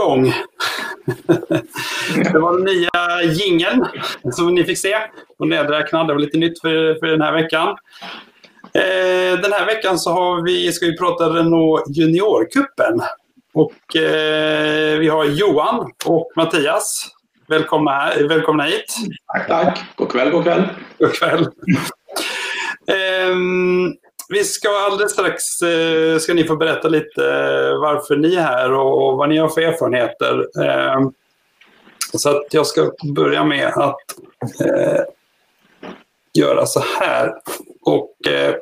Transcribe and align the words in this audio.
igång. 0.00 0.32
Det 2.32 2.38
var 2.38 2.52
den 2.52 2.64
nya 2.64 3.32
jingeln 3.32 3.86
som 4.32 4.54
ni 4.54 4.64
fick 4.64 4.78
se 4.78 4.96
och 5.38 5.48
nedräknad. 5.48 6.08
Det 6.08 6.12
var 6.12 6.20
lite 6.20 6.38
nytt 6.38 6.60
för, 6.60 6.98
för 6.98 7.06
den 7.06 7.22
här 7.22 7.32
veckan. 7.32 7.68
Eh, 8.74 9.40
den 9.40 9.52
här 9.52 9.66
veckan 9.66 9.98
så 9.98 10.10
har 10.10 10.42
vi, 10.44 10.72
ska 10.72 10.86
vi 10.86 10.96
prata 10.98 11.28
Renault 11.28 11.96
Juniorkuppen. 11.96 13.00
Och 13.52 13.96
eh, 13.96 14.98
vi 14.98 15.08
har 15.08 15.24
Johan 15.24 15.92
och 16.06 16.32
Mattias. 16.36 17.06
Välkomna, 17.48 17.90
här, 17.90 18.28
välkomna 18.28 18.62
hit. 18.62 18.96
Tack, 19.32 19.48
tack. 19.48 19.84
God 19.96 20.12
kväll, 20.12 20.30
god 20.30 20.44
kväll. 20.44 20.68
God 20.98 21.12
kväll. 21.12 21.40
Eh, 22.86 23.36
vi 24.30 24.44
ska 24.44 24.68
alldeles 24.68 25.12
strax 25.12 25.62
eh, 25.62 26.18
ska 26.18 26.34
ni 26.34 26.44
få 26.44 26.56
berätta 26.56 26.88
lite 26.88 27.24
eh, 27.24 27.80
varför 27.80 28.16
ni 28.16 28.34
är 28.34 28.42
här 28.42 28.72
och, 28.72 29.16
vad 29.16 29.28
ni 29.28 29.38
har 29.38 29.48
för 29.48 29.60
erfarenheter. 29.60 30.46
Eh, 30.64 31.10
så 32.14 32.30
att 32.30 32.54
jag 32.54 32.66
ska 32.66 32.92
börja 33.14 33.44
med 33.44 33.66
att 33.66 34.00
eh, 34.60 35.02
göra 36.34 36.66
så 36.66 36.82
här. 37.00 37.32
Och, 37.82 38.14
eh, 38.26 38.54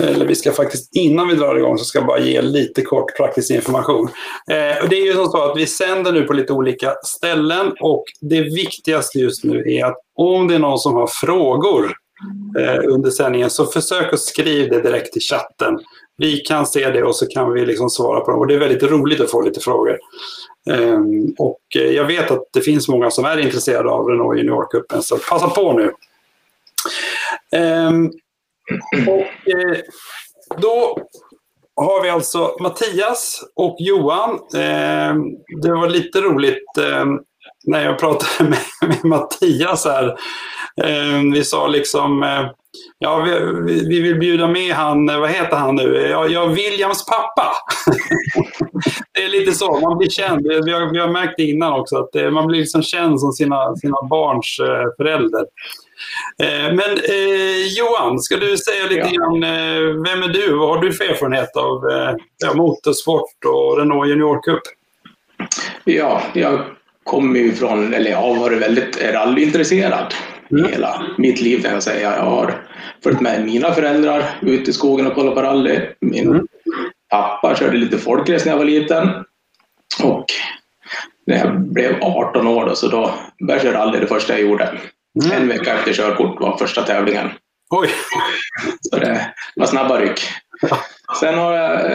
eller 0.00 0.26
vi 0.26 0.34
ska 0.34 0.52
faktiskt, 0.52 0.96
innan 0.96 1.28
vi 1.28 1.34
drar 1.34 1.56
igång 1.56 1.78
så 1.78 1.84
ska 1.84 1.98
jag 1.98 2.06
bara 2.06 2.18
ge 2.18 2.42
lite 2.42 2.82
kort 2.82 3.16
praktisk 3.16 3.50
information. 3.50 4.08
Eh, 4.50 4.88
det 4.88 4.96
är 4.96 5.06
ju 5.06 5.12
som 5.12 5.26
så 5.26 5.50
att 5.50 5.56
vi 5.56 5.66
sänder 5.66 6.12
nu 6.12 6.22
på 6.22 6.32
lite 6.32 6.52
olika 6.52 6.94
ställen 7.04 7.72
och 7.80 8.04
det 8.20 8.40
viktigaste 8.40 9.18
just 9.18 9.44
nu 9.44 9.64
är 9.66 9.84
att 9.84 9.96
om 10.14 10.48
det 10.48 10.54
är 10.54 10.58
någon 10.58 10.78
som 10.78 10.94
har 10.94 11.06
frågor 11.06 12.03
Eh, 12.58 12.80
under 12.88 13.10
sändningen 13.10 13.50
så 13.50 13.66
försök 13.66 14.12
att 14.12 14.20
skriva 14.20 14.76
det 14.76 14.82
direkt 14.82 15.16
i 15.16 15.20
chatten. 15.20 15.78
Vi 16.16 16.36
kan 16.36 16.66
se 16.66 16.90
det 16.90 17.02
och 17.02 17.16
så 17.16 17.26
kan 17.26 17.52
vi 17.52 17.66
liksom 17.66 17.90
svara 17.90 18.20
på 18.20 18.30
dem. 18.30 18.40
Och 18.40 18.46
det 18.46 18.54
är 18.54 18.58
väldigt 18.58 18.82
roligt 18.82 19.20
att 19.20 19.30
få 19.30 19.40
lite 19.40 19.60
frågor. 19.60 19.98
Um, 20.70 21.34
och 21.38 21.60
eh, 21.76 21.90
jag 21.90 22.04
vet 22.04 22.30
att 22.30 22.42
det 22.52 22.60
finns 22.60 22.88
många 22.88 23.10
som 23.10 23.24
är 23.24 23.38
intresserade 23.38 23.90
av 23.90 24.06
Renault 24.06 24.38
Juniorcupen, 24.38 25.02
så 25.02 25.18
passa 25.18 25.48
på 25.48 25.72
nu. 25.72 25.92
Um, 27.60 28.12
och 29.08 29.52
eh, 29.52 29.78
då 30.58 30.98
har 31.76 32.02
vi 32.02 32.10
alltså 32.10 32.56
Mattias 32.60 33.40
och 33.54 33.76
Johan. 33.78 34.38
Ehm, 34.54 35.22
det 35.62 35.72
var 35.72 35.88
lite 35.88 36.20
roligt 36.20 36.78
när 37.66 37.84
jag 37.84 37.98
pratade 37.98 38.50
med, 38.50 38.58
med 38.88 39.04
Mattias 39.04 39.84
här. 39.84 40.06
Eh, 40.82 41.32
vi 41.32 41.44
sa 41.44 41.66
liksom, 41.66 42.22
eh, 42.22 42.50
ja 42.98 43.20
vi, 43.20 43.88
vi, 43.88 44.00
vill 44.00 44.18
bjuda 44.18 44.48
med 44.48 44.74
han, 44.74 45.06
vad 45.06 45.30
heter 45.30 45.56
han 45.56 45.76
nu? 45.76 46.08
Ja, 46.10 46.26
ja 46.26 46.46
Williams 46.46 47.06
pappa. 47.06 47.52
det 49.14 49.24
är 49.24 49.28
lite 49.28 49.52
så, 49.52 49.80
man 49.80 49.98
blir 49.98 50.10
känd. 50.10 50.46
Vi 50.46 50.72
har, 50.72 50.92
vi 50.92 50.98
har 50.98 51.08
märkt 51.08 51.38
innan 51.38 51.72
också 51.72 51.96
att 51.96 52.12
det, 52.12 52.30
man 52.30 52.46
blir 52.46 52.60
liksom 52.60 52.82
känd 52.82 53.20
som 53.20 53.32
sina, 53.32 53.76
sina 53.76 54.02
barns 54.10 54.58
eh, 54.60 54.96
förälder. 54.96 55.44
Eh, 56.42 56.74
men 56.74 56.90
eh, 56.90 57.66
Johan, 57.78 58.18
ska 58.20 58.36
du 58.36 58.56
säga 58.56 58.86
lite 58.86 59.10
ja. 59.12 59.20
grann, 59.20 59.42
eh, 59.42 59.80
vem 59.80 60.22
är 60.22 60.28
du? 60.28 60.56
Vad 60.56 60.68
har 60.68 60.78
du 60.78 60.92
för 60.92 61.04
erfarenhet 61.04 61.56
av 61.56 61.90
eh, 61.90 62.54
motorsport 62.54 63.44
och 63.46 63.78
Renault 63.78 64.08
Junior 64.08 64.42
Cup? 64.42 64.62
Ja, 65.84 66.22
jag 66.34 66.60
kommer 67.04 67.40
ju 67.40 67.52
från, 67.52 67.94
eller 67.94 68.10
jag 68.10 68.18
har 68.18 68.36
varit 68.36 68.62
väldigt 68.62 69.02
rallyintresserad 69.02 70.14
mm. 70.50 70.72
hela 70.72 71.06
mitt 71.18 71.40
liv 71.40 71.62
kan 71.62 71.72
jag 71.72 71.82
säga. 71.82 72.16
Jag 72.16 72.24
har 72.24 72.66
följt 73.02 73.20
med 73.20 73.44
mina 73.44 73.72
föräldrar 73.72 74.38
ut 74.42 74.68
i 74.68 74.72
skogen 74.72 75.06
och 75.06 75.14
kollat 75.14 75.34
på 75.34 75.42
rally. 75.42 75.80
Min 76.00 76.28
mm. 76.28 76.46
pappa 77.10 77.56
körde 77.56 77.76
lite 77.76 77.98
folkrace 77.98 78.44
när 78.44 78.52
jag 78.52 78.58
var 78.58 78.64
liten. 78.64 79.08
Och 80.02 80.24
när 81.26 81.38
jag 81.38 81.60
blev 81.60 82.02
18 82.02 82.46
år 82.46 82.66
då, 82.66 82.74
så 82.74 82.88
då 82.88 83.14
började 83.46 83.66
jag 83.66 83.74
rally 83.74 83.98
det 83.98 84.06
första 84.06 84.32
jag 84.32 84.48
gjorde. 84.48 84.78
Mm. 85.24 85.42
En 85.42 85.48
vecka 85.48 85.74
efter 85.74 85.92
körkort 85.92 86.40
var 86.40 86.56
första 86.56 86.82
tävlingen. 86.82 87.30
Oj! 87.70 87.88
Så 88.80 88.96
det 88.96 89.34
var 89.56 89.66
snabba 89.66 90.00
ryck. 90.00 90.20
Sen 91.20 91.34
har 91.34 91.52
jag, 91.52 91.92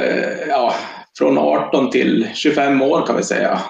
ja, 0.48 0.75
från 1.18 1.38
18 1.38 1.92
till 1.92 2.30
25 2.34 2.81
år 2.81 3.06
kan 3.06 3.18
vi 3.18 3.24
säga, 3.24 3.62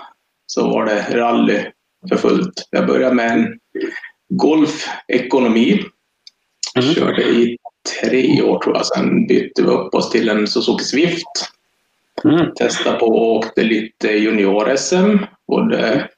så 0.51 0.69
var 0.69 0.85
det 0.85 1.17
rally 1.17 1.65
för 2.09 2.17
fullt. 2.17 2.67
Jag 2.69 2.87
började 2.87 3.15
med 3.15 3.31
en 3.31 3.59
Golf 4.29 4.89
ekonomi. 5.07 5.85
Mm. 6.75 6.93
Körde 6.93 7.23
i 7.23 7.57
tre 8.01 8.41
år 8.41 8.59
tror 8.59 8.75
jag. 8.75 8.85
Sen 8.85 9.27
bytte 9.27 9.61
vi 9.61 9.67
upp 9.67 9.93
oss 9.93 10.09
till 10.09 10.29
en 10.29 10.47
Suzuki 10.47 10.83
Swift. 10.83 11.27
Mm. 12.23 12.53
Testade 12.53 12.99
på 12.99 13.05
och 13.05 13.35
åkte 13.35 13.63
lite 13.63 14.07
junior-SM. 14.07 15.17
Och 15.47 15.69
det 15.69 16.09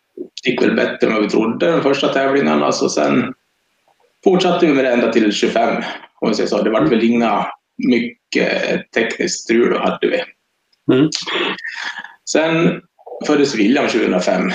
gick 0.45 0.61
väl 0.61 0.75
bättre 0.75 1.07
än 1.07 1.13
vad 1.13 1.23
vi 1.23 1.29
trodde 1.29 1.71
de 1.71 1.81
första 1.81 2.07
tävlingarna. 2.07 2.71
Så 2.71 2.89
sen 2.89 3.33
fortsatte 4.23 4.65
vi 4.65 4.73
med 4.73 4.85
det 4.85 4.91
ända 4.91 5.11
till 5.11 5.31
25. 5.31 5.83
Om 6.19 6.29
vi 6.29 6.35
säger 6.35 6.49
så. 6.49 6.61
Det 6.61 6.69
var 6.69 6.85
väl 6.85 7.03
inga 7.03 7.47
mycket 7.87 8.91
tekniskt 8.91 9.43
strul 9.43 9.77
hade 9.77 10.07
vi. 10.07 10.23
Mm. 10.93 11.09
Sen 12.29 12.81
föddes 13.27 13.55
William 13.55 13.87
2005. 13.87 14.51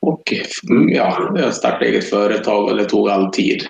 Och 0.00 0.34
ja, 0.88 1.32
jag 1.36 1.54
startade 1.54 1.86
eget 1.86 2.10
företag 2.10 2.64
och 2.64 2.76
det 2.76 2.84
tog 2.84 3.08
all 3.08 3.30
tid. 3.30 3.66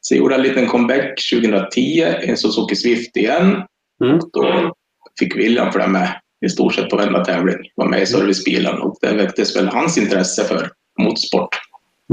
Så 0.00 0.14
jag 0.14 0.18
gjorde 0.18 0.34
en 0.34 0.42
liten 0.42 0.66
comeback 0.66 1.20
2010 1.32 1.80
i 1.80 2.28
en 2.28 2.36
Suzuki 2.36 2.76
Swift 2.76 3.16
igen. 3.16 3.62
Mm. 4.04 4.18
Då 4.32 4.74
fick 5.18 5.36
William 5.36 5.72
följa 5.72 5.88
med 5.88 6.20
i 6.46 6.48
stort 6.48 6.74
sett 6.74 6.90
på 6.90 6.96
varenda 6.96 7.24
tävling. 7.24 7.70
Var 7.74 7.86
med 7.86 8.02
i 8.02 8.06
servicebilen 8.06 8.78
och 8.78 8.96
det 9.00 9.12
väcktes 9.12 9.56
väl 9.56 9.68
hans 9.68 9.98
intresse 9.98 10.44
för 10.44 10.70
motorsport. 10.98 11.58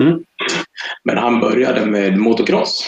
Mm. 0.01 0.23
Men 1.03 1.17
han 1.17 1.39
började 1.39 1.85
med 1.85 2.17
motocross 2.17 2.85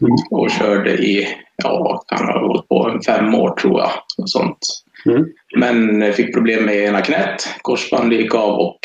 mm. 0.00 0.12
och 0.30 0.50
körde 0.50 0.90
i, 0.90 1.28
ja, 1.56 2.04
han 2.06 2.26
har 2.26 2.40
hållit 2.40 2.68
på 2.68 3.00
fem 3.06 3.34
år 3.34 3.50
tror 3.50 3.80
jag. 3.80 3.90
Och 4.18 4.30
sånt. 4.30 4.58
Mm. 5.06 5.24
Men 5.56 6.12
fick 6.12 6.34
problem 6.34 6.64
med 6.64 6.76
ena 6.76 7.00
knät, 7.00 7.48
korsbandet 7.62 8.18
gick 8.18 8.34
av 8.34 8.60
och 8.60 8.78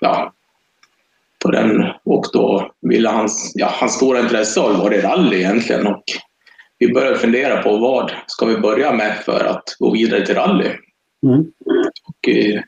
ja, 0.00 0.32
på 1.44 1.50
den. 1.50 1.84
Och 2.04 2.26
då 2.32 2.72
ville 2.80 3.08
hans, 3.08 3.52
ja, 3.54 3.68
hans 3.72 3.94
stora 3.94 4.20
intresse 4.20 4.60
har 4.60 4.74
varit 4.74 5.04
rally 5.04 5.36
egentligen. 5.36 5.86
Och 5.86 6.04
vi 6.78 6.92
började 6.92 7.18
fundera 7.18 7.62
på 7.62 7.76
vad 7.76 8.12
ska 8.26 8.46
vi 8.46 8.56
börja 8.56 8.92
med 8.92 9.16
för 9.16 9.44
att 9.44 9.64
gå 9.78 9.92
vidare 9.92 10.26
till 10.26 10.34
rally. 10.34 10.70
Mm. 11.26 11.40
Och, 12.04 12.28
eh, 12.28 12.60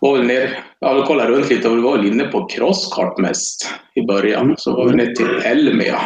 var 0.00 0.16
väl 0.16 0.26
ner, 0.26 0.58
ja, 0.78 0.94
vi 0.94 1.02
kollade 1.02 1.30
runt 1.30 1.50
lite 1.50 1.68
och 1.68 1.76
vi 1.76 1.80
var 1.80 1.96
väl 1.96 2.06
inne 2.06 2.24
på 2.24 2.46
crosskart 2.46 3.18
mest 3.18 3.74
i 3.94 4.02
början. 4.02 4.44
Mm. 4.44 4.56
Så 4.56 4.76
var 4.76 4.88
vi 4.88 4.94
ner 4.94 5.14
till 5.14 5.42
Elmia 5.44 6.00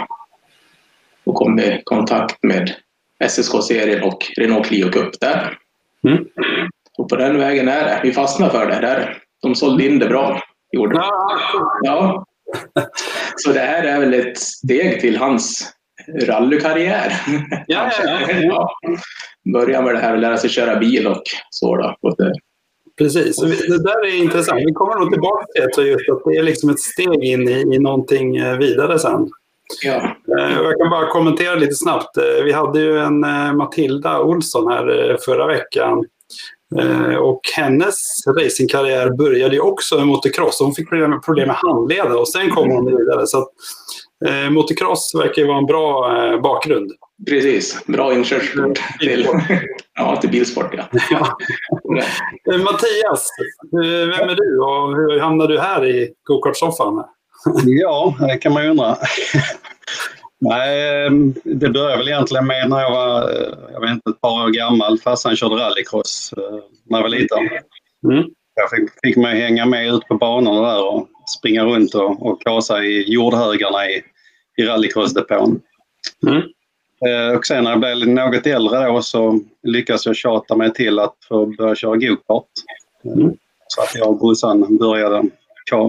och 1.25 1.35
kom 1.35 1.59
i 1.59 1.83
kontakt 1.85 2.43
med 2.43 2.75
SSK-serien 3.29 4.03
och 4.03 4.33
Renault 4.37 4.67
Clio 4.67 4.91
Cup 4.91 5.21
där. 5.21 5.59
Mm. 6.09 6.25
Och 6.99 7.09
på 7.09 7.17
den 7.17 7.39
vägen 7.39 7.69
är 7.69 7.85
det. 7.85 8.01
Vi 8.03 8.13
fastnade 8.13 8.53
för 8.53 8.67
det. 8.67 8.81
Där. 8.81 9.19
De 9.43 9.55
sålde 9.55 9.87
in 9.87 9.99
det 9.99 10.07
bra. 10.07 10.43
Gjorde 10.73 10.95
de. 10.95 11.03
Ja. 11.83 12.25
Så 13.37 13.53
det 13.53 13.61
här 13.61 13.85
är 13.85 14.01
väl 14.01 14.15
ett 14.15 14.39
steg 14.39 15.01
till 15.01 15.17
hans 15.17 15.75
rallykarriär. 16.23 17.13
Ja, 17.67 17.91
ja, 18.05 18.19
ja. 18.43 18.69
Börja 19.53 19.83
med 19.83 19.95
det 19.95 20.01
här 20.01 20.13
och 20.13 20.19
lära 20.19 20.37
sig 20.37 20.51
köra 20.51 20.79
bil 20.79 21.07
och 21.07 21.23
så. 21.51 21.77
Då. 21.77 21.97
Precis, 22.99 23.37
det 23.69 23.83
där 23.83 24.07
är 24.07 24.23
intressant. 24.23 24.61
Vi 24.67 24.73
kommer 24.73 24.95
nog 24.95 25.13
tillbaka 25.13 25.45
till 25.53 25.85
det, 25.85 25.91
just 25.91 26.11
att 26.11 26.23
det 26.25 26.39
är 26.39 26.43
liksom 26.43 26.71
ett 26.71 26.81
steg 26.81 27.25
in 27.25 27.49
i, 27.49 27.75
i 27.75 27.79
någonting 27.79 28.37
eh, 28.37 28.59
vidare 28.59 28.99
sen. 28.99 29.31
Ja. 29.83 30.17
Eh, 30.39 30.53
jag 30.63 30.79
kan 30.79 30.91
bara 30.91 31.07
kommentera 31.07 31.55
lite 31.55 31.75
snabbt. 31.75 32.17
Eh, 32.17 32.45
vi 32.45 32.53
hade 32.53 32.81
ju 32.81 32.99
en 32.99 33.21
Matilda 33.57 34.21
Olsson 34.21 34.73
här 34.73 35.17
förra 35.25 35.47
veckan. 35.47 36.05
Och 37.21 37.41
hennes 37.57 38.27
racingkarriär 38.39 39.11
började 39.11 39.55
ju 39.55 39.61
också 39.61 39.97
med 39.97 40.07
motocross. 40.07 40.61
Hon 40.61 40.75
fick 40.75 40.89
problem 40.89 41.47
med 41.47 41.57
handleder 41.57 42.21
och 42.21 42.29
sen 42.29 42.51
kom 42.51 42.71
hon 42.71 42.87
vidare. 42.87 43.27
Så 43.27 43.39
att, 43.39 43.49
eh, 44.25 44.51
motocross 44.51 45.13
verkar 45.15 45.43
ju 45.43 45.49
vara 45.49 45.59
en 45.59 45.67
bra 45.67 46.17
eh, 46.17 46.41
bakgrund. 46.41 46.93
Precis, 47.29 47.87
bra 47.87 48.15
inkörsport 48.15 48.81
till, 49.01 49.29
ja, 49.95 50.17
till 50.17 50.31
bilsport. 50.31 50.71
Ja. 50.73 50.85
ja. 51.11 52.59
Mattias, 52.59 53.29
vem 53.73 54.29
är 54.29 54.37
du 54.37 54.61
och 54.61 54.97
hur 54.97 55.21
hamnade 55.21 55.55
du 55.55 55.61
här 55.61 55.87
i 55.87 56.13
gokartsoffan? 56.25 57.05
Ja, 57.65 58.17
det 58.21 58.37
kan 58.39 58.53
man 58.53 58.65
ju 58.65 58.71
undra. 58.71 58.97
Nej, 60.41 61.07
ehm, 61.07 61.35
det 61.45 61.69
började 61.69 61.97
väl 61.97 62.09
egentligen 62.09 62.47
med 62.47 62.71
när 62.71 62.81
jag 62.81 62.91
var 62.91 63.31
jag 63.73 63.81
vet 63.81 63.91
inte, 63.91 64.11
ett 64.11 64.21
par 64.21 64.45
år 64.45 64.51
gammal. 64.51 64.99
Farsan 64.99 65.37
körde 65.37 65.55
rallycross 65.55 66.35
eh, 66.37 66.59
när 66.85 66.99
jag 66.99 67.03
var 67.03 67.09
liten. 67.09 67.39
Mm. 68.05 68.25
Jag 68.55 68.71
fick, 68.71 68.91
fick 69.03 69.17
mig 69.17 69.41
hänga 69.41 69.67
med 69.67 69.95
ut 69.95 70.09
på 70.09 70.15
banorna 70.15 70.73
där 70.73 70.87
och 70.87 71.09
springa 71.39 71.65
runt 71.65 71.95
och, 71.95 72.27
och 72.27 72.43
kasa 72.43 72.85
i 72.85 73.13
jordhögarna 73.13 73.87
i, 73.91 74.03
i 74.57 74.63
rallycrossdepån. 74.63 75.61
Mm. 76.27 76.43
Eh, 77.07 77.37
och 77.37 77.47
sen 77.47 77.65
när 77.65 77.71
jag 77.71 77.81
blev 77.81 78.09
något 78.09 78.47
äldre 78.47 78.87
då 78.87 79.03
så 79.03 79.41
lyckades 79.63 80.07
jag 80.07 80.17
tjata 80.17 80.57
mig 80.57 80.73
till 80.73 80.99
att 80.99 81.15
få 81.29 81.47
börja 81.47 81.75
köra 81.75 81.97
gokart. 81.97 82.51
Mm. 83.05 83.33
Så 83.69 83.83
att 83.83 83.95
jag 83.95 84.09
och 84.09 84.19
brorsan 84.19 84.77
började 84.77 85.23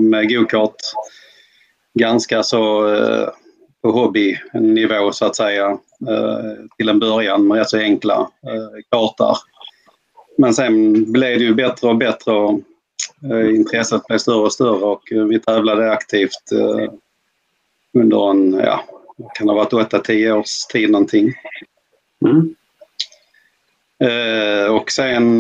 med 0.02 0.30
gokart 0.30 0.76
ganska 1.94 2.44
så 2.44 2.94
eh, 2.96 3.30
på 3.82 3.92
hobbynivå 3.92 5.12
så 5.12 5.26
att 5.26 5.36
säga 5.36 5.66
eh, 6.10 6.68
till 6.78 6.90
en 6.90 7.00
början 7.00 7.48
med 7.48 7.58
rätt 7.58 7.70
så 7.70 7.78
enkla 7.78 8.30
eh, 8.48 8.84
kartor. 8.92 9.38
Men 10.38 10.54
sen 10.54 11.12
blev 11.12 11.40
det 11.40 11.46
ju 11.46 11.54
bättre 11.54 11.88
och 11.88 11.98
bättre 11.98 12.32
och 12.32 12.60
intresset 13.56 14.08
blev 14.08 14.18
större 14.18 14.42
och 14.42 14.54
större 14.54 14.86
och 14.86 15.02
vi 15.30 15.40
tävlade 15.40 15.92
aktivt 15.92 16.52
under 17.94 18.30
en, 18.30 18.54
ja, 18.54 18.84
kan 19.36 19.50
ha 19.50 19.56
varit 19.56 19.92
8-10 19.92 20.32
års 20.32 20.66
tid 20.66 20.92
någonting. 20.92 21.34
Mm. 22.26 22.56
Och 24.76 24.92
sen 24.92 25.40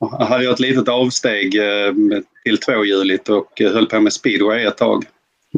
hade 0.00 0.44
jag 0.44 0.52
ett 0.52 0.60
litet 0.60 0.88
avsteg 0.88 1.60
till 2.44 2.58
tvåhjuligt 2.58 3.28
och 3.28 3.60
höll 3.60 3.86
på 3.86 4.00
med 4.00 4.12
speedway 4.12 4.64
ett 4.64 4.76
tag. 4.76 5.04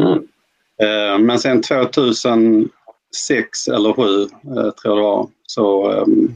Mm. 0.00 0.28
Eh, 0.82 1.18
men 1.18 1.38
sen 1.38 1.62
2006 1.62 2.68
eller 3.68 3.92
2007 3.92 4.22
eh, 4.22 4.70
tror 4.70 4.74
jag 4.84 4.96
det 4.96 5.02
var 5.02 5.28
så 5.46 5.90
ehm, 5.90 6.34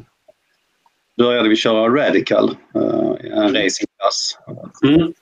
började 1.16 1.48
vi 1.48 1.56
köra 1.56 1.88
Radical, 1.88 2.56
eh, 2.74 3.14
en 3.38 3.54
racingklass. 3.54 4.38
Mm. 4.84 5.12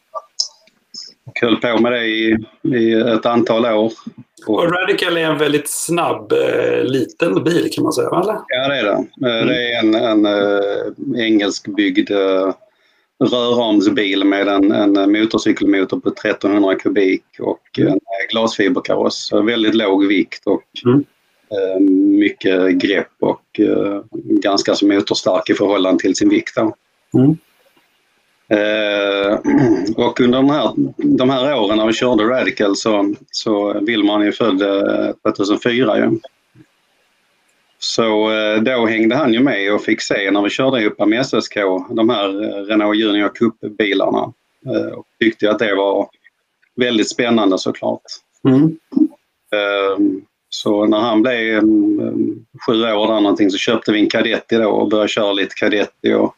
Och 1.26 1.40
höll 1.40 1.56
på 1.56 1.78
med 1.78 1.92
det 1.92 2.06
i, 2.06 2.36
i 2.62 2.92
ett 2.92 3.26
antal 3.26 3.66
år. 3.66 3.92
Och 4.46 4.72
Radical 4.72 5.16
är 5.16 5.24
en 5.24 5.38
väldigt 5.38 5.70
snabb, 5.70 6.32
eh, 6.32 6.84
liten 6.84 7.44
bil 7.44 7.68
kan 7.72 7.84
man 7.84 7.92
säga, 7.92 8.08
eller? 8.08 8.38
Ja, 8.48 8.68
det 8.68 8.78
är 8.78 8.84
det. 8.84 9.06
Mm. 9.30 9.46
Det 9.46 9.74
är 9.74 9.78
en, 9.78 9.94
en 9.94 10.26
äh, 10.26 11.26
engelskbyggd 11.26 12.10
rörramsbil 13.24 14.24
med 14.24 14.48
en, 14.48 14.72
en 14.72 15.12
motorcykelmotor 15.12 16.00
på 16.00 16.08
1300 16.08 16.74
kubik 16.74 17.24
och 17.38 17.78
mm. 17.78 17.92
en 17.92 17.98
glasfiberkaross. 18.30 19.32
Väldigt 19.32 19.74
låg 19.74 20.06
vikt 20.06 20.46
och 20.46 20.62
mm. 20.84 21.04
äh, 21.50 21.80
mycket 22.18 22.70
grepp 22.70 23.12
och 23.20 23.60
ganska 24.24 24.74
så 24.74 24.86
motorstark 24.86 25.50
i 25.50 25.54
förhållande 25.54 26.00
till 26.00 26.16
sin 26.16 26.28
vikt. 26.28 26.56
Mm. 26.58 27.36
Eh, 28.50 29.38
och 30.06 30.20
under 30.20 30.38
de 30.38 30.50
här, 30.50 30.72
de 30.96 31.30
här 31.30 31.60
åren 31.60 31.78
när 31.78 31.86
vi 31.86 31.92
körde 31.92 32.24
Radical 32.24 32.76
så, 32.76 33.14
så 33.30 33.80
Willman 33.80 34.22
är 34.22 34.32
född 34.32 34.62
2004 35.36 35.98
ju. 35.98 36.18
Så 37.78 38.32
eh, 38.32 38.62
då 38.62 38.86
hängde 38.86 39.16
han 39.16 39.32
ju 39.32 39.40
med 39.40 39.74
och 39.74 39.84
fick 39.84 40.00
se 40.00 40.30
när 40.30 40.42
vi 40.42 40.50
körde 40.50 40.80
ihop 40.80 40.98
med 40.98 41.26
SSK 41.26 41.54
de 41.90 42.08
här 42.08 42.28
Renault 42.64 42.98
Junior 42.98 43.28
Cup-bilarna. 43.28 44.32
Eh, 44.66 44.92
och 44.92 45.06
tyckte 45.20 45.50
att 45.50 45.58
det 45.58 45.74
var 45.74 46.08
väldigt 46.76 47.08
spännande 47.08 47.58
såklart. 47.58 48.02
Mm. 48.44 48.76
Eh, 49.52 49.98
så 50.48 50.86
när 50.86 50.98
han 50.98 51.22
blev 51.22 51.60
sju 52.66 52.82
år 52.82 53.06
där 53.06 53.20
någonting 53.20 53.50
så 53.50 53.58
köpte 53.58 53.92
vi 53.92 54.00
en 54.00 54.10
Cadetti 54.10 54.56
då 54.56 54.70
och 54.70 54.88
började 54.88 55.08
köra 55.08 55.32
lite 55.32 55.54
Cadetti 55.54 56.12
och 56.14 56.34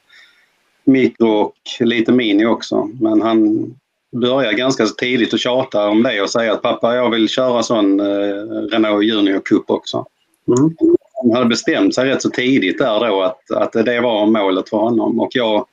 mikro 0.84 1.28
och 1.28 1.54
lite 1.80 2.12
mini 2.12 2.46
också. 2.46 2.90
Men 3.00 3.22
han 3.22 3.70
började 4.12 4.56
ganska 4.56 4.86
tidigt 4.86 5.34
att 5.34 5.40
tjata 5.40 5.88
om 5.88 6.02
det 6.02 6.22
och 6.22 6.30
säga 6.30 6.52
att 6.52 6.62
pappa 6.62 6.94
jag 6.94 7.10
vill 7.10 7.28
köra 7.28 7.62
sån 7.62 8.00
eh, 8.00 8.06
Renault 8.70 9.04
Junior 9.04 9.40
Cup 9.44 9.70
också. 9.70 10.06
Mm. 10.48 10.76
Han 11.22 11.32
hade 11.32 11.48
bestämt 11.48 11.94
sig 11.94 12.08
rätt 12.08 12.22
så 12.22 12.30
tidigt 12.30 12.78
där 12.78 13.00
då 13.00 13.22
att, 13.22 13.50
att 13.50 13.72
det 13.72 14.00
var 14.00 14.26
målet 14.26 14.68
för 14.68 14.76
honom 14.76 15.20
och 15.20 15.30
jag 15.32 15.66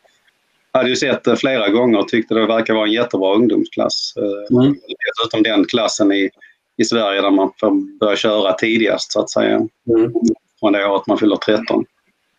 hade 0.72 0.90
ju 0.90 0.96
sett 0.96 1.24
det 1.24 1.38
flera 1.38 1.70
gånger 1.70 2.00
och 2.00 2.08
tyckte 2.08 2.34
det 2.34 2.46
verkar 2.46 2.74
vara 2.74 2.86
en 2.86 2.92
jättebra 2.92 3.36
ungdomsklass. 3.36 4.14
Eh, 4.18 4.58
mm. 4.58 4.76
Dessutom 5.08 5.44
den 5.44 5.66
klassen 5.66 6.12
i, 6.12 6.30
i 6.78 6.86
Sverige 6.86 7.22
där 7.22 7.32
man 7.32 7.52
får 7.60 8.00
börja 8.00 8.16
köra 8.16 8.54
tidigast 8.54 9.12
så 9.12 9.20
att 9.20 9.30
säga. 9.30 9.56
Mm. 9.56 10.14
Från 10.60 10.74
det 10.74 10.86
året 10.86 11.08
man 11.08 11.18
fyller 11.18 11.36
13. 11.36 11.86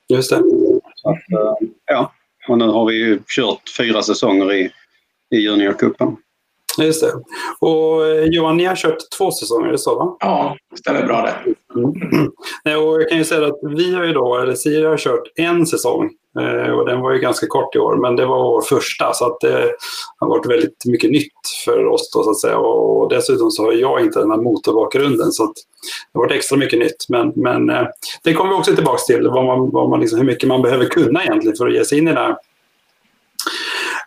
Just 0.08 0.30
det. 0.30 0.36
Att, 1.04 1.32
eh, 1.32 1.68
ja, 1.86 2.12
och 2.48 2.58
nu 2.58 2.64
har 2.64 2.86
vi 2.86 2.94
ju 2.94 3.18
kört 3.26 3.62
fyra 3.78 4.02
säsonger 4.02 4.52
i, 4.52 4.70
i 5.30 5.36
juniorcupen. 5.36 6.16
Just 6.78 7.00
det. 7.00 7.12
Och 7.60 8.06
eh, 8.06 8.24
Johan, 8.24 8.56
ni 8.56 8.64
har 8.64 8.76
kört 8.76 9.10
två 9.18 9.30
säsonger, 9.30 9.68
är 9.68 9.72
det 9.72 9.78
så? 9.78 9.98
Va? 9.98 10.16
Ja, 10.20 10.56
det 10.70 10.76
stämmer 10.76 11.06
bra 11.06 11.22
det. 11.22 11.54
Mm. 11.80 12.82
Och 12.84 13.02
jag 13.02 13.08
kan 13.08 13.18
ju 13.18 13.24
säga 13.24 13.46
att 13.46 13.58
vi 13.76 13.94
har 13.94 14.04
ju 14.04 14.12
då, 14.12 14.38
eller 14.38 14.54
Siri 14.54 14.84
har 14.84 14.96
kört 14.96 15.22
en 15.36 15.66
säsong 15.66 16.10
eh, 16.40 16.70
och 16.70 16.86
den 16.86 17.00
var 17.00 17.12
ju 17.12 17.18
ganska 17.18 17.46
kort 17.46 17.76
i 17.76 17.78
år, 17.78 17.96
men 17.96 18.16
det 18.16 18.26
var 18.26 18.42
vår 18.42 18.62
första 18.62 19.12
så 19.12 19.26
att 19.26 19.40
det 19.40 19.70
har 20.18 20.28
varit 20.28 20.46
väldigt 20.46 20.84
mycket 20.84 21.10
nytt 21.10 21.32
för 21.64 21.86
oss 21.86 22.10
då 22.14 22.22
så 22.22 22.30
att 22.30 22.40
säga. 22.40 22.58
Och 22.58 23.08
dessutom 23.08 23.50
så 23.50 23.64
har 23.64 23.72
jag 23.72 24.00
inte 24.00 24.18
den 24.18 24.30
här 24.30 24.38
motorbakgrunden 24.38 25.32
så 25.32 25.44
att 25.44 25.54
det 26.12 26.18
har 26.18 26.26
varit 26.26 26.36
extra 26.36 26.58
mycket 26.58 26.78
nytt. 26.78 27.08
Men, 27.08 27.32
men 27.36 27.70
eh, 27.70 27.86
det 28.22 28.34
kommer 28.34 28.50
vi 28.50 28.56
också 28.56 28.74
tillbaka 28.74 28.98
till, 28.98 29.28
vad 29.28 29.44
man, 29.44 29.70
vad 29.70 29.90
man 29.90 30.00
liksom, 30.00 30.18
hur 30.18 30.26
mycket 30.26 30.48
man 30.48 30.62
behöver 30.62 30.84
kunna 30.84 31.24
egentligen 31.24 31.56
för 31.56 31.66
att 31.66 31.74
ge 31.74 31.84
sig 31.84 31.98
in 31.98 32.08
i 32.08 32.12
det 32.12 32.20
här. 32.20 32.36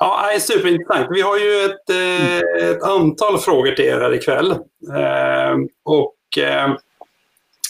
Ja, 0.04 0.28
det 0.30 0.36
är 0.36 0.40
superintressant. 0.40 1.08
Vi 1.12 1.22
har 1.22 1.38
ju 1.38 1.66
ett, 1.66 1.90
eh, 1.90 2.70
ett 2.70 2.84
antal 2.84 3.38
frågor 3.38 3.72
till 3.72 3.86
er 3.86 4.00
här 4.00 4.14
ikväll. 4.14 4.52
Eh, 4.52 5.58
och 5.86 6.44
eh, 6.44 6.76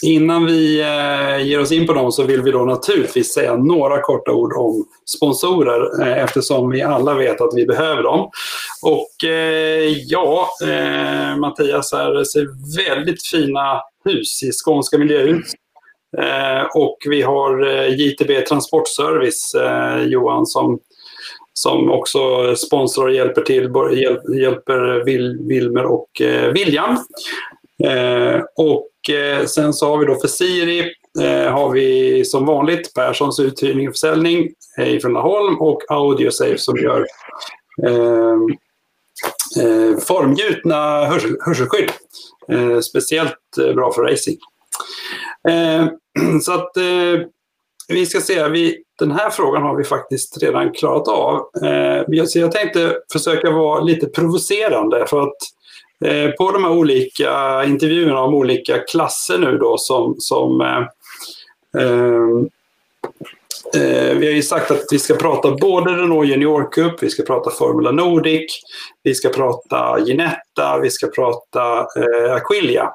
Innan 0.02 0.46
vi 0.46 0.80
eh, 0.80 1.46
ger 1.46 1.60
oss 1.60 1.72
in 1.72 1.86
på 1.86 1.92
dem 1.92 2.12
så 2.12 2.22
vill 2.22 2.42
vi 2.42 2.50
då 2.50 2.64
naturligtvis 2.64 3.34
säga 3.34 3.56
några 3.56 4.00
korta 4.00 4.32
ord 4.32 4.52
om 4.52 4.84
sponsorer 5.16 6.02
eh, 6.02 6.24
eftersom 6.24 6.70
vi 6.70 6.82
alla 6.82 7.14
vet 7.14 7.40
att 7.40 7.54
vi 7.54 7.66
behöver 7.66 8.02
dem. 8.02 8.30
Och 8.82 9.28
eh, 9.28 9.88
ja, 10.06 10.48
eh, 10.62 11.36
Mattias 11.36 11.92
här 11.92 12.24
ser 12.24 12.76
väldigt 12.76 13.26
fina 13.26 13.82
hus 14.04 14.42
i 14.42 14.50
skånska 14.52 14.98
miljöhus. 14.98 15.52
Eh, 16.18 16.62
och 16.74 16.96
vi 17.08 17.22
har 17.22 17.66
eh, 17.66 17.88
JTB 18.00 18.46
Transportservice, 18.48 19.54
eh, 19.54 20.02
Johan, 20.02 20.46
som 20.46 20.78
som 21.54 21.90
också 21.90 22.54
sponsrar 22.56 23.04
och 23.04 23.14
hjälper 23.14 23.42
till, 23.42 23.62
hjälper 24.40 25.04
Wilmer 25.48 25.84
och 25.84 26.20
eh, 26.20 26.52
William. 26.52 26.96
Eh, 27.84 28.40
och 28.56 28.88
Eh, 29.08 29.46
sen 29.46 29.72
så 29.72 29.88
har 29.88 29.98
vi 29.98 30.06
då 30.06 30.20
för 30.20 30.28
Siri 30.28 30.80
eh, 31.20 31.52
har 31.52 31.70
vi 31.70 32.24
som 32.24 32.46
vanligt 32.46 32.94
Perssons 32.94 33.40
uthyrning 33.40 33.88
och 33.88 33.94
försäljning 33.94 34.48
eh, 34.78 34.98
från 34.98 35.12
Laholm 35.12 35.60
och 35.60 35.82
Audiosafe 35.88 36.58
som 36.58 36.76
gör 36.76 37.06
eh, 37.86 38.36
eh, 39.64 39.98
formgjutna 39.98 41.06
hörsel, 41.06 41.36
hörselskydd. 41.40 41.90
Eh, 42.48 42.80
speciellt 42.80 43.58
eh, 43.60 43.74
bra 43.74 43.92
för 43.92 44.02
racing. 44.02 44.38
så 46.42 46.52
att 46.52 46.76
vi 47.92 48.06
ska 48.06 48.20
se, 48.20 48.48
vi, 48.48 48.78
den 48.98 49.12
här 49.12 49.30
frågan 49.30 49.62
har 49.62 49.76
vi 49.76 49.84
faktiskt 49.84 50.42
redan 50.42 50.72
klarat 50.72 51.08
av. 51.08 51.34
Eh, 51.64 52.24
så 52.24 52.38
jag 52.38 52.52
tänkte 52.52 52.96
försöka 53.12 53.50
vara 53.50 53.80
lite 53.80 54.06
provocerande 54.06 55.06
för 55.06 55.20
att 55.20 55.36
Eh, 56.04 56.30
på 56.30 56.50
de 56.50 56.64
här 56.64 56.72
olika 56.72 57.64
intervjuerna 57.64 58.20
om 58.20 58.34
olika 58.34 58.78
klasser 58.78 59.38
nu 59.38 59.58
då 59.58 59.78
som, 59.78 60.14
som 60.18 60.60
eh, 60.60 60.86
eh, 61.82 62.28
eh, 63.82 64.16
vi 64.16 64.26
har 64.26 64.34
ju 64.34 64.42
sagt 64.42 64.70
att 64.70 64.84
vi 64.90 64.98
ska 64.98 65.14
prata 65.14 65.50
både 65.50 65.90
Renault 65.90 66.28
Junior 66.28 66.72
Cup, 66.72 67.02
vi 67.02 67.10
ska 67.10 67.22
prata 67.22 67.50
Formula 67.50 67.90
Nordic, 67.90 68.62
vi 69.02 69.14
ska 69.14 69.28
prata 69.28 69.98
Ginetta, 70.00 70.78
vi 70.82 70.90
ska 70.90 71.06
prata 71.06 71.78
eh, 71.78 72.32
Aquilia. 72.32 72.90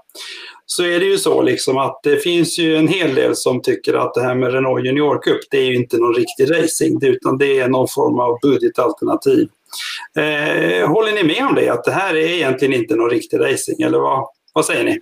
Så 0.69 0.83
är 0.83 0.99
det 0.99 1.05
ju 1.05 1.17
så 1.17 1.41
liksom 1.41 1.77
att 1.77 1.99
det 2.03 2.17
finns 2.17 2.59
ju 2.59 2.77
en 2.77 2.87
hel 2.87 3.15
del 3.15 3.35
som 3.35 3.61
tycker 3.61 3.93
att 3.93 4.13
det 4.13 4.21
här 4.21 4.35
med 4.35 4.53
Renault 4.53 4.85
Junior 4.85 5.21
Cup, 5.21 5.39
det 5.51 5.57
är 5.57 5.65
ju 5.65 5.75
inte 5.75 5.97
någon 5.97 6.13
riktig 6.13 6.51
racing, 6.51 7.03
utan 7.03 7.37
det 7.37 7.59
är 7.59 7.67
någon 7.67 7.87
form 7.87 8.19
av 8.19 8.39
budgetalternativ. 8.41 9.49
Eh, 10.15 10.89
håller 10.89 11.11
ni 11.11 11.23
med 11.23 11.47
om 11.47 11.55
det? 11.55 11.69
Att 11.69 11.83
det 11.83 11.91
här 11.91 12.15
är 12.15 12.29
egentligen 12.29 12.73
inte 12.73 12.95
någon 12.95 13.09
riktig 13.09 13.39
racing? 13.39 13.81
Eller 13.81 13.99
vad, 13.99 14.27
vad 14.53 14.65
säger 14.65 14.83
ni? 14.83 14.99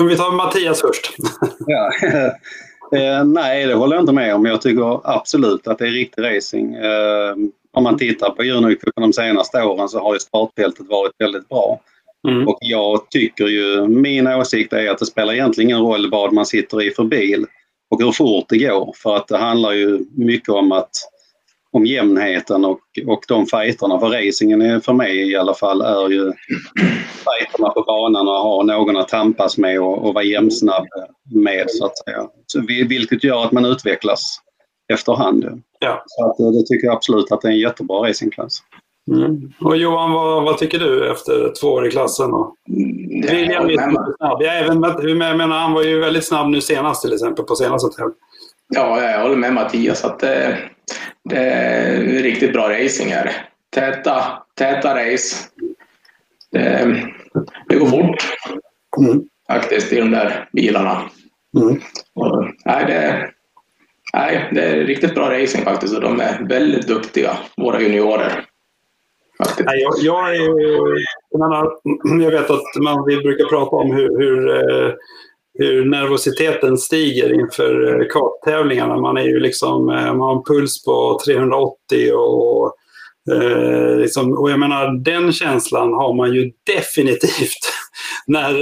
Om 0.00 0.06
vi 0.06 0.16
tar 0.16 0.32
Mattias 0.32 0.80
först. 0.80 1.16
ja. 1.66 1.92
eh, 2.98 3.24
nej, 3.24 3.66
det 3.66 3.74
håller 3.74 3.96
jag 3.96 4.02
inte 4.02 4.12
med 4.12 4.34
om. 4.34 4.44
Jag 4.44 4.62
tycker 4.62 5.00
absolut 5.04 5.66
att 5.66 5.78
det 5.78 5.86
är 5.86 5.90
riktig 5.90 6.22
racing. 6.22 6.74
Eh, 6.74 7.34
om 7.72 7.82
man 7.82 7.98
tittar 7.98 8.30
på 8.30 8.44
juniorcupen 8.44 9.02
de 9.02 9.12
senaste 9.12 9.62
åren 9.62 9.88
så 9.88 10.00
har 10.00 10.14
ju 10.14 10.20
startfältet 10.20 10.86
varit 10.88 11.12
väldigt 11.18 11.48
bra. 11.48 11.80
Mm. 12.28 12.48
Och 12.48 12.58
jag 12.60 13.10
tycker 13.10 13.46
ju, 13.46 13.86
min 13.86 14.26
åsikt 14.26 14.72
är 14.72 14.90
att 14.90 14.98
det 14.98 15.06
spelar 15.06 15.32
egentligen 15.32 15.70
ingen 15.70 15.82
roll 15.82 16.10
vad 16.10 16.32
man 16.32 16.46
sitter 16.46 16.82
i 16.82 16.90
för 16.90 17.04
bil 17.04 17.46
och 17.90 18.02
hur 18.02 18.12
fort 18.12 18.44
det 18.48 18.58
går. 18.58 18.94
För 18.96 19.16
att 19.16 19.28
det 19.28 19.38
handlar 19.38 19.72
ju 19.72 19.98
mycket 20.16 20.48
om 20.48 20.72
att 20.72 20.90
om 21.72 21.86
jämnheten 21.86 22.64
och, 22.64 22.80
och 23.06 23.24
de 23.28 23.46
fighterna. 23.46 24.00
För 24.00 24.08
racingen 24.08 24.62
är, 24.62 24.80
för 24.80 24.92
mig 24.92 25.30
i 25.30 25.36
alla 25.36 25.54
fall 25.54 25.80
är 25.80 26.08
ju 26.08 26.32
fighterna 27.00 27.68
på 27.68 27.82
banan 27.82 28.28
och 28.28 28.34
ha 28.34 28.62
någon 28.62 28.96
att 28.96 29.08
tampas 29.08 29.58
med 29.58 29.80
och, 29.80 30.06
och 30.06 30.14
vara 30.14 30.24
jämnsnabb 30.24 30.86
med 31.34 31.70
så 31.70 31.86
att 31.86 31.98
säga. 31.98 32.26
Så, 32.46 32.60
vilket 32.88 33.24
gör 33.24 33.44
att 33.44 33.52
man 33.52 33.64
utvecklas 33.64 34.40
efterhand. 34.92 35.62
Ja. 35.78 36.04
Så 36.06 36.30
att, 36.30 36.36
det 36.36 36.66
tycker 36.66 36.86
jag 36.86 36.96
absolut 36.96 37.32
att 37.32 37.40
det 37.40 37.48
är 37.48 37.52
en 37.52 37.58
jättebra 37.58 38.08
racingklass. 38.08 38.62
Mm. 39.10 39.52
Och 39.60 39.76
Johan, 39.76 40.12
vad, 40.12 40.44
vad, 40.44 40.58
tycker 40.58 40.78
du 40.78 41.10
efter 41.10 41.52
två 41.60 41.66
år 41.66 41.86
i 41.86 41.90
klassen? 41.90 42.30
Ja, 42.30 42.54
William 43.30 43.70
är 43.70 43.74
snabb. 44.16 44.42
Jag, 44.42 44.58
även, 44.58 44.82
jag 44.82 45.36
menar, 45.36 45.58
han 45.58 45.72
var 45.72 45.82
ju 45.82 45.98
väldigt 46.00 46.26
snabb 46.26 46.48
nu 46.48 46.60
senast 46.60 47.02
till 47.02 47.12
exempel 47.12 47.44
på 47.44 47.56
senaste 47.56 47.96
tävlingen. 47.96 48.18
Ja, 48.74 49.02
jag 49.02 49.22
håller 49.22 49.36
med 49.36 49.52
Mattias 49.54 50.04
att 50.04 50.18
det, 50.18 50.58
det 51.24 51.36
är 51.36 52.02
riktigt 52.22 52.52
bra 52.52 52.68
racing 52.70 53.12
här. 53.12 53.32
Täta, 53.74 54.22
täta 54.54 54.94
race. 54.94 55.36
Det, 56.52 56.96
det 57.68 57.76
går 57.76 57.86
fort 57.86 58.16
Mm. 58.98 59.22
faktiskt 59.46 59.92
i 59.92 59.96
de 59.96 60.10
där 60.10 60.48
bilarna. 60.52 61.02
Mm. 61.56 61.80
Och, 62.14 62.44
nej, 62.64 62.84
det, 62.86 63.30
nej, 64.12 64.50
det 64.52 64.62
är 64.62 64.76
riktigt 64.84 65.14
bra 65.14 65.30
racing 65.30 65.64
faktiskt 65.64 65.94
och 65.94 66.00
de 66.00 66.20
är 66.20 66.46
väldigt 66.48 66.88
duktiga, 66.88 67.38
våra 67.56 67.80
juniorer. 67.80 68.44
Nej, 69.64 69.80
jag, 69.82 69.92
jag, 69.98 70.36
är, 70.36 70.42
jag, 71.30 71.40
menar, 71.40 71.72
jag 72.24 72.30
vet 72.30 72.50
att 72.50 72.82
man, 72.82 73.04
vi 73.06 73.16
brukar 73.16 73.44
prata 73.44 73.76
om 73.76 73.92
hur, 73.92 74.18
hur, 74.18 74.48
eh, 74.50 74.92
hur 75.58 75.84
nervositeten 75.84 76.78
stiger 76.78 77.40
inför 77.40 78.00
eh, 78.00 78.06
karttävlingarna. 78.06 78.96
Man, 78.96 79.16
är 79.16 79.24
ju 79.24 79.40
liksom, 79.40 79.88
eh, 79.88 80.04
man 80.04 80.20
har 80.20 80.36
en 80.36 80.42
puls 80.42 80.84
på 80.84 81.20
380 81.24 82.12
och, 82.12 82.74
eh, 83.30 83.96
liksom, 83.96 84.38
och 84.38 84.50
jag 84.50 84.58
menar 84.58 85.04
den 85.04 85.32
känslan 85.32 85.92
har 85.92 86.14
man 86.14 86.34
ju 86.34 86.52
definitivt 86.66 87.72
när, 88.26 88.52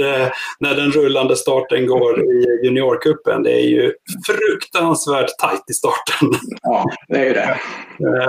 när 0.59 0.75
den 0.75 0.91
rullande 0.91 1.35
starten 1.35 1.87
går 1.87 2.19
i 2.19 2.45
juniorkuppen. 2.63 3.43
Det 3.43 3.51
är 3.51 3.67
ju 3.67 3.93
fruktansvärt 4.27 5.37
tajt 5.39 5.63
i 5.69 5.73
starten. 5.73 6.39
Ja, 6.61 6.85
det 7.07 7.17
är 7.17 7.25
ju 7.25 7.33
det. 7.33 7.57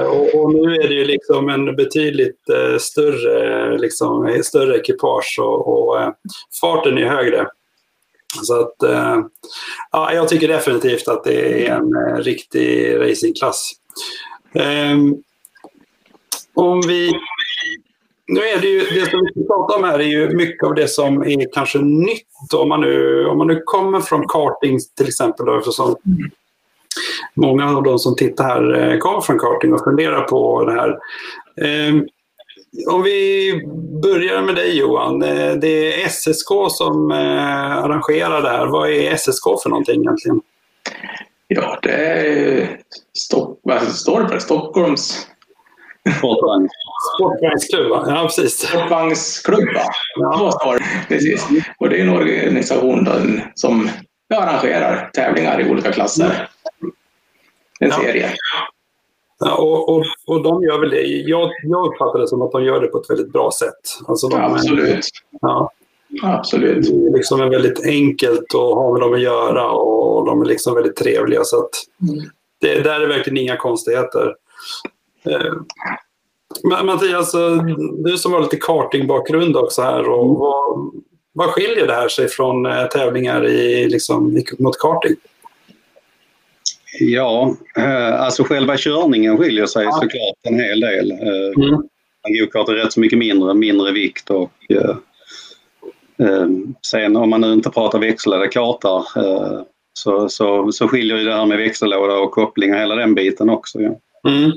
Och, 0.07 0.35
och, 0.35 0.55
nu 0.55 0.75
är 0.75 0.89
det 0.89 0.95
ju 0.95 1.05
liksom 1.05 1.49
en 1.49 1.77
betydligt 1.77 2.41
uh, 2.51 2.79
större, 2.79 3.79
liksom, 3.79 4.41
större 4.45 4.77
ekipage 4.79 5.39
och, 5.41 5.69
och 5.69 5.97
uh, 5.97 6.09
farten 6.61 6.99
är 6.99 7.09
högre. 7.09 7.47
Så 8.43 8.61
att, 8.61 8.75
uh, 8.85 9.19
ja, 9.93 10.13
jag 10.13 10.29
tycker 10.29 10.49
definitivt 10.49 11.09
att 11.09 11.25
det 11.25 11.67
är 11.67 11.77
en 11.77 12.17
riktig 12.23 12.97
racingklass. 13.01 13.73
Um, 14.55 15.23
om 16.61 16.81
vi 16.81 17.13
nu 18.27 18.41
är 18.41 18.61
det 18.61 18.67
ju, 18.67 18.81
det 18.81 19.11
som 19.11 19.21
vi 19.35 19.47
pratar 19.47 19.77
om 19.77 19.85
här 19.85 19.99
är 19.99 20.05
ju 20.05 20.37
mycket 20.37 20.67
av 20.67 20.75
det 20.75 20.89
som 20.89 21.23
är 21.23 21.53
kanske 21.53 21.79
nytt. 21.79 22.55
Om 22.55 22.69
man 22.69 22.81
nu, 22.81 23.27
om 23.27 23.39
man 23.39 23.47
nu 23.47 23.63
kommer 23.65 24.01
från 24.01 24.29
karting 24.29 24.79
till 24.97 25.09
exempel, 25.09 25.47
då, 25.47 25.59
eftersom 25.59 25.97
många 27.35 27.77
av 27.77 27.83
de 27.83 27.99
som 27.99 28.17
tittar 28.17 28.45
här 28.45 28.93
eh, 28.93 28.99
kommer 28.99 29.21
från 29.21 29.39
karting 29.39 29.75
och 29.75 29.85
funderar 29.85 30.23
på 30.23 30.65
det 30.65 30.73
här. 30.73 30.99
Ehm, 31.63 32.07
om 32.91 33.03
vi 33.03 33.53
börjar 34.03 34.43
med 34.43 34.55
dig 34.55 34.79
Johan. 34.79 35.23
Eh, 35.23 35.53
det 35.53 36.03
är 36.03 36.09
SSK 36.09 36.49
som 36.69 37.11
eh, 37.11 37.77
arrangerar 37.77 38.43
det 38.43 38.49
här. 38.49 38.67
Vad 38.67 38.91
är 38.91 39.17
SSK 39.17 39.45
för 39.63 39.69
någonting 39.69 40.01
egentligen? 40.01 40.41
Ja, 41.49 41.79
det 41.83 41.91
är 41.91 42.81
Stock, 43.13 43.61
vad 43.63 43.83
står 43.83 44.21
det 44.23 44.29
för? 44.29 44.39
Stockholms 44.39 45.27
Sportvagn. 46.19 46.69
Sportvagnsklubb, 47.17 47.91
ja 47.91 48.23
precis. 48.23 48.69
Sportvagnsklubb, 48.69 49.69
ja. 50.17 50.53
Så 50.53 50.79
Precis. 51.09 51.47
Och 51.79 51.89
det 51.89 51.97
är 51.97 52.03
en 52.03 52.17
organisation 52.17 53.09
som 53.55 53.91
arrangerar 54.35 55.11
tävlingar 55.15 55.61
i 55.61 55.71
olika 55.71 55.93
klasser. 55.93 56.49
En 57.81 57.93
serie. 57.93 58.31
Ja, 59.39 59.55
och, 59.55 59.89
och, 59.89 60.05
och 60.27 60.43
de 60.43 60.63
gör 60.63 60.81
väl 60.81 60.91
det. 60.91 61.03
Jag, 61.07 61.51
jag 61.63 61.87
uppfattar 61.87 62.19
det 62.19 62.29
som 62.29 62.43
att 62.43 62.53
de 62.53 62.65
gör 62.65 62.81
det 62.81 62.87
på 62.87 62.99
ett 62.99 63.11
väldigt 63.11 63.33
bra 63.33 63.51
sätt. 63.59 64.09
Alltså 64.09 64.29
de, 64.29 64.39
Ja, 64.39 64.53
absolut. 64.55 65.07
Ja, 65.41 65.73
Absolut. 66.23 66.87
det 66.87 67.07
är 67.07 67.17
liksom 67.17 67.39
väldigt 67.51 67.87
enkelt 67.87 68.55
att 68.55 68.61
ha 68.61 68.93
med 68.93 69.01
dem 69.01 69.15
att 69.15 69.21
göra 69.21 69.71
och 69.71 70.27
de 70.27 70.43
är 70.43 70.47
liksom 70.47 70.75
väldigt 70.75 70.97
trevliga. 70.97 71.45
Så 71.45 71.59
att 71.59 71.71
det, 72.61 72.81
där 72.81 73.01
är 73.01 73.07
verkligen 73.09 73.37
inga 73.37 73.57
konstigheter. 73.57 74.35
Eh, 75.25 75.53
Men 76.63 76.87
Mattias, 76.87 77.35
eh, 77.35 77.57
du 78.05 78.19
som 78.19 78.33
har 78.33 78.41
lite 78.41 78.57
kartingbakgrund 78.57 79.57
också 79.57 79.83
här. 79.83 80.09
Och 80.09 80.39
vad, 80.39 80.91
vad 81.33 81.49
skiljer 81.49 81.87
det 81.87 81.95
här 81.95 82.09
sig 82.09 82.29
från 82.29 82.67
eh, 82.67 82.87
tävlingar 82.87 83.47
i, 83.47 83.89
liksom, 83.89 84.43
mot 84.59 84.79
karting? 84.79 85.17
Ja, 87.01 87.55
alltså 88.19 88.45
själva 88.45 88.77
körningen 88.77 89.39
skiljer 89.39 89.67
sig 89.67 89.85
Ja. 89.85 89.93
såklart 89.93 90.37
en 90.43 90.61
hel 90.61 90.81
del. 90.81 91.11
Mm. 91.13 91.83
Go-kart 92.29 92.69
är 92.69 92.73
rätt 92.73 92.93
så 92.93 93.01
mycket 93.01 93.19
mindre, 93.19 93.55
mindre 93.55 93.93
vikt 93.93 94.31
och 94.31 94.53
sen 96.87 97.17
om 97.17 97.31
man 97.31 97.41
nu 97.41 97.53
inte 97.53 97.71
pratar 97.71 97.99
växlade 97.99 98.49
kartar 98.49 99.05
så, 99.93 100.29
så, 100.29 100.73
så 100.73 100.89
skiljer 100.89 101.17
ju 101.17 101.25
det 101.25 101.35
här 101.35 101.47
med 101.47 101.59
växellåda 101.59 102.19
och 102.19 102.31
koppling 102.31 102.75
och 102.75 102.81
hela 102.81 102.95
den 102.95 103.15
biten 103.15 103.51
också. 103.51 103.81
Ja. 103.81 103.99
Mm. 104.31 104.51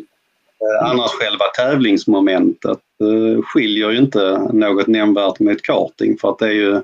Eh, 0.64 0.90
Annars 0.90 1.12
själva 1.12 1.46
tävlingsmomentet 1.58 2.80
eh, 3.02 3.42
skiljer 3.44 3.92
ju 3.92 3.98
inte 3.98 4.50
något 4.54 4.88
nämnvärt 4.88 5.40
mot 5.40 5.62
karting 5.62 6.18
för 6.18 6.30
att 6.30 6.40
det 6.40 6.46
är 6.48 6.52
ju 6.52 6.82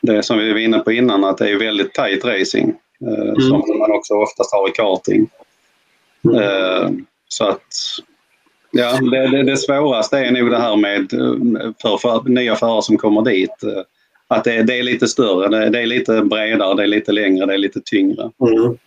det 0.00 0.22
som 0.22 0.38
vi 0.38 0.52
var 0.52 0.58
inne 0.58 0.78
på 0.78 0.92
innan 0.92 1.24
att 1.24 1.38
det 1.38 1.50
är 1.50 1.58
väldigt 1.58 1.94
tight 1.94 2.24
racing 2.24 2.74
eh, 3.06 3.34
som 3.34 3.78
man 3.78 3.92
också 3.92 4.14
oftast 4.14 4.54
har 4.54 4.68
i 4.68 4.72
karting. 4.72 5.28
Mm. 6.24 7.06
Så 7.28 7.48
att 7.48 7.66
ja, 8.70 8.98
det, 9.10 9.28
det, 9.28 9.42
det 9.42 9.56
svåraste 9.56 10.18
är 10.18 10.30
nog 10.30 10.50
det 10.50 10.58
här 10.58 10.76
med 10.76 11.10
för, 11.82 11.96
för 11.96 12.28
nya 12.28 12.56
förare 12.56 12.82
som 12.82 12.96
kommer 12.96 13.22
dit. 13.22 13.64
Att 14.28 14.44
det, 14.44 14.62
det 14.62 14.78
är 14.78 14.82
lite 14.82 15.08
större, 15.08 15.48
det, 15.48 15.70
det 15.70 15.80
är 15.80 15.86
lite 15.86 16.22
bredare, 16.22 16.74
det 16.74 16.82
är 16.82 16.86
lite 16.86 17.12
längre, 17.12 17.46
det 17.46 17.54
är 17.54 17.58
lite 17.58 17.80
tyngre. 17.84 18.30
Mm. 18.40 18.78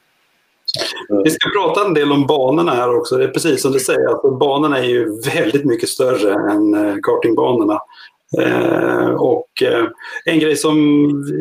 Vi 1.24 1.29
ska 1.29 1.50
prata 1.50 1.86
en 1.86 1.94
del 1.94 2.12
om 2.12 2.27
banorna 2.27 2.72
här 2.72 2.98
också. 2.98 3.17
Det 3.17 3.24
är 3.24 3.27
precis 3.27 3.62
som 3.62 3.72
du 3.72 3.79
säger, 3.79 4.10
att 4.10 4.39
banorna 4.39 4.79
är 4.79 4.84
ju 4.84 5.22
väldigt 5.36 5.65
mycket 5.65 5.89
större 5.89 6.51
än 6.51 6.74
eh, 6.74 6.96
kartingbanorna. 7.03 7.79
Eh, 8.38 9.10
och 9.10 9.62
eh, 9.62 9.86
en 10.25 10.39
grej 10.39 10.55
som 10.55 10.77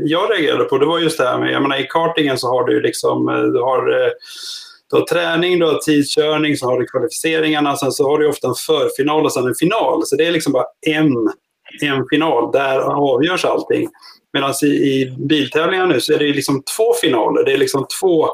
jag 0.04 0.30
reagerade 0.30 0.64
på 0.64 0.78
det 0.78 0.86
var 0.86 0.98
just 0.98 1.18
det 1.18 1.24
här 1.24 1.38
med, 1.38 1.52
jag 1.52 1.62
menar 1.62 1.80
i 1.80 1.86
kartingen 1.86 2.38
så 2.38 2.48
har 2.48 2.64
du 2.64 2.74
ju 2.74 2.80
liksom, 2.80 3.28
eh, 3.28 3.42
du 3.42 3.60
har, 3.60 3.92
eh, 3.92 4.10
du 4.90 4.96
har 4.96 5.06
träning, 5.06 5.58
du 5.58 5.66
har 5.66 5.78
tidskörning, 5.78 6.56
så 6.56 6.66
har 6.66 6.80
du 6.80 6.86
kvalificeringarna, 6.86 7.76
sen 7.76 7.92
så 7.92 8.10
har 8.10 8.18
du 8.18 8.28
ofta 8.28 8.48
en 8.48 8.54
förfinal 8.54 9.24
och 9.24 9.32
sen 9.32 9.46
en 9.46 9.54
final. 9.54 10.06
Så 10.06 10.16
det 10.16 10.26
är 10.26 10.32
liksom 10.32 10.52
bara 10.52 10.66
en, 10.86 11.12
en 11.82 12.04
final, 12.10 12.52
där 12.52 12.78
avgörs 12.80 13.44
allting. 13.44 13.88
Medan 14.32 14.54
i, 14.62 14.66
i 14.66 15.16
biltävlingar 15.18 15.86
nu 15.86 16.00
så 16.00 16.12
är 16.12 16.18
det 16.18 16.24
ju 16.24 16.32
liksom 16.32 16.62
två 16.76 16.92
finaler, 17.00 17.44
det 17.44 17.52
är 17.52 17.58
liksom 17.58 17.86
två 18.00 18.28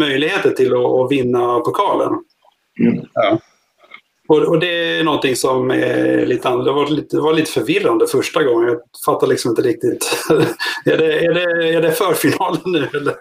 möjligheter 0.00 0.50
till 0.50 0.72
att, 0.72 0.84
att 0.84 1.12
vinna 1.12 1.60
pokalen. 1.60 2.12
Mm. 2.80 3.04
Ja. 3.14 3.38
Och, 4.28 4.42
och 4.42 4.60
det 4.60 4.98
är 4.98 5.04
någonting 5.04 5.36
som 5.36 5.70
är 5.70 6.26
lite 6.26 6.48
annorlunda. 6.48 6.72
Det 6.72 6.76
var 6.76 6.90
lite, 6.90 7.16
det 7.16 7.22
var 7.22 7.34
lite 7.34 7.50
förvirrande 7.50 8.06
första 8.06 8.42
gången. 8.42 8.68
Jag 8.68 8.80
fattar 9.04 9.26
liksom 9.26 9.50
inte 9.50 9.62
riktigt. 9.62 10.06
är, 10.84 10.98
det, 10.98 11.24
är, 11.24 11.34
det, 11.34 11.68
är 11.68 11.82
det 11.82 11.92
förfinalen 11.92 12.60
nu 12.64 12.88
eller? 12.94 13.14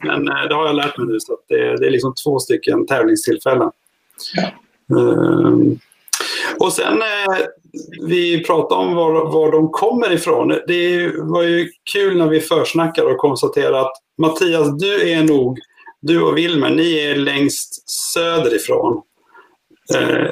Men 0.06 0.28
eh, 0.28 0.48
det 0.48 0.54
har 0.54 0.66
jag 0.66 0.76
lärt 0.76 0.98
mig 0.98 1.06
nu. 1.06 1.20
Så 1.20 1.38
det, 1.48 1.76
det 1.76 1.86
är 1.86 1.90
liksom 1.90 2.14
två 2.24 2.38
stycken 2.38 2.86
tävlingstillfällen. 2.86 3.70
Ja. 4.34 4.50
Ehm, 4.98 5.78
och 6.58 6.72
sen 6.72 7.02
eh, 7.02 7.36
vi 8.06 8.44
pratade 8.44 8.80
om 8.80 8.94
var, 8.94 9.32
var 9.32 9.52
de 9.52 9.70
kommer 9.70 10.12
ifrån. 10.12 10.48
Det 10.66 11.12
var 11.16 11.42
ju 11.42 11.68
kul 11.92 12.18
när 12.18 12.28
vi 12.28 12.40
försnackade 12.40 13.08
och 13.08 13.18
konstaterade 13.18 13.80
att 13.80 13.92
Mattias, 14.18 14.78
du 14.78 15.10
är 15.10 15.24
nog, 15.24 15.58
du 16.02 16.22
och 16.22 16.38
Wilmer, 16.38 16.70
ni 16.70 16.98
är 16.98 17.16
längst 17.16 17.90
söderifrån. 17.90 19.02
Eh, 19.94 20.30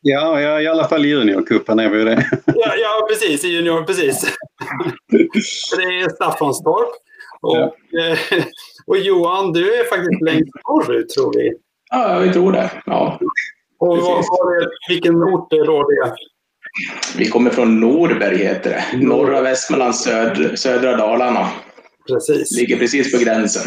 Ja, 0.00 0.40
ja, 0.40 0.60
i 0.60 0.66
alla 0.66 0.88
fall 0.88 1.04
i 1.04 1.08
juniorcupen 1.08 1.78
är 1.78 1.88
vi 1.88 1.98
ju 1.98 2.04
det. 2.04 2.26
ja, 2.46 2.74
ja, 2.76 3.06
precis. 3.08 3.44
I 3.44 3.48
junior, 3.48 3.82
precis. 3.82 4.20
det 5.76 5.82
är 5.82 6.08
Staffanstorp. 6.08 6.88
Och, 7.40 7.56
eh, 7.56 8.18
och 8.86 8.98
Johan, 8.98 9.52
du 9.52 9.74
är 9.74 9.84
faktiskt 9.84 10.22
längst 10.22 10.52
norrut 10.68 11.08
tror 11.08 11.32
vi. 11.34 11.52
Ja, 11.90 12.18
vi 12.18 12.32
tror 12.32 12.52
det. 12.52 12.70
Ja. 12.86 13.20
Och 13.78 13.98
vad, 13.98 14.24
vad 14.28 14.62
är, 14.62 14.68
vilken 14.88 15.16
ort 15.16 15.52
är 15.52 15.66
då 15.66 15.88
det? 15.88 16.14
Vi 17.18 17.28
kommer 17.28 17.50
från 17.50 17.80
Norberg, 17.80 18.36
heter 18.36 18.70
det. 18.70 19.06
Norra 19.06 19.40
Västmanland, 19.40 19.94
söd, 19.96 20.58
södra 20.58 20.96
Dalarna. 20.96 21.48
Precis. 22.08 22.56
Ligger 22.58 22.76
precis 22.76 23.12
på 23.12 23.18
gränsen. 23.24 23.62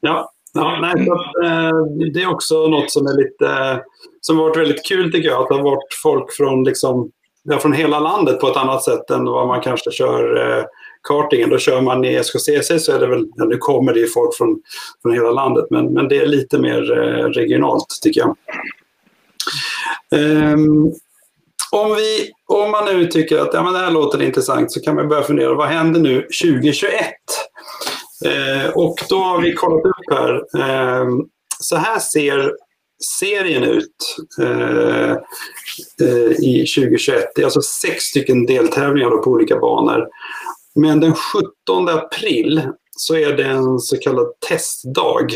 Ja, 0.00 0.33
ja 0.54 0.78
nej, 0.80 1.06
så 1.06 1.12
eh, 1.44 2.10
det 2.14 2.22
är 2.22 2.30
också 2.30 2.68
något 2.68 2.90
som 2.90 3.06
är 3.06 3.16
lite, 3.16 3.80
som 4.20 4.38
har 4.38 4.44
varit 4.44 4.56
väldigt 4.56 4.86
kul 4.86 5.12
tycker 5.12 5.28
jag. 5.28 5.42
Att 5.42 5.48
det 5.48 5.54
har 5.54 5.62
varit 5.62 5.94
folk 6.02 6.32
från 6.32 6.64
liksom 6.64 7.10
ja, 7.44 7.58
från 7.58 7.72
hela 7.72 8.00
landet 8.00 8.40
på 8.40 8.48
ett 8.48 8.56
annat 8.56 8.84
sätt 8.84 9.10
än 9.10 9.24
vad 9.24 9.46
man 9.46 9.60
kanske 9.60 9.90
kör 9.90 10.50
eh, 10.58 10.64
kartingen. 11.08 11.50
Då 11.50 11.58
kör 11.58 11.80
man 11.80 12.04
i 12.04 12.14
SKCC 12.14 12.84
så 12.84 12.92
är 12.92 13.00
det 13.00 13.06
väl, 13.06 13.26
ja, 13.36 13.44
nu 13.44 13.56
kommer 13.56 13.94
det 13.94 14.00
ju 14.00 14.06
folk 14.06 14.36
från, 14.36 14.60
från 15.02 15.12
hela 15.12 15.30
landet, 15.30 15.64
men, 15.70 15.92
men 15.92 16.08
det 16.08 16.16
är 16.16 16.26
lite 16.26 16.58
mer 16.58 16.98
eh, 16.98 17.24
regionalt 17.24 17.86
tycker 18.02 18.20
jag. 18.20 18.36
Um, 20.20 20.92
om, 21.70 21.94
vi, 21.94 22.30
om 22.46 22.70
man 22.70 22.84
nu 22.84 23.06
tycker 23.06 23.38
att 23.38 23.54
ja, 23.54 23.62
men 23.62 23.72
det 23.72 23.78
här 23.78 23.90
låter 23.90 24.22
intressant 24.22 24.72
så 24.72 24.80
kan 24.80 24.94
man 24.94 25.08
börja 25.08 25.22
fundera, 25.22 25.54
vad 25.54 25.68
händer 25.68 26.00
nu 26.00 26.20
2021? 26.20 26.92
Eh, 28.24 28.70
och 28.70 28.96
då 29.08 29.16
har 29.16 29.40
vi 29.40 29.52
kollat 29.52 29.84
upp 29.84 30.10
här. 30.10 30.34
Eh, 30.34 31.08
så 31.60 31.76
här 31.76 31.98
ser 31.98 32.52
serien 33.20 33.62
ut 33.62 34.16
eh, 34.40 35.10
eh 36.00 36.32
i 36.40 36.66
2021. 36.76 37.32
Det 37.34 37.42
är 37.42 37.44
alltså 37.44 37.62
sex 37.62 38.04
stycken 38.04 38.46
deltävlingar 38.46 39.10
på 39.10 39.30
olika 39.30 39.58
banor. 39.58 40.08
Men 40.74 41.00
den 41.00 41.14
17 41.14 41.88
april 41.88 42.62
så 42.96 43.16
är 43.16 43.36
det 43.36 43.44
en 43.44 43.78
så 43.78 43.96
kallad 43.96 44.26
testdag. 44.48 45.26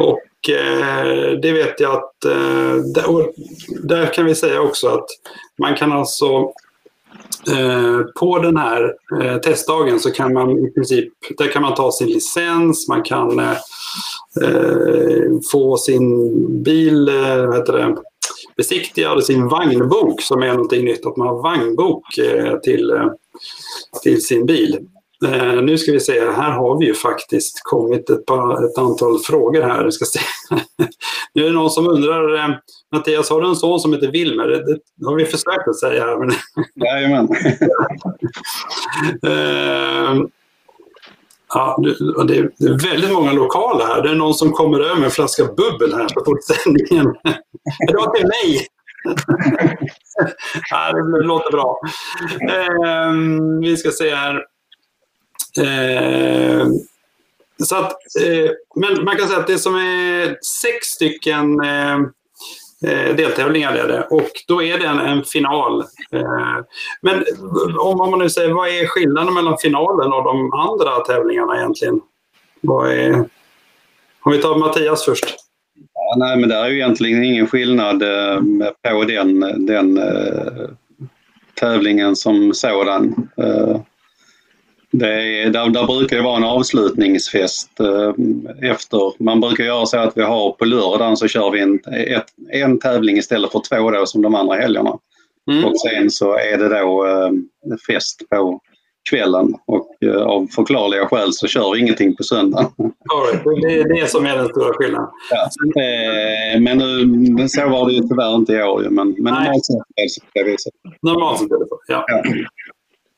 Och 0.00 0.50
eh, 0.50 1.38
det 1.42 1.52
vet 1.52 1.80
jag 1.80 1.92
att, 1.92 2.24
eh, 2.24 2.74
där, 2.94 3.32
där, 3.88 4.12
kan 4.14 4.26
vi 4.26 4.34
säga 4.34 4.60
också 4.60 4.88
att 4.88 5.06
man 5.58 5.74
kan 5.74 5.92
alltså 5.92 6.52
Eh, 7.48 8.00
på 8.20 8.38
den 8.38 8.56
här 8.56 8.94
eh, 9.22 9.36
testdagen 9.36 10.00
så 10.00 10.10
kan 10.10 10.32
man 10.32 10.58
i 10.58 10.70
princip, 10.70 11.12
där 11.38 11.48
kan 11.48 11.62
man 11.62 11.74
ta 11.74 11.92
sin 11.92 12.08
licens, 12.08 12.88
man 12.88 13.02
kan 13.02 13.38
eh, 13.38 13.56
få 15.52 15.76
sin 15.76 16.62
bil, 16.62 17.08
eh, 17.08 17.46
vad 17.46 17.56
heter 17.56 17.72
det, 17.72 17.96
besiktigad, 18.56 19.24
sin 19.24 19.48
vagnbok 19.48 20.22
som 20.22 20.42
är 20.42 20.52
någonting 20.52 20.84
nytt, 20.84 21.06
att 21.06 21.16
man 21.16 21.28
har 21.28 21.42
vagnbok 21.42 22.18
eh, 22.18 22.58
till 22.58 23.10
till 24.02 24.22
sin 24.22 24.46
bil. 24.46 24.78
Eh, 25.24 25.62
nu 25.62 25.78
ska 25.78 25.92
vi 25.92 26.00
se, 26.00 26.30
här 26.30 26.50
har 26.50 26.78
vi 26.78 26.86
ju 26.86 26.94
faktiskt 26.94 27.60
kommit 27.62 28.10
ett, 28.10 28.26
par, 28.26 28.64
ett 28.64 28.78
antal 28.78 29.18
frågor 29.18 29.62
här. 29.62 29.90
ska 29.90 30.04
se. 30.04 30.20
nu 31.34 31.42
är 31.42 31.46
det 31.46 31.54
någon 31.54 31.70
som 31.70 31.88
undrar, 31.88 32.34
eh, 32.34 32.48
Mattias, 32.92 33.30
har 33.30 33.40
du 33.40 33.48
en 33.48 33.56
son 33.56 33.80
som 33.80 33.92
heter 33.92 34.12
Wilmer? 34.12 34.48
Det, 34.48 34.78
det 34.96 35.06
har 35.06 35.14
vi 35.14 35.24
försökt 35.24 35.68
att 35.68 35.80
säga 35.80 36.04
här. 36.04 36.18
Men... 36.18 36.30
Jajamän. 36.74 37.28
eh, 40.22 40.26
Ja, 41.54 41.78
det 42.26 42.38
är 42.38 42.88
väldigt 42.90 43.12
många 43.12 43.32
lokaler 43.32 43.86
här. 43.86 44.02
Det 44.02 44.10
är 44.10 44.14
någon 44.14 44.34
som 44.34 44.52
kommer 44.52 44.80
över 44.80 44.94
med 44.94 45.04
en 45.04 45.10
flaska 45.10 45.44
bubbel 45.44 45.94
här 45.94 46.08
på 46.24 46.36
sändningen. 46.42 47.06
Det 47.86 47.94
var 47.94 48.14
till 48.14 48.26
mig! 48.26 48.66
ja, 50.70 50.92
det 50.92 51.26
låter 51.26 51.50
bra. 51.50 51.80
Eh, 52.50 53.12
vi 53.60 53.76
ska 53.76 53.90
se 53.90 54.14
här. 54.14 54.44
Eh, 55.58 56.66
så 57.64 57.76
att, 57.76 57.92
eh, 58.20 58.50
men 58.74 59.04
man 59.04 59.16
kan 59.16 59.28
säga 59.28 59.38
att 59.40 59.46
det 59.46 59.58
som 59.58 59.74
är 59.74 60.38
sex 60.62 60.86
stycken 60.86 61.60
eh, 61.60 61.94
eh, 62.90 63.16
deltävlingar 63.16 63.74
är 63.74 63.88
det 63.88 64.06
och 64.10 64.30
då 64.48 64.62
är 64.62 64.78
det 64.78 64.86
en, 64.86 64.98
en 64.98 65.24
final. 65.24 65.80
Eh, 66.12 66.58
men 67.00 67.24
om, 67.78 68.00
om 68.00 68.10
man 68.10 68.18
nu 68.18 68.30
säger, 68.30 68.52
vad 68.52 68.68
är 68.68 68.86
skillnaden 68.86 69.34
mellan 69.34 69.58
finalen 69.58 70.12
och 70.12 70.24
de 70.24 70.52
andra 70.52 71.00
tävlingarna 71.04 71.56
egentligen? 71.56 72.00
Vad 72.60 72.90
är, 72.92 73.24
om 74.22 74.32
vi 74.32 74.38
tar 74.38 74.58
Mattias 74.58 75.04
först. 75.04 75.24
Ja, 75.94 76.14
nej, 76.18 76.36
men 76.36 76.48
det 76.48 76.54
är 76.54 76.68
ju 76.68 76.74
egentligen 76.74 77.24
ingen 77.24 77.46
skillnad 77.46 78.02
eh, 78.02 78.40
på 78.90 79.04
den, 79.04 79.40
den 79.66 79.98
eh, 79.98 80.68
tävlingen 81.54 82.16
som 82.16 82.54
sådan. 82.54 83.28
Eh, 83.36 83.80
Eh, 84.92 84.98
det 84.98 85.42
är, 85.42 85.50
där, 85.50 85.70
där 85.70 85.86
brukar 85.86 86.16
det 86.16 86.22
vara 86.22 86.36
en 86.36 86.44
avslutningsfest 86.44 87.70
efter. 88.62 89.22
Man 89.22 89.40
brukar 89.40 89.64
göra 89.64 89.86
så 89.86 89.98
att 89.98 90.16
vi 90.16 90.22
har 90.22 90.52
på 90.52 90.64
lördagen 90.64 91.16
så 91.16 91.28
kör 91.28 91.50
vi 91.50 91.60
en, 91.60 91.80
ett, 91.92 92.26
en 92.50 92.78
tävling 92.78 93.16
istället 93.16 93.52
för 93.52 93.62
två 93.68 93.90
då 93.90 94.06
som 94.06 94.22
de 94.22 94.34
andra 94.34 94.56
helgerna. 94.56 94.98
Mm. 95.50 95.64
Och 95.64 95.80
sen 95.80 96.10
så 96.10 96.38
är 96.38 96.58
det 96.58 96.68
då 96.68 97.06
fest 97.86 98.22
på 98.30 98.60
kvällen 99.10 99.54
och 99.66 99.96
eh, 100.04 100.22
av 100.22 100.46
förklarliga 100.46 101.06
skäl 101.06 101.32
så 101.32 101.46
kör 101.46 101.72
vi 101.72 101.80
ingenting 101.80 102.16
på 102.16 102.22
söndag. 102.22 102.72
Right. 102.78 103.44
Det 103.62 103.80
är 103.80 104.00
det 104.00 104.10
som 104.10 104.26
är 104.26 104.36
den 104.36 104.48
stora 104.48 104.74
skillnaden. 104.74 105.08
Ja. 105.30 105.48
Eh, 105.82 106.60
men 106.60 106.78
nu, 106.78 107.48
så 107.48 107.68
var 107.68 107.86
det 107.86 107.92
ju 107.92 108.00
tyvärr 108.00 108.34
inte 108.34 108.52
i 108.52 108.62
år. 108.62 108.86
Men, 108.90 109.14
men 109.18 109.34
normalt 109.34 109.64
sett 109.64 109.76
är 110.34 110.44
det 110.44 110.50
viset. 110.50 110.72
Normalt 111.02 111.38
sett 111.38 111.50
är 111.50 111.58
det 111.58 111.68
så, 111.68 111.80
ja. 111.88 112.04
ja. 112.08 112.22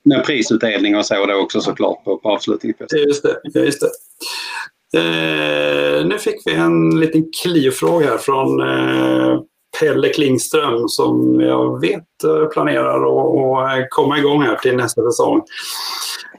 Med 0.05 0.25
prisutdelning 0.25 0.97
och 0.97 1.07
så 1.07 1.27
då 1.27 1.35
också 1.35 1.61
såklart 1.61 2.05
på, 2.05 2.19
på 2.19 2.29
avslutningen. 2.29 2.77
Just 3.07 3.23
det. 3.23 3.61
Just 3.61 3.81
det. 3.81 3.91
Eh, 4.95 6.07
nu 6.07 6.19
fick 6.19 6.47
vi 6.47 6.55
en 6.55 7.01
liten 7.01 7.25
Clio-fråga 7.43 8.07
här 8.07 8.19
från 8.19 8.61
eh, 8.61 9.41
Pelle 9.81 10.09
Klingström 10.09 10.89
som 10.89 11.41
jag 11.41 11.81
vet 11.81 12.25
eh, 12.25 12.47
planerar 12.47 12.97
att 12.97 13.79
eh, 13.79 13.87
komma 13.91 14.19
igång 14.19 14.43
här 14.43 14.57
till 14.57 14.77
nästa 14.77 15.03
säsong. 15.03 15.43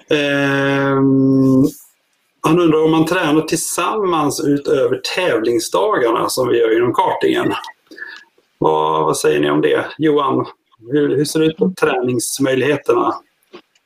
Eh, 0.10 0.95
han 2.41 2.60
undrar 2.60 2.84
om 2.84 2.91
man 2.91 3.06
tränar 3.06 3.41
tillsammans 3.41 4.43
utöver 4.45 5.01
tävlingsdagarna 5.15 6.30
som 6.30 6.47
vi 6.47 6.58
gör 6.58 6.78
inom 6.78 6.93
kartingen. 6.93 7.54
Vad, 8.58 9.06
vad 9.06 9.17
säger 9.17 9.39
ni 9.39 9.49
om 9.49 9.62
det? 9.62 9.86
Johan, 9.97 10.45
hur, 10.91 11.15
hur 11.15 11.25
ser 11.25 11.39
det 11.39 11.45
ut 11.45 11.58
på 11.58 11.73
träningsmöjligheterna? 11.80 13.15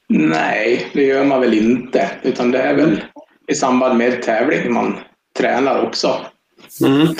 Nej, 0.10 0.90
det 0.94 1.04
gör 1.04 1.26
man 1.26 1.42
väl 1.42 1.54
inte. 1.54 2.12
Utan 2.24 2.52
det 2.52 2.60
är 2.60 2.74
väl 2.74 3.04
i 3.48 3.56
samband 3.56 3.98
med 3.98 4.22
tävling 4.22 4.74
man 4.74 4.98
tränar 5.38 5.86
också. 5.86 6.16
Mm 6.86 7.16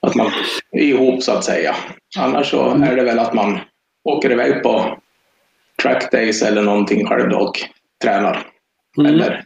att 0.00 0.14
man 0.14 0.30
är 0.72 0.82
ihop 0.82 1.22
så 1.22 1.32
att 1.32 1.44
säga. 1.44 1.76
Annars 2.18 2.50
så 2.50 2.70
är 2.70 2.96
det 2.96 3.02
väl 3.02 3.18
att 3.18 3.34
man 3.34 3.60
åker 4.04 4.32
iväg 4.32 4.62
på 4.62 4.98
trackdays 5.82 6.42
eller 6.42 6.62
någonting 6.62 7.06
själv 7.06 7.32
och 7.32 7.52
tränar. 8.02 8.46
Mm. 8.98 9.14
Eller 9.14 9.44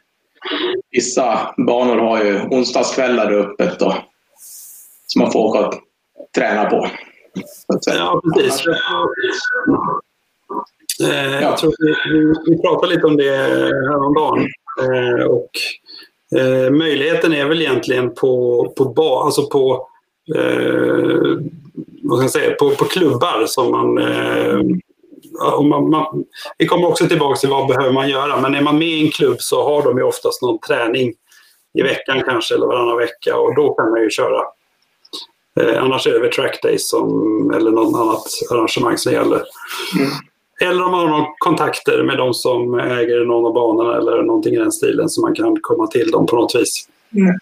vissa 0.91 1.55
banor 1.67 1.97
har 1.97 2.25
ju 2.25 2.41
onsdagskvällar 2.41 3.33
öppet 3.33 3.79
då, 3.79 3.97
som 5.07 5.23
man 5.23 5.33
får 5.33 5.41
åka 5.41 5.59
och 5.59 5.75
träna 6.35 6.65
på. 6.65 6.89
Ja, 7.87 8.21
precis. 8.37 8.65
Eh, 11.03 11.43
jag 11.43 11.59
tror 11.59 11.75
vi, 11.79 12.35
vi, 12.47 12.63
pratade 12.63 12.95
lite 12.95 13.07
om 13.07 13.17
det 13.17 13.37
häromdagen. 13.91 14.47
Eh, 14.83 15.25
och, 15.25 15.51
eh, 16.41 16.71
möjligheten 16.71 17.33
är 17.33 17.47
väl 17.47 17.63
egentligen 17.63 18.15
på, 18.15 18.65
på, 18.77 18.85
ba, 18.85 19.25
alltså 19.25 19.47
på 19.47 19.89
eh, 20.37 21.39
vad 22.03 22.19
ska 22.19 22.25
jag 22.25 22.31
säga, 22.31 22.55
på, 22.55 22.71
på 22.71 22.85
klubbar 22.85 23.45
som 23.47 23.71
man, 23.71 23.99
eh, 23.99 24.61
man, 25.63 25.91
man, 25.91 26.25
Vi 26.59 26.67
kommer 26.67 26.89
också 26.89 27.07
tillbaka 27.07 27.37
till 27.37 27.49
vad 27.49 27.69
behöver 27.69 27.93
man 27.93 28.09
göra, 28.09 28.41
men 28.41 28.55
är 28.55 28.63
man 28.63 28.79
med 28.79 28.89
i 28.89 29.05
en 29.05 29.11
klubb 29.11 29.37
så 29.41 29.65
har 29.65 29.83
de 29.83 29.99
ju 29.99 30.05
oftast 30.05 30.43
någon 30.43 30.59
träning 30.59 31.13
i 31.79 31.83
veckan 31.83 32.23
kanske 32.27 32.55
eller 32.55 32.67
varannan 32.67 32.97
vecka 32.97 33.37
och 33.37 33.55
då 33.55 33.75
kan 33.75 33.91
man 33.91 34.01
ju 34.01 34.11
köra. 34.11 34.43
Eh, 35.61 35.83
annars 35.83 36.07
är 36.07 36.13
det 36.13 36.19
väl 36.19 36.33
trackdays 36.33 36.91
som, 36.91 37.51
eller 37.57 37.71
något 37.71 38.01
annat 38.01 38.25
arrangemang 38.51 38.99
som 38.99 39.13
gäller. 39.13 39.43
Mm. 39.99 40.11
Eller 40.63 40.85
om 40.85 40.91
man 40.91 41.01
har 41.01 41.19
någon 41.19 41.35
kontakter 41.39 42.03
med 42.03 42.19
de 42.19 42.35
som 42.35 42.75
äger 42.75 43.25
någon 43.25 43.47
av 43.47 43.55
banorna 43.55 43.97
eller 43.97 44.23
någonting 44.23 44.55
i 44.55 44.59
den 44.59 44.73
stilen 44.73 45.09
så 45.09 45.21
man 45.21 45.35
kan 45.35 45.57
komma 45.61 45.87
till 45.87 46.11
dem 46.11 46.27
på 46.27 46.37
något 46.37 46.55
vis. 46.55 46.89
Mm. 47.15 47.35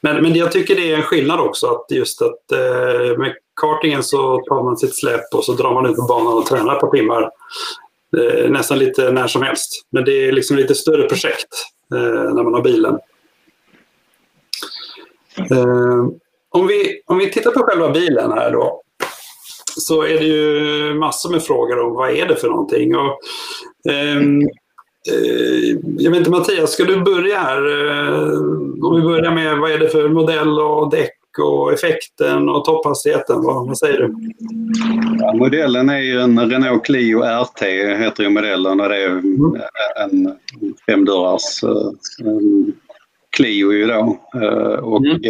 Men, 0.00 0.22
men 0.22 0.34
jag 0.34 0.52
tycker 0.52 0.74
det 0.74 0.92
är 0.92 0.96
en 0.96 1.02
skillnad 1.02 1.40
också 1.40 1.66
att 1.66 1.86
just 1.90 2.22
att 2.22 2.52
eh, 2.52 3.18
med 3.18 3.34
kartingen 3.60 4.02
så 4.02 4.42
tar 4.48 4.62
man 4.62 4.76
sitt 4.76 4.96
släp 4.96 5.34
och 5.34 5.44
så 5.44 5.52
drar 5.52 5.74
man 5.74 5.86
ut 5.86 5.96
på 5.96 6.02
banan 6.02 6.34
och 6.34 6.46
tränar 6.46 6.74
på 6.74 6.90
timmar. 6.90 7.30
Eh, 8.16 8.50
nästan 8.50 8.78
lite 8.78 9.12
när 9.12 9.26
som 9.26 9.42
helst. 9.42 9.86
Men 9.90 10.04
det 10.04 10.28
är 10.28 10.32
liksom 10.32 10.56
lite 10.56 10.74
större 10.74 11.08
projekt 11.08 11.48
eh, 11.94 12.34
när 12.34 12.42
man 12.42 12.54
har 12.54 12.62
bilen. 12.62 12.98
Eh, 15.50 16.06
om, 16.48 16.66
vi, 16.66 17.02
om 17.06 17.18
vi 17.18 17.30
tittar 17.30 17.50
på 17.50 17.62
själva 17.62 17.90
bilen 17.90 18.32
här 18.32 18.50
då. 18.50 18.82
Så 19.78 20.02
är 20.02 20.18
det 20.18 20.24
ju 20.24 20.94
massor 20.94 21.30
med 21.30 21.42
frågor 21.42 21.78
om 21.78 21.94
vad 21.94 22.10
är 22.10 22.28
det 22.28 22.36
för 22.36 22.48
någonting. 22.48 22.96
Och, 22.96 23.18
ehm, 23.90 24.42
Eh, 25.12 25.78
jag 25.98 26.10
vet 26.10 26.18
inte 26.18 26.30
Mattias, 26.30 26.72
ska 26.72 26.84
du 26.84 27.00
börja 27.00 27.38
här? 27.38 27.88
Eh, 27.88 28.38
om 28.82 28.96
vi 28.96 29.02
börjar 29.02 29.34
med 29.34 29.58
vad 29.58 29.70
är 29.70 29.78
det 29.78 29.88
för 29.88 30.08
modell 30.08 30.58
och 30.58 30.90
däck 30.90 31.12
och 31.38 31.72
effekten 31.72 32.48
och 32.48 32.64
topphastigheten. 32.64 33.42
Vad, 33.42 33.66
vad 33.66 33.78
säger 33.78 33.98
du? 33.98 34.14
Ja, 35.20 35.34
modellen 35.34 35.88
är 35.88 35.98
ju 35.98 36.20
en 36.20 36.50
Renault 36.50 36.84
Clio 36.84 37.22
RT 37.22 37.62
heter 37.98 38.22
ju 38.22 38.28
modellen 38.28 38.80
och 38.80 38.88
det 38.88 38.96
är 38.96 39.08
mm. 39.08 39.56
en 40.02 40.34
femdörrars 40.86 41.64
uh, 41.64 41.92
Clio 43.36 43.72
ju 43.72 43.86
då. 43.86 44.18
Uh, 44.36 44.78
och, 44.78 45.06
mm. 45.06 45.20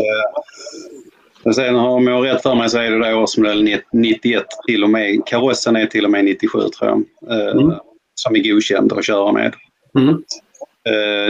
Sen 1.54 1.76
om 1.76 2.06
jag 2.06 2.14
har 2.14 2.22
rätt 2.22 2.42
för 2.42 2.54
mig 2.54 2.70
så 2.70 2.78
är 2.78 2.90
det 2.90 3.10
då 3.10 3.18
årsmodell 3.18 3.78
91 3.92 4.44
till 4.66 4.84
och 4.84 4.90
med. 4.90 5.26
Karossen 5.26 5.76
är 5.76 5.86
till 5.86 6.04
och 6.04 6.10
med 6.10 6.24
97 6.24 6.58
tror 6.60 6.90
jag. 6.90 7.04
Mm. 7.58 7.72
Som 8.14 8.36
är 8.36 8.52
godkänd 8.52 8.92
att 8.92 9.06
köra 9.06 9.32
med. 9.32 9.54
Mm. 9.98 10.22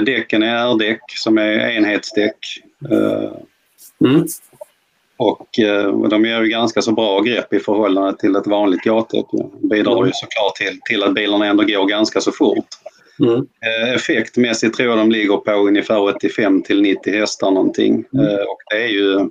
Däcken 0.05 0.43
är 0.43 0.73
R-däck 0.73 1.01
som 1.07 1.39
är 1.39 1.71
enhetsdäck. 1.71 2.37
Mm. 4.05 4.27
Och 5.17 5.49
de 6.11 6.25
ger 6.25 6.43
ju 6.43 6.49
ganska 6.49 6.83
så 6.83 6.93
bra 6.93 7.21
grepp 7.21 7.53
i 7.53 7.59
förhållande 7.59 8.19
till 8.19 8.37
ett 8.37 8.47
vanligt 8.47 8.83
gatdäck. 8.83 9.27
Bidrar 9.71 10.07
ju 10.07 10.13
såklart 10.15 10.55
till, 10.57 10.81
till 10.89 11.03
att 11.03 11.15
bilarna 11.15 11.47
ändå 11.47 11.65
går 11.65 11.87
ganska 11.87 12.21
så 12.21 12.33
fort. 12.33 12.67
Mm. 13.21 13.47
Effektmässigt 13.95 14.77
tror 14.77 14.89
jag 14.89 14.99
de 14.99 15.11
ligger 15.11 15.37
på 15.37 15.53
ungefär 15.53 16.17
85 16.17 16.63
till 16.63 16.83
90 16.83 17.19
hästar 17.19 17.51
någonting. 17.51 18.05
Mm. 18.15 18.27
Och 18.35 18.59
det 18.71 18.83
är 18.85 18.89
ju 18.89 19.31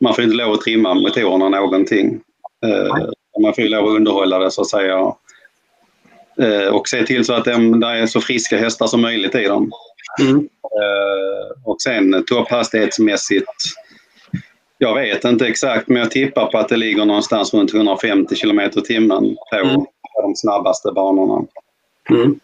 man 0.00 0.14
får 0.14 0.24
inte 0.24 0.36
lov 0.36 0.52
att 0.52 0.60
trimma 0.60 0.94
motorerna 0.94 1.48
någonting. 1.48 2.20
Eh, 2.66 3.06
man 3.42 3.54
får 3.54 3.62
lov 3.62 3.84
att 3.84 3.96
underhålla 3.96 4.38
det 4.38 4.50
så 4.50 4.60
att 4.60 4.68
säga. 4.68 5.14
Eh, 6.40 6.68
och 6.74 6.88
se 6.88 7.06
till 7.06 7.24
så 7.24 7.32
att 7.32 7.44
det 7.44 7.52
är 7.52 8.06
så 8.06 8.20
friska 8.20 8.58
hästar 8.58 8.86
som 8.86 9.00
möjligt 9.00 9.34
i 9.34 9.44
dem. 9.44 9.70
Mm. 10.20 10.36
Eh, 10.62 11.62
och 11.64 11.82
sen 11.82 12.24
topphastighetsmässigt 12.26 13.48
jag 14.78 14.94
vet 14.94 15.24
inte 15.24 15.46
exakt 15.46 15.88
men 15.88 15.96
jag 15.96 16.10
tippar 16.10 16.46
på 16.46 16.58
att 16.58 16.68
det 16.68 16.76
ligger 16.76 17.04
någonstans 17.04 17.54
runt 17.54 17.74
150 17.74 18.34
km 18.34 18.70
timmen 18.70 19.36
på 19.50 19.56
mm. 19.56 19.84
de 20.22 20.36
snabbaste 20.36 20.92
banorna. 20.92 21.46
Mm. 22.10 22.40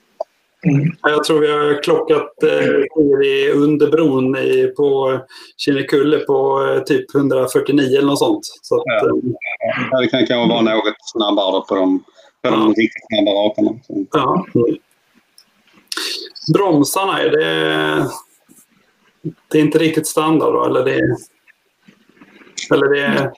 Mm. 0.66 0.96
Jag 1.02 1.24
tror 1.24 1.40
vi 1.40 1.52
har 1.52 1.82
klockat 1.82 2.42
eh, 2.42 3.62
under 3.62 3.90
bron 3.90 4.36
i, 4.36 4.72
på 4.76 5.18
Kinnekulle 5.56 6.18
på 6.18 6.66
eh, 6.66 6.82
typ 6.82 7.14
149 7.14 7.98
eller 7.98 8.06
något 8.06 8.18
sånt. 8.18 8.46
Så 8.62 8.76
att, 8.76 8.82
ja. 8.84 9.06
Eh, 9.06 10.00
det 10.00 10.06
kan 10.06 10.26
kanske 10.26 10.48
vara 10.48 10.60
något 10.60 10.94
snabbare 11.12 11.62
på 11.68 11.74
de, 11.74 12.04
på 12.42 12.50
de 12.50 12.68
riktigt 12.68 13.02
snabba 13.12 13.30
rakarna. 13.30 13.70
Ja. 14.12 14.46
Mm. 14.54 14.76
Bromsarna, 16.54 17.20
är 17.20 17.30
det, 17.30 18.10
det 19.50 19.58
är 19.58 19.62
inte 19.62 19.78
riktigt 19.78 20.06
standard 20.06 20.54
då? 20.54 20.64
Eller 20.64 20.84
det, 20.84 21.16
eller 22.74 22.88
det... 22.94 23.32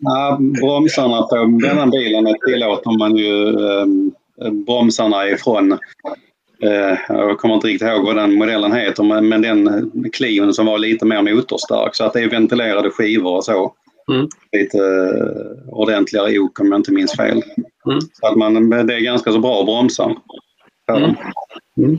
Ja, 0.00 0.38
bromsarna 0.60 1.22
på 1.22 1.36
denna 1.36 1.86
bilen 1.86 2.34
tillåter 2.46 2.98
man 2.98 3.16
ju 3.16 3.48
eh, 3.48 4.52
bromsarna 4.52 5.28
ifrån 5.28 5.78
jag 7.08 7.38
kommer 7.38 7.54
inte 7.54 7.66
riktigt 7.66 7.88
ihåg 7.88 8.04
vad 8.04 8.16
den 8.16 8.34
modellen 8.34 8.72
heter 8.72 9.20
men, 9.20 9.42
den 9.42 9.90
Clion 10.12 10.54
som 10.54 10.66
var 10.66 10.78
lite 10.78 11.04
mer 11.04 11.22
motorstark 11.22 11.94
så 11.94 12.04
att 12.04 12.12
det 12.12 12.20
är 12.20 12.30
ventilerade 12.30 12.90
skivor 12.90 13.36
och 13.36 13.44
så. 13.44 13.74
Mm. 14.12 14.28
Lite 14.52 14.78
uh, 14.78 15.68
ordentligare 15.68 16.38
ok 16.38 16.60
om 16.60 16.66
jag 16.66 16.78
inte 16.78 16.92
minns 16.92 17.16
fel. 17.16 17.42
Mm. 17.86 18.00
Så 18.12 18.26
att 18.26 18.36
man, 18.36 18.70
det 18.70 18.94
är 18.94 19.00
ganska 19.00 19.32
så 19.32 19.38
bra 19.38 19.64
bromsar. 19.64 20.16
Mm. 20.92 21.14
Mm. 21.76 21.98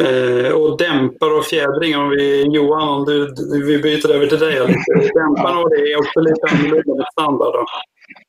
Eh, 0.00 0.52
och 0.52 0.78
dämpar 0.78 1.38
och 1.38 1.44
fjädring, 1.44 1.96
om 1.96 2.08
vi, 2.08 2.42
Johan, 2.42 2.88
om 2.88 3.04
du, 3.04 3.34
vi 3.66 3.78
byter 3.78 4.14
över 4.14 4.26
till 4.26 4.38
dig. 4.38 4.56
Dämpar 5.14 5.62
och 5.62 5.70
det 5.70 5.92
är 5.92 5.98
också 5.98 6.20
lite 6.20 6.46
annorlunda 6.50 7.06
standard. 7.12 7.52
Då. 7.52 7.66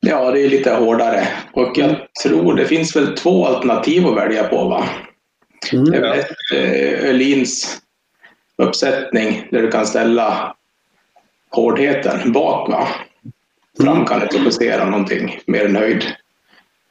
Ja, 0.00 0.30
det 0.30 0.40
är 0.40 0.48
lite 0.48 0.74
hårdare. 0.74 1.28
Och 1.52 1.78
jag 1.78 1.96
tror 2.22 2.54
det 2.54 2.66
finns 2.66 2.96
väl 2.96 3.16
två 3.16 3.46
alternativ 3.46 4.06
att 4.06 4.16
välja 4.16 4.44
på. 4.44 4.68
Va? 4.68 4.88
Mm. 5.72 5.84
Det 5.84 5.96
är 5.96 6.14
ett 6.14 6.34
eh, 6.54 7.08
Öhlins 7.08 7.82
uppsättning 8.62 9.48
där 9.50 9.62
du 9.62 9.70
kan 9.70 9.86
ställa 9.86 10.56
hårdheten 11.50 12.32
bak. 12.32 12.68
Va? 12.68 12.88
Fram 13.80 14.04
kan 14.04 14.20
du 14.20 14.38
justera 14.38 14.84
någonting 14.84 15.40
mer 15.46 15.64
än 15.64 15.76
höjd, 15.76 16.04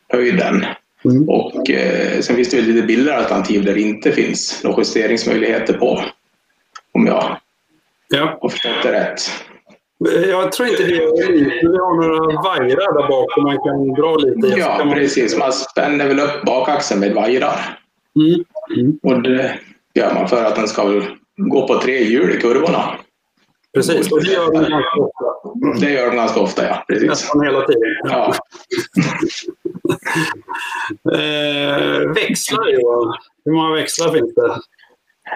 höjden. 0.10 0.66
Mm. 1.06 1.30
Och 1.30 1.70
eh, 1.70 2.20
sen 2.22 2.36
finns 2.36 2.50
det 2.50 2.62
lite 2.62 2.88
billigare 2.88 3.18
alternativ 3.18 3.66
där 3.66 3.74
det 3.74 3.82
inte 3.82 4.12
finns 4.12 4.64
några 4.64 4.78
justeringsmöjligheter 4.78 5.74
på. 5.74 6.04
Om 6.92 7.08
jag 7.08 7.38
ja. 8.08 8.38
har 8.42 8.50
förstått 8.50 8.84
det 8.84 8.92
rätt. 8.92 9.22
Jag 10.30 10.52
tror 10.52 10.70
inte 10.70 10.84
vi 10.84 11.00
har 11.00 11.32
Vi 11.32 11.78
har 11.78 11.96
några 11.96 12.42
vajrar 12.42 13.02
där 13.02 13.08
bak 13.08 13.34
som 13.34 13.44
man 13.44 13.58
kan 13.58 13.94
dra 13.94 14.16
lite 14.16 14.48
i. 14.48 14.60
Ja, 14.60 14.86
man... 14.86 14.94
precis. 14.94 15.38
Man 15.38 15.54
spänner 15.54 16.08
väl 16.08 16.20
upp 16.20 16.46
bakaxeln 16.46 17.00
med 17.00 17.14
vajrar. 17.14 17.80
Mm. 18.16 18.44
Mm. 18.80 19.00
Och 19.04 19.24
det 19.24 19.60
gör 19.94 20.14
man 20.14 20.28
för 20.28 20.46
att 20.46 20.56
den 20.56 20.68
ska 20.68 21.02
gå 21.38 21.68
på 21.68 21.80
tre 21.80 22.04
hjul 22.04 22.36
i 22.36 22.42
kurvorna. 22.42 22.96
Precis, 23.74 24.12
och 24.12 24.24
det 24.24 24.32
gör 24.32 24.52
de 24.52 24.70
ganska 24.70 25.00
ofta. 25.00 25.86
Det 25.86 25.92
gör 25.92 26.08
de 26.08 26.16
ganska 26.16 26.40
ofta, 26.40 26.68
ja. 26.68 26.84
Precis. 26.88 27.10
Nästan 27.10 27.42
hela 27.42 27.62
tiden. 27.62 27.82
Ja. 28.04 28.34
eh, 31.14 32.14
växlar, 32.14 32.70
Johan. 32.70 33.18
Hur 33.46 33.52
många 33.52 33.76
växlar 33.76 34.12
finns 34.12 34.36
det? 34.36 34.60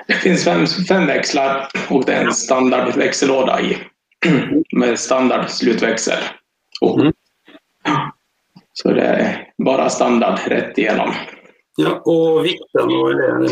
Det 0.08 0.13
finns 0.13 0.43
fem, 0.43 0.65
fem 0.67 1.08
växlar 1.08 1.67
och 1.89 2.06
det 2.06 2.13
är 2.13 2.26
en 2.26 2.34
standard 2.34 2.95
växellåda 2.95 3.62
i. 3.62 3.78
med 4.71 4.99
standard 4.99 5.49
slutväxel. 5.49 6.23
Oh. 6.82 7.01
Mm. 7.01 7.13
Så 8.73 8.91
det 8.91 9.01
är 9.01 9.47
bara 9.58 9.89
standard 9.89 10.39
rätt 10.47 10.77
igenom. 10.77 11.13
Ja, 11.77 12.01
och 12.05 12.45
vikten, 12.45 12.88
vad 12.88 13.12
är 13.12 13.39
det? 13.39 13.49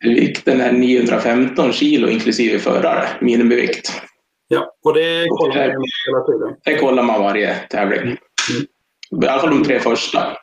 Vikten 0.00 0.60
är 0.60 0.72
915 0.72 1.72
kilo 1.72 2.08
inklusive 2.08 2.58
förare, 2.58 3.08
minimivikt. 3.20 4.02
Ja, 4.48 4.72
och 4.84 4.94
det 4.94 5.26
kollar 5.28 5.66
man 5.66 5.84
hela 6.06 6.24
tiden? 6.24 6.56
Det 6.64 6.76
kollar 6.78 7.02
man 7.02 7.20
varje 7.20 7.54
tävling. 7.54 8.00
Mm. 8.00 9.24
I 9.24 9.26
alla 9.26 9.40
fall 9.40 9.50
de 9.50 9.64
tre 9.64 9.80
första. 9.80 10.36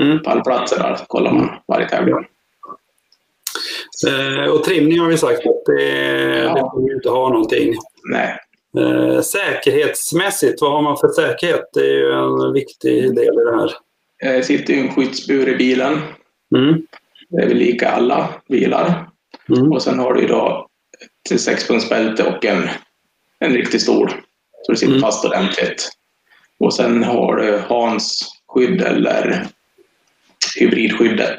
Mm. 0.00 0.22
Pallplatser 0.22 0.78
där 0.78 0.96
kollar 1.06 1.32
man 1.32 1.48
varje 1.68 1.88
tävling. 1.88 2.14
Eh, 4.08 4.50
och 4.50 4.64
trimning 4.64 4.98
har 4.98 5.08
vi 5.08 5.16
sagt 5.16 5.46
att 5.46 5.64
det, 5.66 5.82
ja. 6.44 6.54
det 6.54 6.60
får 6.60 6.86
vi 6.86 6.94
inte 6.94 7.08
ha 7.08 7.28
någonting. 7.28 7.74
Nej. 8.10 8.36
Eh, 8.78 9.20
säkerhetsmässigt, 9.20 10.60
vad 10.60 10.72
har 10.72 10.82
man 10.82 10.96
för 10.96 11.08
säkerhet? 11.08 11.64
Det 11.72 11.80
är 11.80 11.98
ju 11.98 12.12
en 12.12 12.52
viktig 12.52 13.14
del 13.14 13.34
i 13.34 13.44
det 13.44 13.56
här. 13.56 13.72
Det 14.20 14.36
eh, 14.36 14.42
sitter 14.42 14.74
ju 14.74 14.80
en 14.80 14.94
skyddsbur 14.94 15.48
i 15.48 15.56
bilen. 15.56 16.00
Mm. 16.56 16.86
Det 17.28 17.42
är 17.42 17.48
väl 17.48 17.56
lika 17.56 17.90
alla 17.90 18.34
bilar. 18.48 19.08
Mm. 19.48 19.72
Och 19.72 19.82
sen 19.82 19.98
har 19.98 20.14
du 20.14 20.26
då 20.26 20.66
ett 21.30 21.40
sexpunktsbälte 21.40 22.24
och 22.24 22.44
en, 22.44 22.68
en 23.38 23.52
riktig 23.52 23.80
stol. 23.80 24.10
Så 24.62 24.72
det 24.72 24.78
sitter 24.78 24.92
mm. 24.92 25.02
fast 25.02 25.24
ordentligt. 25.24 25.90
Och 26.58 26.74
sen 26.74 27.02
har 27.02 27.36
du 27.36 27.58
Hans 27.58 28.32
skydd 28.48 28.82
eller 28.82 29.46
hybridskyddet. 30.60 31.38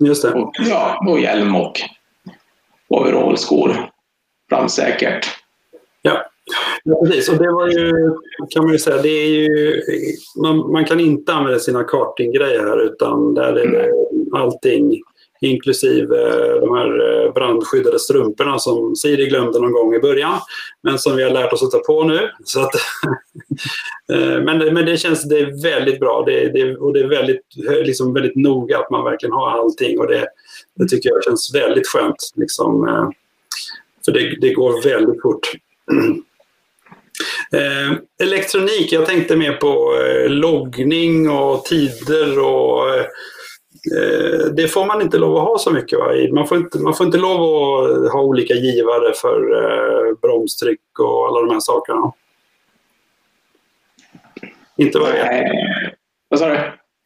Just 0.00 0.22
det. 0.22 0.32
Och, 0.32 0.52
ja, 0.58 1.04
och 1.08 1.20
hjälm 1.20 1.56
och 1.56 1.80
overallskor. 2.88 3.90
Framsäkert. 4.48 5.26
Ja. 6.02 6.27
Ja, 6.84 7.04
precis. 7.06 7.28
Och 7.28 7.38
det 7.38 7.52
var 7.52 7.68
ju, 7.68 7.92
kan 8.50 8.64
man 8.64 8.72
ju 8.72 8.78
säga, 8.78 9.02
det 9.02 9.08
är 9.08 9.28
ju, 9.28 9.82
man, 10.42 10.72
man 10.72 10.84
kan 10.84 11.00
inte 11.00 11.32
använda 11.32 11.58
sina 11.58 11.84
kartinggrejer 11.84 12.60
här 12.60 12.84
utan 12.84 13.34
där 13.34 13.52
är 13.52 13.66
det 13.66 13.92
allting 14.38 15.02
inklusive 15.40 16.16
eh, 16.16 16.60
de 16.60 16.74
här 16.76 17.24
eh, 17.26 17.32
brandskyddade 17.32 17.98
strumporna 17.98 18.58
som 18.58 18.96
Siri 18.96 19.26
glömde 19.26 19.60
någon 19.60 19.72
gång 19.72 19.94
i 19.94 20.00
början. 20.00 20.40
Men 20.82 20.98
som 20.98 21.16
vi 21.16 21.22
har 21.22 21.30
lärt 21.30 21.52
oss 21.52 21.62
att 21.62 21.70
ta 21.70 21.78
på 21.78 22.04
nu. 22.04 22.30
Så 22.44 22.60
att, 22.60 22.74
eh, 24.12 24.42
men, 24.42 24.58
men, 24.58 24.74
men 24.74 24.86
det 24.86 24.96
känns 24.96 25.28
det 25.28 25.38
är 25.38 25.62
väldigt 25.62 26.00
bra 26.00 26.22
det, 26.26 26.48
det, 26.48 26.76
och 26.76 26.92
det 26.92 27.00
är 27.00 27.08
väldigt, 27.08 27.42
liksom 27.84 28.14
väldigt 28.14 28.36
noga 28.36 28.78
att 28.78 28.90
man 28.90 29.04
verkligen 29.04 29.32
har 29.32 29.50
allting. 29.50 29.98
Och 29.98 30.06
det, 30.06 30.28
det 30.74 30.88
tycker 30.88 31.10
jag 31.10 31.24
känns 31.24 31.54
väldigt 31.54 31.86
skönt. 31.86 32.32
Liksom, 32.36 32.86
för 34.04 34.12
det, 34.12 34.36
det 34.40 34.54
går 34.54 34.84
väldigt 34.84 35.22
fort. 35.22 35.52
Eh, 37.52 37.98
elektronik, 38.22 38.92
jag 38.92 39.06
tänkte 39.06 39.36
mer 39.36 39.52
på 39.52 39.94
eh, 39.94 40.30
loggning 40.30 41.30
och 41.30 41.64
tider 41.64 42.38
och 42.38 42.90
eh, 42.94 43.04
det 44.56 44.68
får 44.68 44.86
man 44.86 45.02
inte 45.02 45.18
lov 45.18 45.36
att 45.36 45.42
ha 45.42 45.58
så 45.58 45.70
mycket. 45.70 45.98
Va? 45.98 46.12
Man, 46.32 46.46
får 46.46 46.58
inte, 46.58 46.78
man 46.78 46.94
får 46.94 47.06
inte 47.06 47.18
lov 47.18 47.40
att 47.40 48.12
ha 48.12 48.22
olika 48.22 48.54
givare 48.54 49.12
för 49.14 49.64
eh, 49.64 50.14
bromstryck 50.22 50.98
och 50.98 51.26
alla 51.28 51.40
de 51.40 51.50
här 51.50 51.60
sakerna. 51.60 52.12
Inte 54.76 54.98
vad 54.98 55.10
jag 55.10 55.44
Vad 56.28 56.40
sa 56.40 56.48
du? 56.48 56.54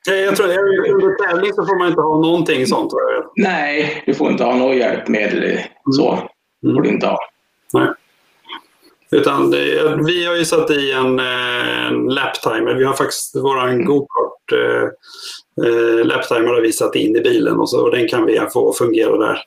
Eh, 0.08 0.20
jag 0.24 0.36
tror 0.36 0.48
under 0.48 1.26
tävling 1.26 1.52
så 1.52 1.66
får 1.66 1.78
man 1.78 1.88
inte 1.88 2.00
ha 2.00 2.20
någonting 2.20 2.66
sånt. 2.66 2.92
Nej, 3.36 4.02
du 4.06 4.14
får 4.14 4.30
inte 4.30 4.44
ha 4.44 4.54
något 4.54 4.76
hjälpmedel. 4.76 5.60
Så 5.96 6.12
mm. 6.12 6.76
får 6.76 6.82
du 6.82 6.88
inte 6.88 7.06
ha. 7.06 7.18
Nej. 7.72 7.88
Utan 9.12 9.50
det, 9.50 9.96
vi 10.06 10.24
har 10.24 10.36
ju 10.36 10.44
satt 10.44 10.70
i 10.70 10.92
en, 10.92 11.18
eh, 11.18 11.86
en 11.86 12.04
laptimer. 12.04 12.74
Vi 12.74 12.84
har 12.84 12.94
faktiskt 12.94 13.36
våran 13.36 13.84
gokart 13.84 14.52
eh, 14.52 14.88
eh, 15.66 16.04
laptimer 16.04 16.48
har 16.48 16.60
vi 16.60 16.72
satt 16.72 16.94
in 16.94 17.16
i 17.16 17.20
bilen 17.20 17.56
och, 17.56 17.70
så, 17.70 17.82
och 17.82 17.90
den 17.90 18.08
kan 18.08 18.26
vi 18.26 18.40
få 18.52 18.72
fungera 18.72 19.16
där. 19.16 19.38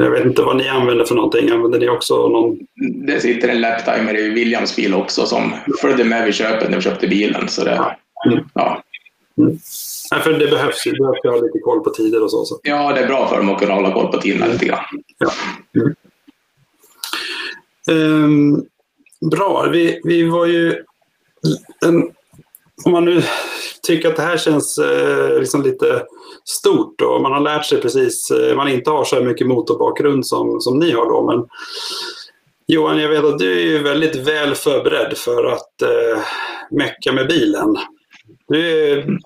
Jag 0.00 0.10
vet 0.10 0.24
inte 0.24 0.42
vad 0.42 0.56
ni 0.56 0.68
använder 0.68 1.04
för 1.04 1.14
någonting. 1.14 1.50
Använder 1.50 1.78
ni 1.78 1.88
också 1.88 2.28
någon? 2.28 2.58
Det 3.06 3.20
sitter 3.20 3.48
en 3.48 3.60
laptimer 3.60 4.18
i 4.18 4.28
Williams 4.28 4.76
bil 4.76 4.94
också 4.94 5.26
som 5.26 5.54
följde 5.80 6.04
med 6.04 6.24
vid 6.24 6.34
köpet 6.34 6.70
när 6.70 6.76
vi 6.76 6.82
köpte 6.82 7.08
bilen. 7.08 7.48
Så 7.48 7.64
det, 7.64 7.94
mm. 8.26 8.44
ja. 8.54 8.82
Mm. 9.38 9.58
Nej, 10.12 10.20
för 10.20 10.32
det 10.32 10.46
behövs 10.46 10.86
ju. 10.86 10.90
Du 10.90 10.98
behöver 10.98 11.40
ha 11.40 11.46
lite 11.46 11.58
koll 11.58 11.80
på 11.80 11.90
tider 11.90 12.22
och 12.22 12.30
så. 12.30 12.44
så. 12.44 12.60
Ja, 12.62 12.92
det 12.92 13.00
är 13.00 13.06
bra 13.06 13.28
för 13.28 13.36
dem 13.36 13.50
att 13.50 13.60
kunna 13.60 13.74
hålla 13.74 13.92
koll 13.92 14.06
på 14.06 14.20
tiderna 14.20 14.46
lite 14.46 14.66
grann. 14.66 14.84
Ja. 15.18 15.30
Mm. 15.80 15.94
Um, 17.90 18.66
bra. 19.30 19.68
Vi, 19.72 20.00
vi 20.04 20.22
var 20.22 20.46
ju... 20.46 20.84
En, 21.84 22.02
om 22.84 22.92
man 22.92 23.04
nu 23.04 23.22
tycker 23.82 24.08
att 24.08 24.16
det 24.16 24.22
här 24.22 24.36
känns 24.36 24.78
eh, 24.78 25.38
liksom 25.38 25.62
lite 25.62 26.06
stort 26.44 27.00
och 27.00 27.22
man 27.22 27.32
har 27.32 27.40
lärt 27.40 27.66
sig 27.66 27.80
precis, 27.80 28.30
eh, 28.30 28.56
man 28.56 28.68
inte 28.68 28.90
har 28.90 29.04
så 29.04 29.20
mycket 29.20 29.46
motorbakgrund 29.46 30.26
som, 30.26 30.60
som 30.60 30.78
ni 30.78 30.90
har 30.92 31.06
då. 31.06 31.26
Men 31.26 31.46
Johan, 32.66 32.98
jag 32.98 33.08
vet 33.08 33.24
att 33.24 33.38
du 33.38 33.76
är 33.76 33.82
väldigt 33.82 34.16
väl 34.16 34.54
förberedd 34.54 35.16
för 35.16 35.44
att 35.44 35.82
eh, 35.82 36.22
mecka 36.70 37.12
med 37.12 37.28
bilen. 37.28 37.76
Du 38.48 38.90
är 38.90 39.18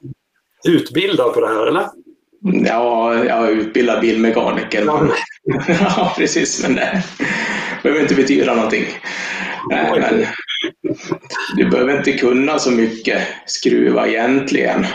utbildad 0.68 1.34
på 1.34 1.40
det 1.40 1.48
här, 1.48 1.66
eller? 1.66 1.88
Ja, 2.40 3.24
jag 3.24 3.50
utbildad 3.50 4.00
bilmekaniker. 4.00 4.84
Ja, 4.84 5.08
ja 5.68 6.14
precis. 6.16 6.62
Men 6.62 6.74
det 6.74 7.02
behöver 7.82 8.02
inte 8.02 8.14
betyda 8.14 8.54
någonting. 8.54 8.84
Men, 9.70 10.26
du 11.56 11.70
behöver 11.70 11.98
inte 11.98 12.12
kunna 12.12 12.58
så 12.58 12.70
mycket 12.70 13.22
skruva 13.46 14.08
egentligen. 14.08 14.86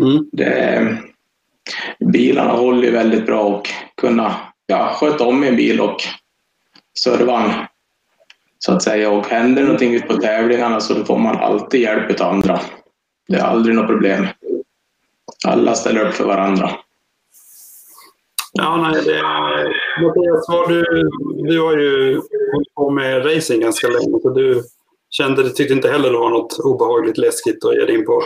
Mm. 0.00 0.28
Det, 0.32 0.96
bilarna 2.12 2.52
håller 2.52 2.90
väldigt 2.90 3.26
bra 3.26 3.42
och 3.42 3.68
kunna 3.96 4.36
ja, 4.66 4.96
sköta 5.00 5.24
om 5.24 5.42
en 5.42 5.56
bil 5.56 5.80
och 5.80 5.96
serva 6.98 7.68
så 8.58 8.72
att 8.72 8.82
säga. 8.82 9.10
Och 9.10 9.26
händer 9.26 9.62
någonting 9.62 9.94
ute 9.94 10.06
på 10.06 10.16
tävlingarna 10.16 10.80
så 10.80 11.04
får 11.04 11.18
man 11.18 11.36
alltid 11.36 11.80
hjälp 11.80 12.20
av 12.20 12.32
andra. 12.32 12.60
Det 13.28 13.36
är 13.36 13.42
aldrig 13.42 13.76
något 13.76 13.86
problem. 13.86 14.26
Alla 15.46 15.74
ställer 15.74 16.06
upp 16.06 16.14
för 16.14 16.24
varandra. 16.24 16.70
Ja, 18.52 18.76
nej, 18.76 19.04
det, 19.04 19.22
Mattias, 20.02 20.48
var 20.48 20.68
du, 20.68 20.82
du 21.48 21.60
har 21.60 21.76
ju 21.76 22.14
hållit 22.52 22.74
på 22.74 22.90
med 22.90 23.26
racing 23.26 23.60
ganska 23.60 23.88
länge, 23.88 24.20
så 24.22 24.30
du 24.30 24.62
kände, 25.10 25.42
du 25.42 25.50
tyckte 25.50 25.74
inte 25.74 25.88
heller 25.88 26.10
det 26.10 26.18
var 26.18 26.30
något 26.30 26.58
obehagligt 26.58 27.18
läskigt 27.18 27.64
att 27.64 27.74
ge 27.74 27.84
dig 27.84 27.94
in 27.94 28.06
på? 28.06 28.22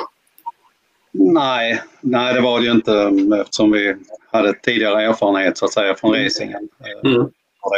Nej, 1.12 1.82
nej 2.00 2.34
det 2.34 2.40
var 2.40 2.58
det 2.58 2.64
ju 2.64 2.72
inte 2.72 3.12
eftersom 3.40 3.72
vi 3.72 3.96
hade 4.32 4.52
tidigare 4.52 5.02
erfarenhet 5.02 5.58
så 5.58 5.64
att 5.64 5.72
säga 5.72 5.94
från 5.94 6.14
racingen. 6.14 6.68
Mm. 7.04 7.22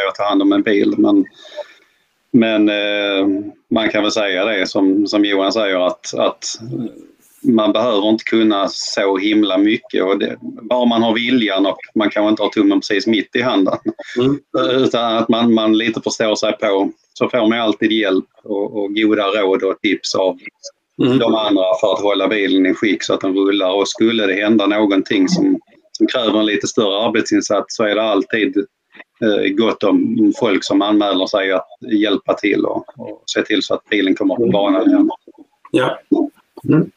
Att 0.09 0.15
ta 0.15 0.25
hand 0.25 0.43
om 0.43 0.53
en 0.53 0.63
bil. 0.63 0.95
Men, 0.99 1.25
men 2.31 2.69
eh, 2.69 3.27
man 3.71 3.89
kan 3.91 4.03
väl 4.03 4.13
säga 4.13 4.45
det 4.45 4.67
som, 4.67 5.07
som 5.07 5.25
Johan 5.25 5.53
säger 5.53 5.87
att, 5.87 6.15
att 6.15 6.45
man 7.43 7.73
behöver 7.73 8.09
inte 8.09 8.25
kunna 8.25 8.69
så 8.69 9.17
himla 9.17 9.59
mycket. 9.59 10.05
Och 10.05 10.19
det, 10.19 10.37
bara 10.41 10.85
man 10.85 11.03
har 11.03 11.15
viljan 11.15 11.67
och 11.67 11.79
man 11.95 12.11
kanske 12.11 12.29
inte 12.29 12.43
har 12.43 12.51
tummen 12.51 12.81
precis 12.81 13.07
mitt 13.07 13.37
i 13.37 13.43
handen. 13.43 13.79
Mm. 14.19 14.39
Utan 14.85 15.17
att 15.17 15.29
man, 15.29 15.55
man 15.55 15.79
lite 15.79 16.01
förstår 16.01 16.35
sig 16.35 16.53
på 16.53 16.91
så 17.15 17.29
får 17.29 17.49
man 17.49 17.61
alltid 17.61 17.93
hjälp 17.93 18.25
och, 18.45 18.77
och 18.77 18.95
goda 18.95 19.23
råd 19.23 19.63
och 19.63 19.81
tips 19.81 20.15
av 20.15 20.39
mm. 21.03 21.19
de 21.19 21.35
andra 21.35 21.65
för 21.81 21.93
att 21.93 22.03
hålla 22.03 22.29
bilen 22.29 22.67
i 22.67 22.75
skick 22.75 23.03
så 23.03 23.15
att 23.15 23.21
den 23.21 23.35
rullar. 23.35 23.73
Och 23.73 23.89
skulle 23.89 24.27
det 24.27 24.35
hända 24.35 24.67
någonting 24.67 25.29
som, 25.29 25.61
som 25.93 26.07
kräver 26.07 26.41
en 26.41 26.47
lite 26.47 26.67
större 26.67 27.07
arbetsinsats 27.07 27.77
så 27.77 27.85
är 27.85 27.95
det 27.95 28.03
alltid 28.03 28.57
eh, 29.21 29.53
gott 29.53 29.83
om 29.83 30.33
folk 30.39 30.65
som 30.65 30.83
anmäler 30.83 31.27
sig 31.27 31.53
att 31.53 31.69
hjälpa 31.93 32.35
till 32.35 32.65
och, 32.65 32.99
och 32.99 33.23
se 33.27 33.43
till 33.43 33.63
så 33.63 33.75
att 33.75 33.89
bilen 33.89 34.15
kommer 34.15 34.35
på 34.35 34.47
banan 34.47 34.89
igen. 34.89 35.11
Ja. 35.71 35.99
Mm. 36.69 36.91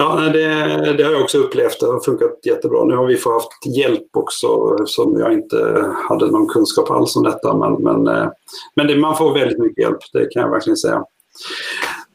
Ja, 0.00 0.20
det, 0.20 0.92
det, 0.92 1.04
har 1.04 1.12
jag 1.12 1.22
också 1.22 1.38
upplevt. 1.38 1.80
Det 1.80 1.86
har 1.86 2.00
funkat 2.00 2.38
jättebra. 2.44 2.84
Nu 2.84 2.96
har 2.96 3.06
vi 3.06 3.16
fått 3.16 3.32
haft 3.32 3.76
hjälp 3.76 4.16
också 4.16 4.76
eftersom 4.80 5.20
jag 5.20 5.32
inte 5.32 5.84
hade 6.08 6.26
någon 6.26 6.48
kunskap 6.48 6.90
alls 6.90 7.16
om 7.16 7.22
detta. 7.22 7.54
Men, 7.54 7.72
men, 7.72 8.06
eh, 8.06 8.28
men 8.76 8.86
det, 8.86 8.96
man 8.96 9.16
får 9.16 9.34
väldigt 9.34 9.58
mycket 9.58 9.78
hjälp, 9.78 9.98
det 10.12 10.26
kan 10.30 10.42
jag 10.42 10.50
verkligen 10.50 10.76
säga. 10.76 11.04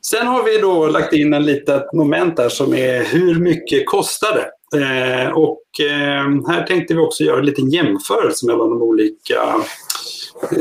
Sen 0.05 0.27
har 0.27 0.43
vi 0.43 0.57
då 0.57 0.87
lagt 0.87 1.13
in 1.13 1.33
en 1.33 1.45
litet 1.45 1.93
moment 1.93 2.37
där 2.37 2.49
som 2.49 2.73
är 2.73 3.03
hur 3.03 3.39
mycket 3.39 3.85
kostar 3.85 4.35
det? 4.35 4.79
Eh, 4.79 5.31
och 5.31 5.63
eh, 5.79 6.53
här 6.53 6.67
tänkte 6.67 6.93
vi 6.93 6.99
också 6.99 7.23
göra 7.23 7.39
en 7.39 7.45
liten 7.45 7.69
jämförelse 7.69 8.45
mellan 8.45 8.69
de 8.69 8.81
olika 8.81 9.55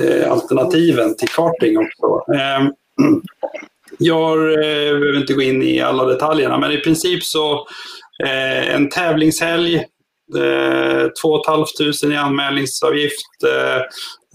eh, 0.02 0.32
alternativen 0.32 1.16
till 1.16 1.28
karting 1.28 1.78
också. 1.78 2.32
Eh, 2.34 2.68
jag 3.98 4.52
eh, 4.52 4.98
behöver 4.98 5.20
inte 5.20 5.34
gå 5.34 5.42
in 5.42 5.62
i 5.62 5.80
alla 5.80 6.04
detaljerna, 6.04 6.58
men 6.58 6.72
i 6.72 6.78
princip 6.78 7.24
så 7.24 7.66
eh, 8.24 8.74
en 8.74 8.88
tävlingshelg, 8.88 9.74
eh, 10.36 11.08
2 11.22 11.44
500 11.44 12.14
i 12.14 12.16
anmälningsavgift. 12.16 13.44
Eh, 13.46 13.76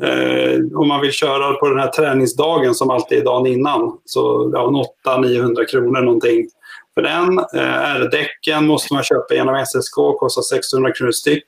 eh, 0.09 0.59
om 0.75 0.87
man 0.87 1.01
vill 1.01 1.11
köra 1.11 1.53
på 1.53 1.69
den 1.69 1.79
här 1.79 1.87
träningsdagen 1.87 2.75
som 2.75 2.89
alltid 2.89 3.17
är 3.17 3.23
dagen 3.23 3.47
innan, 3.47 3.97
så 4.05 4.51
ja, 4.53 4.85
800-900 5.05 5.65
kronor 5.65 6.01
någonting 6.01 6.47
för 6.93 7.01
den. 7.01 7.39
Eh, 7.39 7.95
R-däcken 7.95 8.67
måste 8.67 8.93
man 8.93 9.03
köpa 9.03 9.33
genom 9.33 9.65
SSK, 9.65 9.95
kostar 10.19 10.41
600 10.41 10.91
kronor 10.91 11.11
styck. 11.11 11.43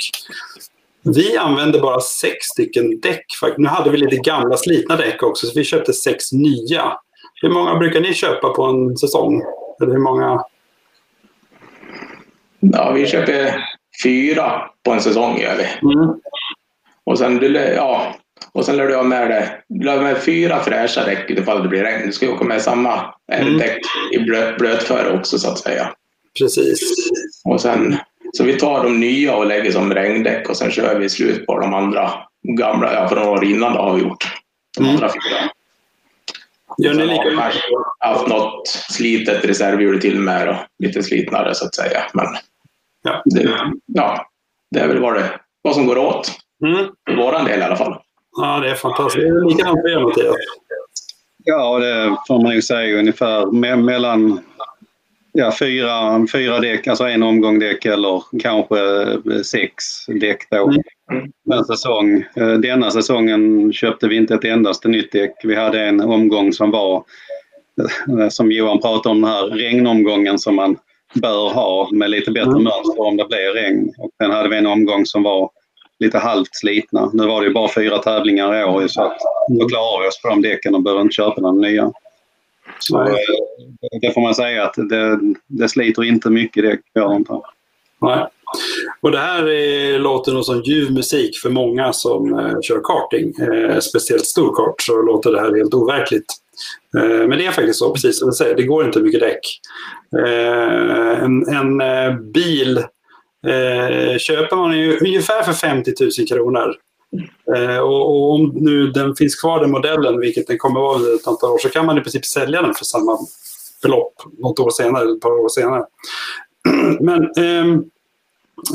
Vi 1.04 1.38
använde 1.38 1.80
bara 1.80 2.00
sex 2.00 2.46
stycken 2.46 3.00
däck. 3.00 3.26
Nu 3.58 3.68
hade 3.68 3.90
vi 3.90 3.98
lite 3.98 4.16
gamla 4.16 4.58
slitna 4.58 4.96
däck 4.96 5.24
också, 5.24 5.48
så 5.48 5.54
vi 5.56 5.64
köpte 5.64 5.94
sex 5.94 6.32
nya. 6.32 6.94
Hur 7.42 7.50
många 7.50 7.76
brukar 7.76 8.00
ni 8.00 8.14
köpa 8.14 8.50
på 8.50 8.64
en 8.64 8.98
säsong? 8.98 9.42
Eller 9.82 9.92
hur 9.92 10.00
många? 10.00 10.44
Ja, 12.60 12.92
vi 12.92 13.08
köper 13.08 13.66
fyra 14.04 14.62
på 14.86 14.92
en 14.92 15.02
säsong 15.02 15.40
gör 15.40 15.56
vi. 15.58 15.94
Mm. 15.94 16.16
Och 17.04 17.18
sen, 17.18 17.56
ja, 17.76 18.16
och 18.52 18.66
sen 18.66 18.78
lär 18.78 18.88
du 18.88 18.96
ha 18.96 19.04
med 19.04 19.30
det. 19.30 19.52
Du 19.68 20.02
med 20.02 20.18
fyra 20.18 20.60
fräscha 20.60 21.06
däck 21.06 21.30
ifall 21.30 21.64
det 21.64 21.70
blir 21.70 21.84
regn. 21.84 22.06
Du 22.06 22.12
ska 22.12 22.32
åka 22.32 22.44
med 22.44 22.62
samma 22.62 23.14
mm. 23.32 23.58
däck 23.58 23.80
i 24.14 24.20
blöt, 24.20 24.58
blötföre 24.58 25.18
också 25.18 25.40
så 25.40 25.50
att 25.50 25.60
säga. 25.60 25.94
Precis. 26.40 26.80
Och 27.46 27.62
sen, 27.62 27.98
så 28.34 28.44
vi 28.44 28.54
tar 28.54 28.84
de 28.84 29.00
nya 29.00 29.36
och 29.36 29.46
lägger 29.46 29.72
som 29.72 29.94
regndäck 29.94 30.50
och 30.50 30.58
sen 30.58 30.72
kör 30.72 31.00
vi 31.00 31.10
slut 31.10 31.46
på 31.46 31.60
de 31.60 31.74
andra 31.74 32.12
gamla. 32.58 32.94
Ja, 32.94 33.10
några 33.12 33.30
år 33.30 33.44
innan 33.44 33.74
det 33.74 33.80
har 33.80 33.96
vi 33.96 34.02
gjort. 34.02 34.24
De 34.78 34.84
mm. 34.84 34.96
andra 34.96 35.10
fyra. 35.10 35.52
Gör 36.84 36.94
ni 36.94 37.06
lika 37.06 37.52
haft 38.00 38.28
något 38.28 38.68
slitet 38.68 39.46
reservhjul 39.46 40.02
till 40.02 40.20
med 40.20 40.50
och 40.50 40.56
lite 40.80 41.04
slitnare 41.04 41.56
så 41.56 41.66
att 41.66 41.76
säga. 41.76 42.04
Men 42.14 42.26
ja. 43.04 43.22
Det, 43.26 43.56
ja, 43.86 44.30
det 44.72 44.80
är 44.80 44.88
väl 44.88 45.00
vad, 45.00 45.16
det, 45.16 45.40
vad 45.62 45.76
som 45.76 45.88
går 45.88 45.98
åt. 45.98 46.32
Mm. 46.66 46.86
För 47.08 47.16
våran 47.16 47.46
del 47.46 47.60
i 47.60 47.64
alla 47.64 47.76
fall. 47.76 48.02
Ja, 48.38 48.60
det 48.60 48.70
är 48.70 48.76
fantastiskt. 48.76 49.24
Det 49.24 49.28
är 49.28 49.50
likadant 49.50 49.82
för 49.82 49.90
er 49.90 50.04
Mattias. 50.04 50.36
Ja, 51.44 51.80
det 51.80 52.18
får 52.28 52.44
man 52.44 52.54
nog 52.54 52.64
säga 52.64 53.00
ungefär 53.00 53.46
me 53.46 53.76
mellan 53.76 54.40
ja, 55.32 55.52
fyra, 55.60 56.28
fyra 56.32 56.60
däck, 56.60 56.88
alltså 56.88 57.04
en 57.04 57.24
omgång 57.24 57.60
däck 57.60 57.86
eller 57.86 58.24
kanske 58.40 59.44
sex 59.44 59.84
däck 60.08 60.48
då. 60.52 60.68
Mm. 60.68 60.82
En 61.54 61.66
säsong. 61.66 62.26
Eh, 62.36 62.54
denna 62.54 62.92
säsongen 62.92 63.74
köpte 63.74 64.08
vi 64.08 64.16
inte 64.16 64.34
ett 64.34 64.46
endaste 64.46 64.88
nytt 64.88 65.12
däck. 65.12 65.36
Vi 65.44 65.56
hade 65.56 65.82
en 65.82 66.02
omgång 66.02 66.54
som 66.54 66.72
var, 66.72 67.04
eh, 68.20 68.30
som 68.30 68.52
Johan 68.52 68.82
pratade 68.82 69.10
om, 69.10 69.22
den 69.22 69.32
här 69.32 69.48
regnomgången 69.48 70.40
som 70.40 70.56
man 70.56 70.78
bör 71.14 71.50
ha 71.50 71.90
med 71.92 72.10
lite 72.10 72.32
bättre 72.32 72.52
mm. 72.52 72.64
mönster 72.64 73.02
om 73.02 73.18
det 73.18 73.26
blir 73.26 73.54
regn. 73.54 73.94
Och 73.98 74.10
sen 74.18 74.32
hade 74.32 74.50
vi 74.50 74.58
en 74.58 74.68
omgång 74.68 75.06
som 75.06 75.24
var 75.24 75.50
lite 76.00 76.18
halvt 76.18 76.56
slitna. 76.56 77.10
Nu 77.14 77.28
var 77.28 77.42
det 77.42 77.48
ju 77.48 77.54
bara 77.54 77.74
fyra 77.76 77.98
tävlingar 77.98 78.62
i 78.62 78.64
år 78.64 78.88
så 78.88 79.04
att 79.04 79.18
då 79.48 79.68
klarar 79.68 80.02
vi 80.02 80.08
oss 80.08 80.22
på 80.22 80.30
de 80.30 80.42
däcken 80.42 80.76
och 80.76 80.82
behöver 80.82 81.02
inte 81.02 81.14
köpa 81.14 81.42
några 81.42 81.56
nya. 81.56 81.92
Så 82.80 83.02
eh, 83.02 83.16
det 84.02 84.14
får 84.14 84.22
man 84.22 84.36
säga 84.36 84.64
att 84.66 84.74
det, 84.90 85.20
det 85.48 85.70
sliter 85.70 86.04
inte 86.04 86.30
mycket 86.30 86.64
däck, 86.64 86.82
gör 86.96 87.16
inte. 87.16 87.34
Nej. 88.02 88.28
Och 89.02 89.12
det 89.12 89.18
här 89.18 89.50
är, 89.50 90.00
låter 90.00 90.32
nog 90.32 90.46
som 90.46 90.62
ljuv 90.62 90.92
musik 90.92 91.38
för 91.38 91.50
många 91.50 91.94
som 91.94 92.40
eh, 92.40 92.62
kör 92.62 92.82
karting. 92.84 93.34
Eh, 93.42 93.80
speciellt 93.80 94.26
storkart 94.26 94.82
så 94.82 95.02
låter 95.02 95.32
det 95.32 95.40
här 95.40 95.56
helt 95.56 95.74
overkligt. 95.74 96.34
Eh, 96.98 97.28
men 97.28 97.38
det 97.38 97.46
är 97.46 97.52
faktiskt 97.52 97.80
så, 97.80 97.94
precis 97.94 98.20
som 98.20 98.30
du 98.30 98.34
säger, 98.34 98.56
det 98.56 98.64
går 98.64 98.86
inte 98.86 99.00
mycket 99.00 99.20
däck. 99.20 99.40
Eh, 100.26 101.24
en, 101.24 101.48
en 101.48 101.82
eh, 101.82 102.16
bil 102.20 102.78
eh, 103.48 104.18
köper 104.18 104.56
man 104.56 104.78
ju 104.78 105.00
ungefär 105.00 105.44
för 105.44 105.54
50 105.54 105.94
000 106.00 106.28
kronor. 106.28 106.76
Eh, 107.56 107.78
och, 107.78 108.10
och, 108.10 108.34
om 108.34 108.52
nu 108.56 108.88
den 108.88 109.16
finns 109.16 109.36
kvar 109.36 109.60
den 109.60 109.72
modellen, 109.72 110.20
vilket 110.20 110.48
den 110.48 110.58
kommer 110.58 110.80
att 110.80 111.02
vara 111.02 111.16
ett 111.16 111.28
antal 111.28 111.52
år, 111.52 111.58
så 111.58 111.70
kan 111.70 111.86
man 111.86 111.98
i 111.98 112.02
princip 112.02 112.26
sälja 112.26 112.62
den 112.62 112.74
för 112.74 112.86
samma 112.86 113.18
belopp 113.82 114.14
något 114.38 114.60
år 114.60 114.70
senare, 114.70 115.12
ett 115.12 115.22
par 115.22 115.32
år 115.32 115.50
senare. 115.50 115.86
Men 117.00 117.32
ehm, 117.38 117.84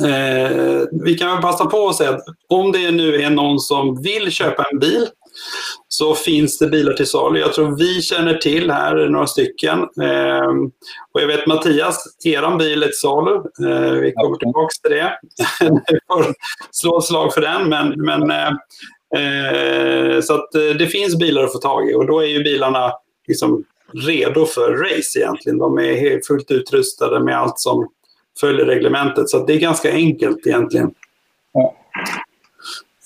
Eh, 0.04 0.86
vi 1.04 1.14
kan 1.14 1.40
passa 1.40 1.66
på 1.66 1.88
att 1.88 1.96
säga 1.96 2.10
att 2.10 2.24
om 2.48 2.72
det 2.72 2.90
nu 2.90 3.22
är 3.22 3.30
någon 3.30 3.60
som 3.60 4.02
vill 4.02 4.30
köpa 4.30 4.64
en 4.72 4.78
bil 4.78 5.06
så 5.88 6.14
finns 6.14 6.58
det 6.58 6.66
bilar 6.66 6.92
till 6.92 7.06
salu. 7.06 7.40
Jag 7.40 7.52
tror 7.52 7.76
vi 7.78 8.02
känner 8.02 8.34
till 8.34 8.70
här 8.70 9.08
några 9.08 9.26
stycken. 9.26 9.78
Eh, 9.78 10.48
och 11.12 11.20
jag 11.20 11.26
vet 11.26 11.46
Mattias, 11.46 12.16
eran 12.24 12.58
bil 12.58 12.82
är 12.82 12.86
till 12.86 12.96
salu. 12.96 13.34
Eh, 13.34 13.92
vi 13.92 14.12
kommer 14.12 14.36
tillbaka 14.36 14.72
till 14.82 14.90
det. 14.90 15.18
Vi 15.92 15.98
får 16.06 16.34
slå 16.70 16.98
ett 16.98 17.04
slag 17.04 17.34
för 17.34 17.40
den. 17.40 17.68
Men, 17.68 17.94
men, 17.96 18.30
eh, 18.30 18.52
eh 19.20 20.20
så 20.20 20.34
att 20.34 20.54
eh, 20.54 20.76
det 20.78 20.86
finns 20.86 21.18
bilar 21.18 21.44
att 21.44 21.52
få 21.52 21.58
tag 21.58 21.90
i 21.90 21.94
och 21.94 22.06
då 22.06 22.20
är 22.20 22.26
ju 22.26 22.42
bilarna 22.42 22.92
liksom 23.28 23.64
redo 23.94 24.46
för 24.46 24.72
race 24.72 25.18
egentligen. 25.18 25.58
De 25.58 25.78
är 25.78 26.26
fullt 26.26 26.50
utrustade 26.50 27.20
med 27.20 27.38
allt 27.38 27.58
som 27.58 27.88
följer 28.40 28.66
reglementet. 28.66 29.28
Så 29.28 29.46
det 29.46 29.52
är 29.52 29.60
ganska 29.60 29.92
enkelt 29.92 30.46
egentligen. 30.46 30.94
Ja. 31.52 31.74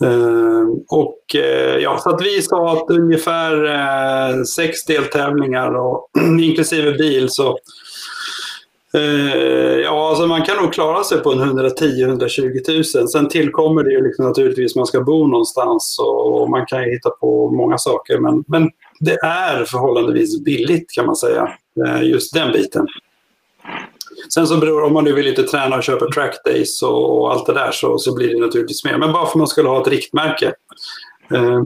Uh, 0.04 0.68
och 0.88 1.18
uh, 1.34 1.82
ja, 1.82 1.98
så 1.98 2.10
att 2.10 2.22
vi 2.22 2.42
sa 2.42 2.72
att 2.72 2.90
ungefär 2.90 3.64
uh, 3.64 4.42
sex 4.42 4.84
deltävlingar 4.84 5.74
och 5.74 6.10
inklusive 6.40 6.92
bil 6.92 7.28
så 7.30 7.58
ja, 9.84 10.08
alltså 10.08 10.26
man 10.26 10.42
kan 10.42 10.56
nog 10.56 10.72
klara 10.72 11.04
sig 11.04 11.18
på 11.18 11.32
en 11.32 11.58
110-120 11.58 12.96
000. 12.98 13.08
Sen 13.08 13.28
tillkommer 13.28 13.82
det 13.82 13.90
ju 13.90 14.02
liksom 14.02 14.24
naturligtvis 14.24 14.76
man 14.76 14.86
ska 14.86 15.00
bo 15.00 15.26
någonstans 15.26 15.98
och, 16.00 16.42
och 16.42 16.50
man 16.50 16.66
kan 16.66 16.80
hitta 16.80 17.10
på 17.10 17.50
många 17.50 17.78
saker. 17.78 18.18
Men, 18.18 18.44
men 18.46 18.70
det 19.00 19.18
är 19.24 19.64
förhållandevis 19.64 20.44
billigt 20.44 20.90
kan 20.90 21.06
man 21.06 21.16
säga, 21.16 21.52
eh, 21.86 22.02
just 22.02 22.34
den 22.34 22.52
biten. 22.52 22.86
Sen 24.34 24.46
så 24.46 24.56
beror 24.56 24.82
om 24.82 24.92
man 24.92 25.04
nu 25.04 25.12
vill 25.12 25.24
lite 25.24 25.42
träna 25.42 25.76
och 25.76 25.82
köpa 25.82 26.10
trackdays 26.10 26.82
och, 26.82 27.32
allt 27.32 27.46
det 27.46 27.52
där 27.52 27.70
så, 27.72 27.98
så 27.98 28.14
blir 28.14 28.28
det 28.28 28.40
naturligtvis 28.40 28.84
mer. 28.84 28.98
Men 28.98 29.12
bara 29.12 29.26
för 29.26 29.30
att 29.30 29.34
man 29.34 29.46
skulle 29.46 29.68
ha 29.68 29.80
ett 29.80 29.88
riktmärke. 29.88 30.52
Eh, 31.34 31.62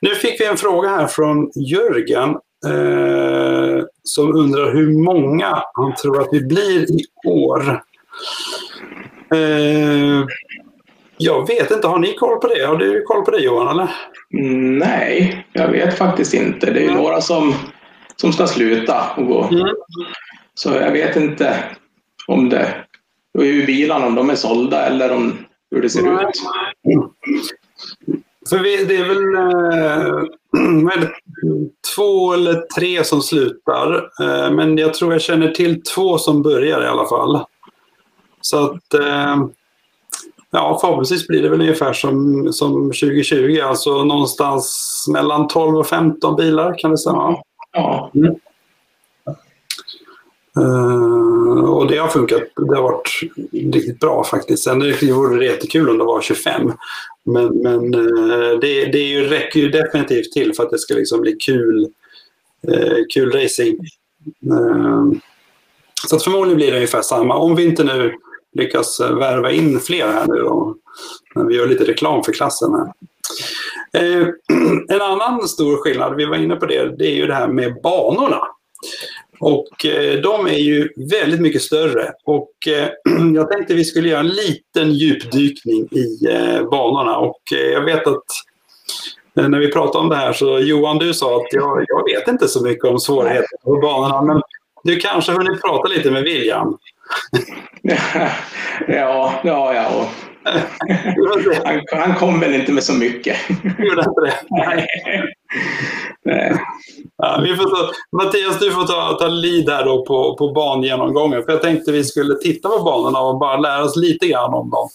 nu 0.00 0.14
fick 0.14 0.40
vi 0.40 0.44
en 0.44 0.56
fråga 0.56 0.88
här 0.88 1.06
från 1.06 1.50
Jörgen 1.54 2.30
eh, 2.66 3.84
som 4.02 4.36
undrar 4.36 4.72
hur 4.72 5.04
många 5.04 5.62
han 5.74 5.94
tror 5.94 6.20
att 6.20 6.28
vi 6.32 6.40
blir 6.40 6.90
i 6.90 7.04
år. 7.26 7.82
Eh, 9.34 10.24
jag 11.16 11.46
vet 11.46 11.70
inte, 11.70 11.88
har 11.88 11.98
ni 11.98 12.14
koll 12.14 12.40
på 12.40 12.46
det? 12.46 12.66
Har 12.66 12.76
du 12.76 13.02
koll 13.02 13.24
på 13.24 13.30
det 13.30 13.38
Johan? 13.38 13.68
Eller? 13.68 13.90
Nej, 14.78 15.46
jag 15.52 15.68
vet 15.68 15.98
faktiskt 15.98 16.34
inte. 16.34 16.70
Det 16.70 16.80
är 16.80 16.88
mm. 16.88 16.96
några 16.96 17.20
som, 17.20 17.54
som 18.16 18.32
ska 18.32 18.46
sluta 18.46 19.10
och 19.16 19.26
gå. 19.26 19.44
Mm. 19.44 19.68
Så 20.54 20.70
jag 20.70 20.92
vet 20.92 21.16
inte 21.16 21.64
om 22.26 22.48
det, 22.48 22.74
hur 23.38 23.66
bilarna, 23.66 24.06
om 24.06 24.14
de 24.14 24.30
är 24.30 24.34
sålda 24.34 24.86
eller 24.86 25.12
om 25.12 25.38
hur 25.70 25.82
det 25.82 25.90
ser 25.90 26.02
Nej. 26.02 26.24
ut. 26.24 26.40
För 28.48 28.58
vi, 28.58 28.84
det 28.84 28.96
är 28.96 29.08
väl 29.08 29.34
eh, 29.80 30.22
två 31.96 32.32
eller 32.32 32.66
tre 32.78 33.04
som 33.04 33.22
slutar. 33.22 34.10
Eh, 34.20 34.50
men 34.50 34.78
jag 34.78 34.94
tror 34.94 35.12
jag 35.12 35.22
känner 35.22 35.50
till 35.50 35.82
två 35.82 36.18
som 36.18 36.42
börjar 36.42 36.82
i 36.82 36.86
alla 36.86 37.06
fall. 37.06 37.44
Så 38.40 38.64
att 38.64 38.94
eh, 38.94 39.46
ja, 40.54 40.78
förhoppningsvis 40.80 41.26
blir 41.26 41.42
det 41.42 41.48
väl 41.48 41.60
ungefär 41.60 41.92
som, 41.92 42.48
som 42.52 42.72
2020. 42.72 43.60
Alltså 43.62 44.04
någonstans 44.04 45.06
mellan 45.12 45.48
12 45.48 45.76
och 45.76 45.86
15 45.86 46.36
bilar 46.36 46.78
kan 46.78 46.90
det 46.90 46.98
stämma? 46.98 47.36
Ja. 47.72 48.10
Mm. 48.14 48.34
Uh, 50.58 51.64
och 51.64 51.86
det 51.86 51.96
har 51.96 52.08
funkat. 52.08 52.42
Det 52.56 52.76
har 52.76 52.82
varit 52.82 53.20
riktigt 53.52 54.00
bra 54.00 54.24
faktiskt. 54.24 54.64
Sen 54.64 54.78
det 54.78 55.12
vore 55.12 55.38
det 55.38 55.44
jättekul 55.44 55.90
om 55.90 55.98
det 55.98 56.04
var 56.04 56.20
25. 56.20 56.72
Men, 57.24 57.62
men 57.62 57.94
uh, 57.94 58.58
det, 58.60 58.84
det 58.84 58.98
ju, 58.98 59.28
räcker 59.28 59.60
ju 59.60 59.68
definitivt 59.68 60.32
till 60.32 60.54
för 60.54 60.62
att 60.62 60.70
det 60.70 60.78
ska 60.78 60.94
liksom 60.94 61.20
bli 61.20 61.32
kul, 61.32 61.88
uh, 62.68 63.04
kul 63.14 63.32
racing. 63.32 63.78
så 66.08 66.16
att 66.16 66.22
förmodligen 66.22 66.56
blir 66.56 66.70
det 66.70 66.76
ungefär 66.76 67.02
samma. 67.02 67.36
Om 67.36 67.56
vi 67.56 67.64
inte 67.64 67.84
nu 67.84 68.14
lyckas 68.54 69.00
värva 69.00 69.50
in 69.50 69.80
fler 69.80 70.06
här 70.06 70.26
nu 70.26 70.74
när 71.34 71.44
vi 71.44 71.54
gör 71.54 71.66
lite 71.66 71.84
reklam 71.84 72.22
för 72.22 72.32
klassen 72.32 72.74
här. 72.74 72.92
Eh, 73.92 74.28
en 74.88 75.02
annan 75.02 75.48
stor 75.48 75.76
skillnad, 75.76 76.16
vi 76.16 76.24
var 76.24 76.36
inne 76.36 76.56
på 76.56 76.66
det, 76.66 76.96
det 76.98 77.06
är 77.06 77.14
ju 77.14 77.26
det 77.26 77.34
här 77.34 77.48
med 77.48 77.82
banorna. 77.82 78.40
Och 79.40 79.86
eh, 79.86 80.20
de 80.20 80.46
är 80.46 80.58
ju 80.58 80.88
väldigt 80.96 81.40
mycket 81.40 81.62
större. 81.62 82.12
Och 82.24 82.52
eh, 82.68 82.88
jag 83.34 83.50
tänkte 83.50 83.74
vi 83.74 83.84
skulle 83.84 84.08
göra 84.08 84.20
en 84.20 84.28
liten 84.28 84.92
djupdykning 84.92 85.88
i 85.90 86.26
eh, 86.28 86.68
banorna. 86.70 87.16
Och 87.16 87.40
eh, 87.52 87.72
jag 87.72 87.84
vet 87.84 88.06
att 88.06 88.24
när 89.34 89.58
vi 89.58 89.72
pratade 89.72 89.98
om 89.98 90.08
det 90.08 90.16
här 90.16 90.32
så 90.32 90.58
Johan, 90.58 90.98
du 90.98 91.14
sa 91.14 91.36
att 91.36 91.52
jag, 91.52 91.84
jag 91.88 92.04
vet 92.04 92.28
inte 92.28 92.48
så 92.48 92.64
mycket 92.64 92.84
om 92.84 92.98
svårigheter 92.98 93.56
på 93.64 93.80
banorna. 93.80 94.22
Men 94.22 94.42
du 94.84 94.96
kanske 94.96 95.32
har 95.32 95.38
hunnit 95.38 95.62
prata 95.62 95.88
lite 95.88 96.10
med 96.10 96.22
William? 96.22 96.78
Ja, 98.86 99.40
ja, 99.44 99.74
ja. 99.74 100.08
Han, 101.64 101.80
han 102.00 102.14
kom 102.14 102.40
väl 102.40 102.54
inte 102.54 102.72
med 102.72 102.84
så 102.84 102.92
mycket. 102.92 103.36
Gjorde 103.78 104.04
inte 104.08 104.20
det? 104.20 104.34
Nej. 104.50 104.86
Nej. 106.24 106.52
Ja, 107.16 107.40
vi 107.44 107.56
får 107.56 107.64
ta, 107.64 107.92
Mattias, 108.16 108.58
du 108.58 108.70
får 108.70 108.84
ta, 108.84 109.16
ta 109.20 109.28
lead 109.28 109.68
här 109.68 109.84
då 109.84 110.04
på, 110.04 110.36
på 110.36 110.52
bangenomgången. 110.52 111.42
För 111.42 111.52
jag 111.52 111.62
tänkte 111.62 111.92
vi 111.92 112.04
skulle 112.04 112.34
titta 112.34 112.68
på 112.68 112.84
banorna 112.84 113.20
och 113.20 113.38
bara 113.38 113.56
lära 113.56 113.84
oss 113.84 113.96
lite 113.96 114.26
grann 114.26 114.54
om 114.54 114.70
dem. 114.70 114.88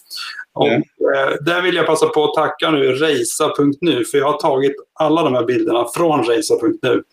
Och, 0.53 0.67
mm. 0.67 0.81
eh, 0.81 1.35
där 1.45 1.61
vill 1.61 1.75
jag 1.75 1.85
passa 1.85 2.07
på 2.07 2.23
att 2.23 2.33
tacka 2.33 2.71
nu 2.71 2.91
Reisa.nu 2.91 4.05
för 4.05 4.17
jag 4.17 4.25
har 4.25 4.39
tagit 4.39 4.75
alla 4.99 5.23
de 5.23 5.33
här 5.33 5.43
bilderna 5.43 5.85
från 5.95 6.23
Reisa.nu. 6.23 7.03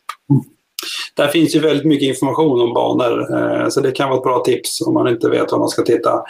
Där 1.17 1.29
finns 1.29 1.57
ju 1.57 1.61
väldigt 1.61 1.87
mycket 1.87 2.09
information 2.09 2.61
om 2.61 2.75
banor, 2.75 3.37
eh, 3.37 3.69
så 3.69 3.81
det 3.81 3.93
kan 3.93 4.09
vara 4.09 4.19
ett 4.19 4.25
bra 4.25 4.43
tips 4.45 4.81
om 4.81 4.95
man 4.95 5.09
inte 5.09 5.29
vet 5.29 5.53
var 5.53 5.59
man 5.59 5.69
ska 5.69 5.83
titta. 5.83 6.23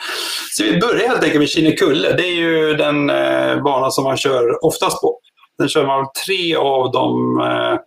Så 0.51 0.65
vi 0.65 0.79
börjar 0.81 1.09
helt 1.09 1.23
enkelt 1.23 1.39
med 1.39 1.49
Kinnekulle. 1.49 2.13
Det 2.13 2.23
är 2.23 2.35
ju 2.35 2.75
den 2.75 3.11
eh, 3.11 3.63
bana 3.63 3.91
som 3.91 4.05
man 4.05 4.17
kör 4.17 4.65
oftast 4.65 5.01
på. 5.01 5.19
Den 5.59 5.69
kör 5.69 5.87
man 5.87 6.07
tre 6.27 6.57
av 6.57 6.93
de, 6.93 7.39
eh, 7.41 7.79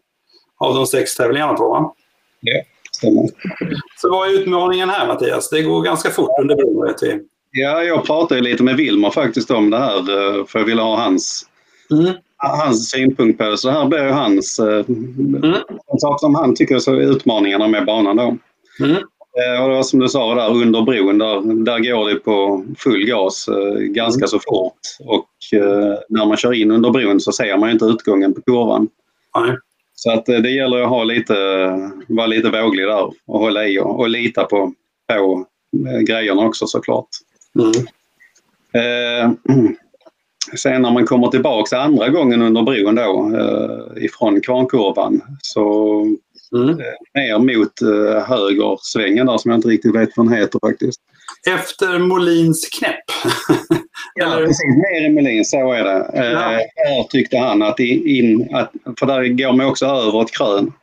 av 0.67 0.75
de 0.75 0.85
sex 0.85 1.15
tävlingarna 1.15 1.53
på, 1.53 1.69
va? 1.69 1.93
Ja, 2.41 2.61
stämmer. 2.91 3.29
Så 4.01 4.11
vad 4.11 4.29
är 4.29 4.33
utmaningen 4.33 4.89
här, 4.89 5.07
Mattias? 5.07 5.49
Det 5.49 5.61
går 5.61 5.81
ganska 5.81 6.09
fort 6.09 6.41
under 6.41 6.55
bron, 6.55 6.87
vet 6.87 7.03
vi. 7.03 7.19
Ja, 7.51 7.83
jag 7.83 8.05
pratade 8.05 8.41
lite 8.41 8.63
med 8.63 8.77
Wilmer 8.77 9.09
faktiskt 9.09 9.51
om 9.51 9.69
det 9.69 9.77
här, 9.77 10.03
för 10.45 10.59
jag 10.59 10.65
ville 10.65 10.81
ha 10.81 10.95
hans 10.95 11.45
mm 11.91 12.13
hans 12.39 12.89
synpunkt 12.89 13.37
på 13.37 13.43
det. 13.43 13.57
Så 13.57 13.69
här 13.69 13.85
blir 13.85 14.03
ju 14.03 14.11
hans, 14.11 14.59
eh, 14.59 14.85
mm. 14.89 15.55
som 16.19 16.35
han 16.35 16.55
tycker 16.55 16.75
är 16.75 17.01
utmaningarna 17.01 17.67
med 17.67 17.85
banan 17.85 18.15
då. 18.15 18.37
Mm. 18.79 18.95
Eh, 19.39 19.63
och 19.63 19.69
det 19.69 19.75
var 19.75 19.83
som 19.83 19.99
du 19.99 20.09
sa 20.09 20.35
där 20.35 20.49
under 20.49 20.81
bron, 20.81 21.17
där, 21.17 21.63
där 21.63 21.79
går 21.79 22.09
det 22.09 22.15
på 22.15 22.65
full 22.77 23.05
gas 23.05 23.47
eh, 23.47 23.79
ganska 23.79 24.19
mm. 24.19 24.27
så 24.27 24.39
fort. 24.39 24.79
Och 24.99 25.29
när 26.09 26.25
man 26.25 26.37
kör 26.37 26.53
in 26.53 26.71
under 26.71 26.89
bron 26.89 27.19
så 27.19 27.31
ser 27.31 27.57
man 27.57 27.69
inte 27.69 27.85
utgången 27.85 28.33
på 28.33 28.41
kurvan. 28.41 28.87
Nej. 29.37 29.57
Så 29.95 30.11
att 30.11 30.25
det 30.25 30.49
gäller 30.49 30.81
att 30.81 30.89
ha 30.89 31.03
lite, 31.03 31.35
vara 32.07 32.27
lite 32.27 32.49
våglig 32.49 32.87
där 32.87 33.13
och 33.25 33.39
hålla 33.39 33.67
i 33.67 33.79
och, 33.79 33.99
och 33.99 34.09
lita 34.09 34.43
på, 34.43 34.73
på 35.07 35.45
grejerna 36.07 36.41
också 36.41 36.67
såklart. 36.67 37.07
Mm. 37.59 37.71
Eh, 38.73 39.31
Sen 40.57 40.81
när 40.81 40.91
man 40.91 41.05
kommer 41.05 41.27
tillbaks 41.27 41.73
andra 41.73 42.09
gången 42.09 42.41
under 42.41 42.61
bron 42.61 42.95
då 42.95 43.31
eh, 43.37 44.03
ifrån 44.03 44.41
Kvarnkurvan 44.41 45.21
så 45.41 46.01
mm. 46.55 46.69
Eh, 46.69 47.21
ner 47.21 47.37
mot 47.39 47.81
eh, 47.81 48.23
högersvängen 48.23 49.25
där 49.25 49.37
som 49.37 49.51
jag 49.51 49.57
inte 49.57 49.67
riktigt 49.67 49.95
vet 49.95 50.09
vad 50.15 50.25
den 50.25 50.37
heter 50.37 50.59
faktiskt. 50.59 51.01
Efter 51.47 51.99
Molins 51.99 52.69
knäpp? 52.69 53.03
ja, 54.15 54.35
precis. 54.37 54.65
Ner 54.65 55.05
i 55.05 55.09
Molins, 55.09 55.49
så 55.49 55.71
är 55.71 55.83
det. 55.83 56.11
Ja. 56.13 56.21
Där 56.21 57.03
tyckte 57.09 57.37
han 57.37 57.61
att, 57.61 57.79
in, 57.79 58.55
att, 58.55 58.71
för 58.99 59.05
där 59.05 59.27
går 59.27 59.53
man 59.53 59.65
också 59.65 59.85
över 59.85 60.21
ett 60.21 60.31
krön 60.31 60.73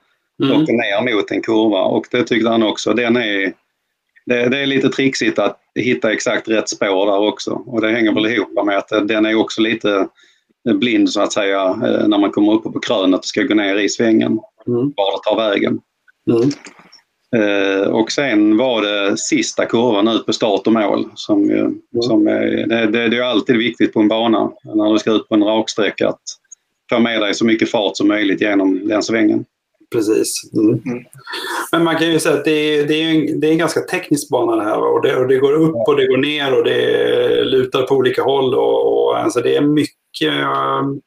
mm. 0.42 0.56
och 0.56 0.68
ner 0.68 1.14
mot 1.14 1.30
en 1.30 1.42
kurva 1.42 1.82
och 1.82 2.06
det 2.10 2.24
tyckte 2.24 2.48
han 2.48 2.62
också. 2.62 2.92
Den 2.92 3.16
är 3.16 3.52
det, 4.26 4.48
det, 4.48 4.58
är 4.58 4.66
lite 4.66 4.88
trixigt 4.88 5.38
att 5.38 5.60
hitta 5.74 6.12
exakt 6.12 6.48
rätt 6.48 6.68
spår 6.68 7.06
där 7.06 7.18
också 7.18 7.50
och 7.50 7.80
det 7.80 7.90
hänger 7.90 8.14
väl 8.14 8.26
ihop 8.26 8.64
med 8.64 8.78
att 8.78 9.08
den 9.08 9.26
är 9.26 9.34
också 9.34 9.60
lite 9.60 10.08
blind 10.74 11.10
så 11.10 11.20
att 11.20 11.32
säga 11.32 11.62
eh, 11.62 12.08
när 12.08 12.18
man 12.18 12.30
kommer 12.30 12.52
upp 12.52 12.62
på 12.62 12.80
krönet 12.80 13.18
och 13.18 13.24
ska 13.24 13.42
gå 13.42 13.54
ner 13.54 13.76
i 13.76 13.88
svängen. 13.88 14.38
Mm. 14.66 14.92
Var 14.96 15.12
det 15.12 15.30
tar 15.30 15.50
vägen. 15.50 15.80
Mm. 16.30 16.50
Eh, 17.36 17.88
och 17.88 18.12
sen 18.12 18.56
var 18.56 18.82
det 18.82 19.18
sista 19.18 19.66
kurvan 19.66 20.08
ut 20.08 20.26
på 20.26 20.32
start 20.32 20.66
och 20.66 20.72
mål. 20.72 21.10
Som, 21.14 21.50
mm. 21.50 21.80
som, 22.00 22.24
det, 22.24 22.86
det, 22.86 23.08
det 23.08 23.16
är 23.16 23.22
alltid 23.22 23.56
viktigt 23.56 23.92
på 23.92 24.00
en 24.00 24.08
bana 24.08 24.52
när 24.64 24.92
du 24.92 24.98
ska 24.98 25.12
ut 25.12 25.28
på 25.28 25.34
en 25.34 25.44
raksträcka 25.44 26.08
att 26.08 26.22
få 26.90 26.98
med 26.98 27.20
dig 27.20 27.34
så 27.34 27.44
mycket 27.44 27.70
fart 27.70 27.96
som 27.96 28.08
möjligt 28.08 28.40
genom 28.40 28.88
den 28.88 29.02
svängen. 29.02 29.44
Precis. 29.92 30.50
Mm. 30.54 30.82
Mm. 30.86 31.04
Men 31.72 31.84
man 31.84 31.96
kan 31.96 32.12
ju 32.12 32.18
säga 32.18 32.34
att 32.34 32.44
det 32.44 32.50
är, 32.50 32.86
det 32.86 32.94
är, 32.94 33.10
en, 33.10 33.40
det 33.40 33.46
är 33.46 33.52
en 33.52 33.58
ganska 33.58 33.80
teknisk 33.80 34.30
bana 34.30 34.56
det 34.56 34.64
här. 34.64 34.78
Och 34.78 35.02
det, 35.02 35.16
och 35.16 35.28
det 35.28 35.36
går 35.36 35.52
upp 35.52 35.74
och 35.74 35.96
det 35.96 36.06
går 36.06 36.16
ner 36.16 36.58
och 36.58 36.64
det 36.64 37.04
är 37.04 37.44
lutar 37.44 37.82
på 37.82 37.94
olika 37.94 38.22
håll. 38.22 38.54
Och, 38.54 38.92
och, 38.92 39.18
alltså 39.18 39.40
det 39.40 39.56
är 39.56 39.60
mycket, 39.60 40.34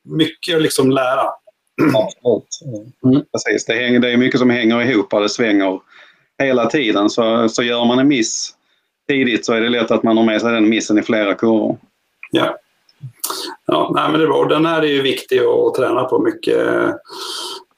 mycket 0.03 0.55
att 0.55 0.61
liksom 0.61 0.91
lära. 0.91 1.23
Absolut. 2.23 2.93
Mm. 3.05 3.21
Precis, 3.31 3.65
det, 3.65 3.73
hänger, 3.73 3.99
det 3.99 4.11
är 4.11 4.17
mycket 4.17 4.39
som 4.39 4.49
hänger 4.49 4.81
ihop 4.81 5.13
och 5.13 5.21
det 5.21 5.29
svänger 5.29 5.79
hela 6.43 6.65
tiden. 6.65 7.09
Så, 7.09 7.49
så 7.49 7.63
gör 7.63 7.85
man 7.85 7.99
en 7.99 8.07
miss 8.07 8.53
tidigt 9.07 9.45
så 9.45 9.53
är 9.53 9.61
det 9.61 9.69
lätt 9.69 9.91
att 9.91 10.03
man 10.03 10.17
har 10.17 10.23
med 10.23 10.41
sig 10.41 10.51
den 10.51 10.69
missen 10.69 10.97
i 10.97 11.01
flera 11.01 11.33
kurvor. 11.33 11.77
Ja. 12.31 12.57
Ja, 13.65 13.91
nej, 13.95 14.11
men 14.11 14.19
det 14.19 14.27
var, 14.27 14.49
den 14.49 14.65
här 14.65 14.81
är 14.81 14.87
ju 14.87 15.01
viktig 15.01 15.39
att 15.39 15.75
träna 15.75 16.03
på 16.03 16.19
mycket. 16.19 16.67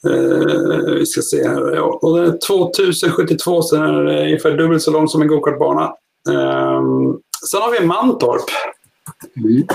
Eh, 0.08 0.94
vi 0.94 1.06
ska 1.06 1.22
se 1.22 1.48
här. 1.48 1.76
Ja, 1.76 2.00
och 2.02 2.18
den 2.18 2.34
är 2.34 2.38
2072 2.48 3.62
så 3.62 3.76
den 3.76 4.08
är 4.08 4.24
ungefär 4.24 4.58
dubbelt 4.58 4.82
så 4.82 4.92
lång 4.92 5.08
som 5.08 5.22
en 5.22 5.28
gokartbana. 5.28 5.84
Eh, 6.30 6.82
sen 7.52 7.62
har 7.62 7.80
vi 7.80 7.86
Mantorp. 7.86 8.50
Mm. 9.38 9.68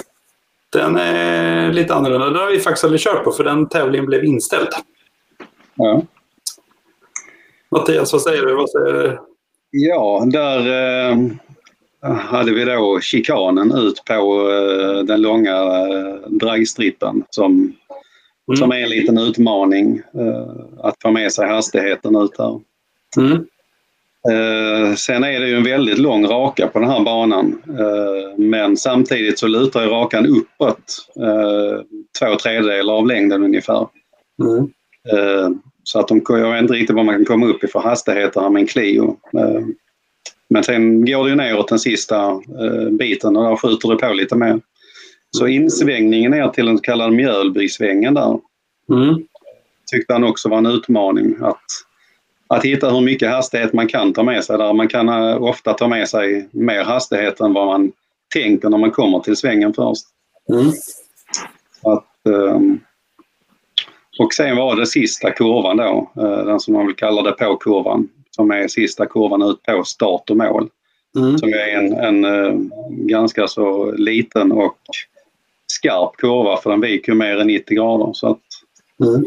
Den 0.73 0.97
är 0.97 1.73
lite 1.73 1.95
annorlunda. 1.95 2.27
Den 2.27 2.37
har 2.37 2.51
vi 2.51 2.61
faktiskt 2.61 2.85
aldrig 2.85 3.01
kört 3.01 3.25
på 3.25 3.33
för 3.33 3.45
den 3.45 3.69
tävlingen 3.69 4.07
blev 4.07 4.25
inställd. 4.25 4.69
Ja. 5.75 6.03
Mattias, 7.71 8.13
vad 8.13 8.23
säger 8.23 8.47
du? 8.47 8.55
Vad 8.55 8.71
säger 8.71 8.93
du? 8.93 9.19
Ja, 9.71 10.27
där 10.27 10.59
eh, 11.11 11.17
hade 12.15 12.53
vi 12.53 12.65
då 12.65 13.01
chikanen 13.01 13.73
ut 13.73 14.05
på 14.05 14.51
eh, 14.51 15.05
den 15.05 15.23
långa 15.23 15.57
eh, 15.57 16.15
dragstrippen 16.29 17.25
som, 17.31 17.73
mm. 18.49 18.57
som 18.57 18.73
är 18.73 18.77
en 18.77 18.89
liten 18.89 19.19
utmaning 19.19 20.03
eh, 20.15 20.51
att 20.79 20.95
få 21.03 21.11
med 21.11 21.33
sig 21.33 21.49
hastigheten 21.49 22.17
ut 22.17 22.37
där. 22.37 22.61
Mm. 23.17 23.47
sen 24.97 25.25
är 25.25 25.41
det 25.41 25.49
ju 25.49 25.57
en 25.57 25.65
väldigt 25.65 25.99
lång 25.99 26.27
raka 26.27 26.67
på 26.67 26.79
den 26.79 26.89
här 26.89 27.01
banan 27.01 27.63
men 28.37 28.77
samtidigt 28.77 29.39
så 29.39 29.47
lutar 29.47 29.83
ju 29.83 29.89
rakan 29.89 30.27
uppåt 30.27 31.09
två 32.19 32.37
tredjedelar 32.43 32.95
av 32.95 33.07
längden 33.07 33.45
ungefär. 33.45 33.89
Mm. 34.43 34.71
så 35.83 36.01
att 36.01 36.09
de, 36.09 36.23
jag 36.29 36.53
vet 36.53 36.63
inte 36.63 36.75
riktigt 36.75 36.97
vad 36.97 37.05
man 37.05 37.15
kan 37.15 37.25
komma 37.25 37.47
upp 37.47 37.65
i 37.65 37.67
för 37.67 37.81
hastigheter 37.81 38.51
med 38.51 38.61
en 38.61 38.67
Clio. 38.67 39.17
Men 40.49 40.65
sen 40.65 41.05
går 41.05 41.25
det 41.25 41.31
ju 41.31 41.37
neråt 41.37 41.69
den 41.69 41.79
sista 41.79 42.31
eh, 42.31 42.91
biten 42.91 43.37
och 43.37 43.45
där 43.45 43.57
skjuter 43.57 43.89
det 43.89 43.97
på 43.97 44.13
lite 44.13 44.37
mer. 44.37 44.61
Så 45.31 45.47
insvängningen 45.47 46.31
ner 46.31 46.49
till 46.49 46.67
den 46.67 46.79
så 46.79 46.83
kallade 46.83 47.17
Mjölbysvängen 47.17 48.15
där 48.15 48.39
mm. 48.91 49.27
tyckte 49.93 50.13
han 50.13 50.25
också 50.25 50.49
var 50.49 50.59
en 50.59 50.67
utmaning. 50.67 51.37
Att, 51.41 51.65
att 52.47 52.65
hitta 52.65 52.91
hur 52.91 53.01
mycket 53.01 53.31
hastighet 53.31 53.73
man 53.73 53.89
kan 53.89 54.13
ta 54.13 54.23
med 54.23 54.45
sig 54.45 54.59
där. 54.59 54.73
Man 54.73 54.89
kan 54.89 55.09
uh, 55.09 55.43
ofta 55.43 55.73
ta 55.73 55.89
med 55.89 56.09
sig 56.09 56.49
mer 56.51 56.85
hastighet 56.85 57.41
än 57.41 57.53
vad 57.53 57.67
man 57.67 57.93
tänker 58.35 58.69
när 58.69 58.79
man 58.79 58.91
kommer 58.91 59.21
till 59.21 59.37
svängen 59.37 59.75
först. 59.75 60.07
Mm. 60.53 60.73
Att, 61.83 62.33
um, 62.33 62.81
och 64.19 64.35
sen 64.35 64.57
var 64.57 64.77
det 64.77 64.87
sista 64.87 65.31
kurvan 65.31 65.77
då, 65.77 66.11
uh, 66.19 66.47
den 66.47 66.61
som 66.61 66.75
man 66.75 66.87
vill 66.87 66.97
kalla 66.97 67.23
det 67.23 67.33
på-kurvan 67.33 68.09
som 68.31 68.51
är 68.51 68.69
sista 68.69 69.07
kurvan 69.07 69.43
ut 69.43 69.63
på 69.63 69.85
start 69.85 70.31
och 70.31 70.37
mål. 70.37 70.69
Mm. 71.19 71.39
Som 71.39 71.49
är 71.49 71.69
en, 71.69 71.93
en 71.93 72.25
uh, 72.25 72.61
ganska 72.89 73.49
så 73.49 73.91
liten 73.91 74.53
och 74.53 74.79
skarp 75.67 76.17
kurva 76.17 76.57
för 76.57 76.71
den 76.71 76.81
viker 76.81 77.15
mer 77.15 77.39
än 77.39 77.47
90 77.47 77.77
grader. 77.77 78.13
Så 78.13 78.31
att, 78.31 78.41
mm. 79.05 79.25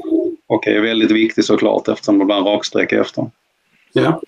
Och 0.48 0.68
är 0.68 0.82
väldigt 0.82 1.12
viktig 1.12 1.46
såklart 1.46 1.88
eftersom 1.88 2.20
det 2.20 2.26
blir 2.26 2.36
en 2.36 2.44
raksträcka 2.44 3.02
efter. 3.02 3.32
Ja. 3.94 4.22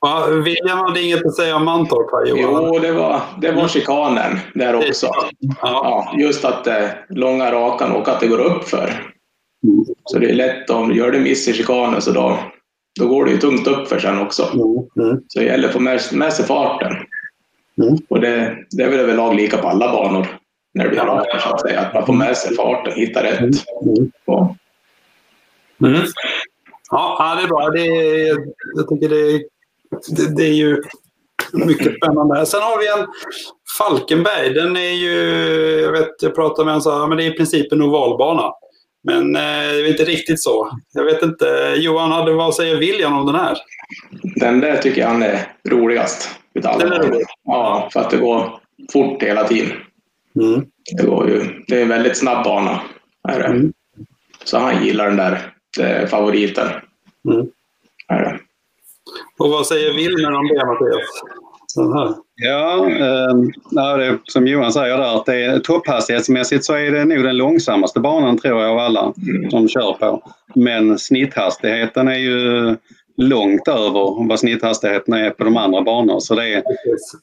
Ja, 0.00 0.26
William 0.26 0.78
hade 0.78 1.02
inget 1.02 1.26
att 1.26 1.36
säga 1.36 1.56
om 1.56 1.64
Mantorp 1.64 2.10
här 2.12 2.26
Johan? 2.26 2.64
Jo, 2.66 2.78
det 2.78 2.92
var, 2.92 3.20
det 3.40 3.52
var 3.52 3.68
chikanen 3.68 4.38
där 4.54 4.74
också. 4.74 5.06
Ja. 5.06 5.54
ja 5.62 6.14
just 6.18 6.44
att 6.44 6.64
det 6.64 6.84
eh, 6.84 6.90
långa 7.08 7.52
rakan 7.52 7.92
och 7.92 8.08
att 8.08 8.20
det 8.20 8.26
går 8.26 8.40
upp 8.40 8.64
för. 8.64 9.12
Mm. 9.64 9.84
Så 10.04 10.18
det 10.18 10.30
är 10.30 10.34
lätt 10.34 10.70
om 10.70 10.92
gör 10.92 11.10
du 11.10 11.20
miss 11.20 11.48
i 11.48 11.52
chikanen 11.52 12.02
så 12.02 12.10
då 12.10 12.38
då 12.98 13.08
går 13.08 13.24
det 13.24 13.30
ju 13.30 13.38
tungt 13.38 13.66
upp 13.66 13.88
för 13.88 13.98
sen 13.98 14.18
också. 14.18 14.42
Mm, 14.42 15.08
mm. 15.08 15.22
Så 15.28 15.38
det 15.38 15.44
gäller 15.44 15.68
att 15.68 15.74
få 15.74 15.80
med, 15.80 16.00
med 16.12 16.32
sig 16.32 16.44
farten. 16.44 16.92
Mm. 17.82 17.98
Och 18.08 18.20
det, 18.20 18.56
det 18.70 18.82
är 18.82 18.90
väl 18.90 19.00
överlag 19.00 19.34
lika 19.34 19.56
på 19.56 19.68
alla 19.68 19.92
banor 19.92 20.37
när 20.78 20.84
det 20.84 20.90
blir 20.90 21.00
rakt, 21.00 21.42
så 21.42 21.48
att 21.48 21.60
säga. 21.60 21.80
Att 21.80 21.94
man 21.94 22.06
får 22.06 22.12
med 22.12 22.36
sig 22.36 22.56
farten, 22.56 22.92
hitta 22.92 23.22
rätt. 23.22 23.40
Mm. 23.40 23.54
Ja. 24.24 24.56
Mm. 25.84 26.00
ja, 26.90 27.36
det 27.38 27.42
är 27.42 27.48
bra. 27.48 27.70
Det 27.70 27.86
är, 27.86 28.36
jag 28.76 28.88
tycker 28.88 29.08
det, 29.08 29.38
det, 30.16 30.36
det 30.36 30.44
är 30.44 30.54
ju 30.54 30.82
mycket 31.52 31.96
spännande. 31.96 32.46
Sen 32.46 32.62
har 32.62 32.78
vi 32.78 33.02
en 33.02 33.06
Falkenberg. 33.78 34.54
Den 34.54 34.76
är 34.76 34.92
ju, 34.92 35.14
jag 35.80 35.92
vet, 35.92 36.22
jag 36.22 36.34
pratade 36.34 36.66
med 36.66 36.74
en 36.74 36.80
som 36.80 36.92
sa, 36.92 37.06
men 37.06 37.18
det 37.18 37.24
är 37.24 37.30
i 37.34 37.36
princip 37.36 37.72
en 37.72 37.82
ovalbana. 37.82 38.52
Men 39.02 39.36
eh, 39.36 39.42
det 39.42 39.86
är 39.86 39.88
inte 39.88 40.04
riktigt 40.04 40.42
så. 40.42 40.70
Jag 40.92 41.04
vet 41.04 41.22
inte. 41.22 41.74
Johan, 41.76 42.12
hade, 42.12 42.32
vad 42.32 42.54
säger 42.54 42.76
William 42.76 43.18
om 43.18 43.26
den 43.26 43.34
här? 43.34 43.58
Den 44.22 44.60
där 44.60 44.76
tycker 44.76 45.00
jag 45.00 45.08
han 45.08 45.22
är 45.22 45.52
roligast. 45.68 46.30
Utav 46.54 46.78
den 46.78 46.92
är 46.92 46.98
rolig. 46.98 47.26
Ja, 47.44 47.88
för 47.92 48.00
att 48.00 48.10
det 48.10 48.16
går 48.16 48.60
fort 48.92 49.22
hela 49.22 49.44
tiden. 49.44 49.72
Mm. 50.40 50.66
Det, 50.96 51.06
går 51.06 51.28
ju, 51.28 51.64
det 51.66 51.78
är 51.78 51.82
en 51.82 51.88
väldigt 51.88 52.16
snabb 52.16 52.44
bana. 52.44 52.80
Är 53.28 53.38
det. 53.38 53.46
Mm. 53.46 53.72
Så 54.44 54.58
han 54.58 54.84
gillar 54.84 55.06
den 55.06 55.16
där. 55.16 55.52
Det 55.76 55.82
är 55.82 56.06
favoriten. 56.06 56.68
Mm. 57.28 57.46
Är 58.08 58.24
det. 58.24 58.38
Och 59.38 59.50
vad 59.50 59.66
säger 59.66 59.94
Wilmer 59.94 60.32
om 60.32 60.48
det, 60.48 60.66
Mattias? 60.66 61.22
Ja, 62.34 62.90
eh, 62.90 63.96
det, 63.96 64.18
som 64.24 64.46
Johan 64.46 64.72
säger 64.72 64.98
där, 64.98 65.16
att 65.16 65.26
det 65.26 65.44
är, 65.44 65.58
topphastighetsmässigt 65.58 66.64
så 66.64 66.74
är 66.74 66.90
det 66.90 67.04
nog 67.04 67.24
den 67.24 67.36
långsammaste 67.36 68.00
banan 68.00 68.38
tror 68.38 68.62
jag 68.62 68.70
av 68.70 68.78
alla 68.78 69.12
mm. 69.28 69.50
som 69.50 69.68
kör 69.68 69.92
på. 69.92 70.32
Men 70.54 70.98
snitthastigheten 70.98 72.08
är 72.08 72.18
ju 72.18 72.76
långt 73.18 73.68
över 73.68 74.28
vad 74.28 74.40
snitthastigheten 74.40 75.14
är 75.14 75.30
på 75.30 75.44
de 75.44 75.56
andra 75.56 75.82
banorna. 75.82 76.20
Så 76.20 76.34
det 76.34 76.54
är, 76.54 76.62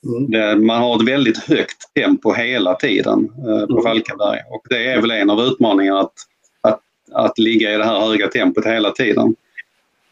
mm. 0.04 0.32
det, 0.32 0.56
man 0.56 0.82
har 0.82 0.96
ett 0.96 1.08
väldigt 1.08 1.38
högt 1.38 1.94
tempo 1.94 2.34
hela 2.34 2.76
tiden 2.76 3.30
eh, 3.38 3.66
på 3.68 3.74
mm. 3.74 3.84
Falkenberg. 3.84 4.40
Och 4.50 4.66
det 4.70 4.88
är 4.88 5.02
väl 5.02 5.12
en 5.12 5.30
av 5.30 5.42
utmaningarna 5.42 6.00
att, 6.00 6.14
att, 6.62 6.80
att 7.12 7.40
ligga 7.40 7.74
i 7.74 7.78
det 7.78 7.86
här 7.86 8.00
höga 8.00 8.28
tempot 8.28 8.66
hela 8.66 8.92
tiden. 8.92 9.36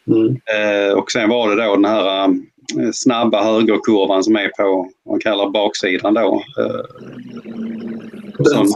Mm. 0.06 0.28
Eh, 0.28 0.94
och 0.94 1.10
sen 1.10 1.28
var 1.28 1.48
det 1.48 1.64
då 1.64 1.74
den 1.74 1.84
här 1.84 2.28
Eh, 2.80 2.90
snabba 2.92 3.44
högerkurvan 3.44 4.24
som 4.24 4.36
är 4.36 4.48
på, 4.48 4.90
man 5.10 5.20
kallar 5.20 5.50
baksidan 5.50 6.14
då. 6.14 6.42
Eh, 6.58 6.84
den 8.38 8.66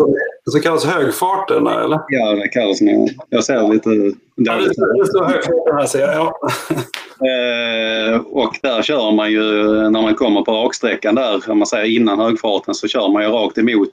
som, 0.51 0.53
som 0.53 0.61
kallas 0.61 0.85
högfarten 0.85 1.67
eller? 1.67 2.01
Ja, 2.09 2.33
det 2.33 2.49
kallas 2.49 2.81
nog. 2.81 3.11
Jag 3.29 3.45
ser 3.45 3.69
lite. 3.73 3.91
Ja, 4.35 4.55
det 4.55 5.07
står 5.07 5.25
högfarten 5.25 5.77
här 5.79 5.87
ser 5.87 6.13
jag. 6.13 6.15
Ja. 6.15 6.51
Eh, 7.21 8.21
och 8.21 8.59
där 8.63 8.83
kör 8.83 9.13
man 9.13 9.33
ju, 9.33 9.43
när 9.91 10.03
man 10.03 10.15
kommer 10.15 10.43
på 10.43 10.53
raksträckan 10.53 11.15
där, 11.15 11.51
om 11.51 11.59
man 11.59 11.67
säger 11.67 11.97
innan 11.97 12.19
högfarten, 12.19 12.75
så 12.75 12.89
kör 12.89 13.09
man 13.09 13.23
ju 13.23 13.29
rakt 13.29 13.59
emot 13.59 13.89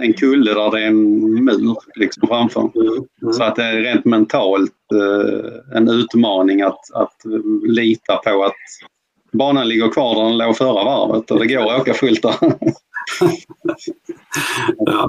en 0.00 0.12
kulle 0.12 0.54
där 0.54 0.70
det 0.70 0.82
är 0.82 0.86
en 0.86 1.44
mur 1.44 1.76
liksom 1.94 2.28
framför. 2.28 2.60
Mm. 2.60 2.86
Mm. 3.22 3.32
Så 3.32 3.42
att 3.42 3.56
det 3.56 3.64
är 3.64 3.76
rent 3.76 4.04
mentalt 4.04 4.72
en 5.74 5.88
utmaning 5.88 6.62
att, 6.62 6.94
att 6.94 7.16
lita 7.66 8.16
på 8.16 8.44
att 8.44 8.54
banan 9.32 9.68
ligger 9.68 9.88
kvar 9.88 10.14
där 10.14 10.24
den 10.24 10.38
låg 10.38 10.56
förra 10.56 10.84
varvet 10.84 11.30
och 11.30 11.38
det 11.38 11.46
går 11.46 11.72
att 11.72 11.80
åka 11.80 11.94
fullt 11.94 12.22
där. 12.22 12.34
ja. 14.78 15.08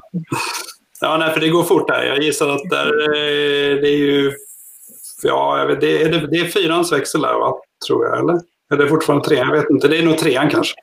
Ja, 1.02 1.18
nej, 1.18 1.34
för 1.34 1.40
det 1.40 1.50
går 1.50 1.64
fort 1.64 1.90
här. 1.90 2.04
Jag 2.04 2.24
gissar 2.24 2.50
att 2.50 2.70
där, 2.70 2.88
eh, 2.88 3.82
det 3.82 3.90
är 3.90 3.98
ju... 3.98 4.32
Ja, 5.24 5.66
vet, 5.68 5.82
det, 5.82 6.02
är, 6.02 6.12
det, 6.12 6.28
det 6.28 6.38
är 6.38 6.46
fyrans 6.46 6.92
växel 6.92 7.22
där, 7.22 7.34
va? 7.34 7.58
tror 7.88 8.06
jag. 8.06 8.20
Eller? 8.20 8.34
Eller 8.72 8.82
är 8.82 8.84
det 8.84 8.90
fortfarande 8.90 9.26
trean? 9.26 9.48
Jag 9.48 9.62
vet 9.62 9.70
inte. 9.70 9.88
Det 9.88 9.98
är 9.98 10.04
nog 10.04 10.18
trean 10.18 10.50
kanske. 10.50 10.76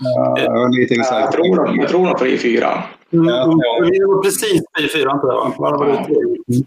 Ja, 0.00 0.38
jag 0.38 0.74
lite. 0.74 0.94
Jag 0.94 1.32
tror 1.32 1.56
de, 1.56 1.76
jag 1.76 1.88
tror 1.88 2.06
de 2.06 2.18
får 2.18 2.28
i 2.28 2.38
fyran. 2.38 2.82
Mm, 3.12 3.28
ja, 3.28 3.44
Det 3.80 4.06
var 4.06 4.22
precis 4.22 4.62
i 4.80 4.88
fyran 4.88 5.20
tror 5.20 5.32
jag. 5.32 5.40
Va? 5.40 5.54
Var 5.58 5.86
det 5.86 5.92
ja. 6.46 6.62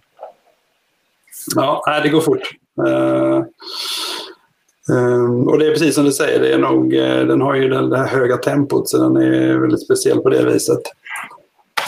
ja, 1.55 1.83
nej, 1.87 2.01
det 2.03 2.09
går 2.09 2.21
fort. 2.21 2.49
Uh, 2.87 3.43
Um, 4.89 5.47
och 5.47 5.59
det 5.59 5.67
är 5.67 5.71
precis 5.71 5.95
som 5.95 6.05
du 6.05 6.11
säger, 6.11 6.39
det 6.39 6.53
är 6.53 6.57
nog, 6.57 6.93
uh, 6.93 7.27
den 7.27 7.41
har 7.41 7.55
ju 7.55 7.69
det, 7.69 7.89
det 7.89 7.97
här 7.97 8.07
höga 8.07 8.37
tempot 8.37 8.89
så 8.89 8.97
den 8.97 9.17
är 9.17 9.57
väldigt 9.57 9.85
speciell 9.85 10.19
på 10.19 10.29
det 10.29 10.45
viset. 10.45 10.81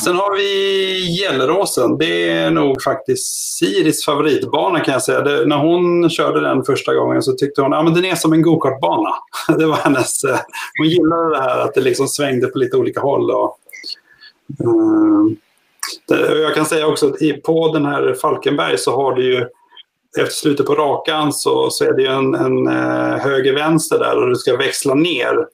Sen 0.04 0.16
har 0.16 0.38
vi 0.38 1.18
Gelleråsen. 1.20 1.98
Det 1.98 2.30
är 2.30 2.52
nog 2.52 2.82
faktiskt 2.82 3.58
Siris 3.58 4.06
favoritbana 4.06 4.80
kan 4.80 4.92
jag 4.92 5.04
säga. 5.04 5.22
Det, 5.22 5.46
när 5.46 5.58
hon 5.58 6.10
körde 6.10 6.42
den 6.42 6.64
första 6.64 6.94
gången 6.94 7.22
så 7.22 7.34
tyckte 7.34 7.62
hon 7.62 7.74
att 7.74 7.86
ja, 7.86 7.92
den 7.92 8.06
är 8.06 8.16
som 8.16 8.34
en 8.34 8.42
gokartbana. 8.42 9.10
det 9.58 9.66
var 9.66 9.76
hennes... 9.76 10.24
Eh, 10.24 10.40
hon 10.78 10.88
gillade 10.88 11.30
det 11.30 11.42
här 11.42 11.60
att 11.60 11.74
det 11.74 11.82
liksom 11.82 12.08
svängde 12.08 12.48
på 12.48 12.58
lite 12.58 12.78
olika 12.78 13.00
håll. 13.00 13.32
Och, 13.32 13.58
eh, 14.60 15.26
det, 16.08 16.42
jag 16.42 16.56
kan 16.56 16.66
säga 16.66 16.88
också 16.88 17.08
att 17.08 17.22
i, 17.22 17.34
på 17.34 17.74
den 17.74 17.86
här 17.86 18.14
Falkenberg 18.22 18.78
så 18.78 18.96
har 18.96 19.16
du 19.16 19.34
ju 19.34 19.46
efter 20.20 20.36
slutet 20.36 20.66
på 20.66 20.76
rakan 20.76 21.34
så, 21.34 21.70
så 21.70 21.86
är 21.86 21.94
det 21.94 22.06
en, 22.06 22.34
en 22.34 22.68
eh, 22.68 23.18
höger-vänster 23.18 24.00
där 24.00 24.18
och 24.18 24.30
du 24.30 24.36
ska 24.36 24.58
växla 24.58 24.94
ner 24.94 25.48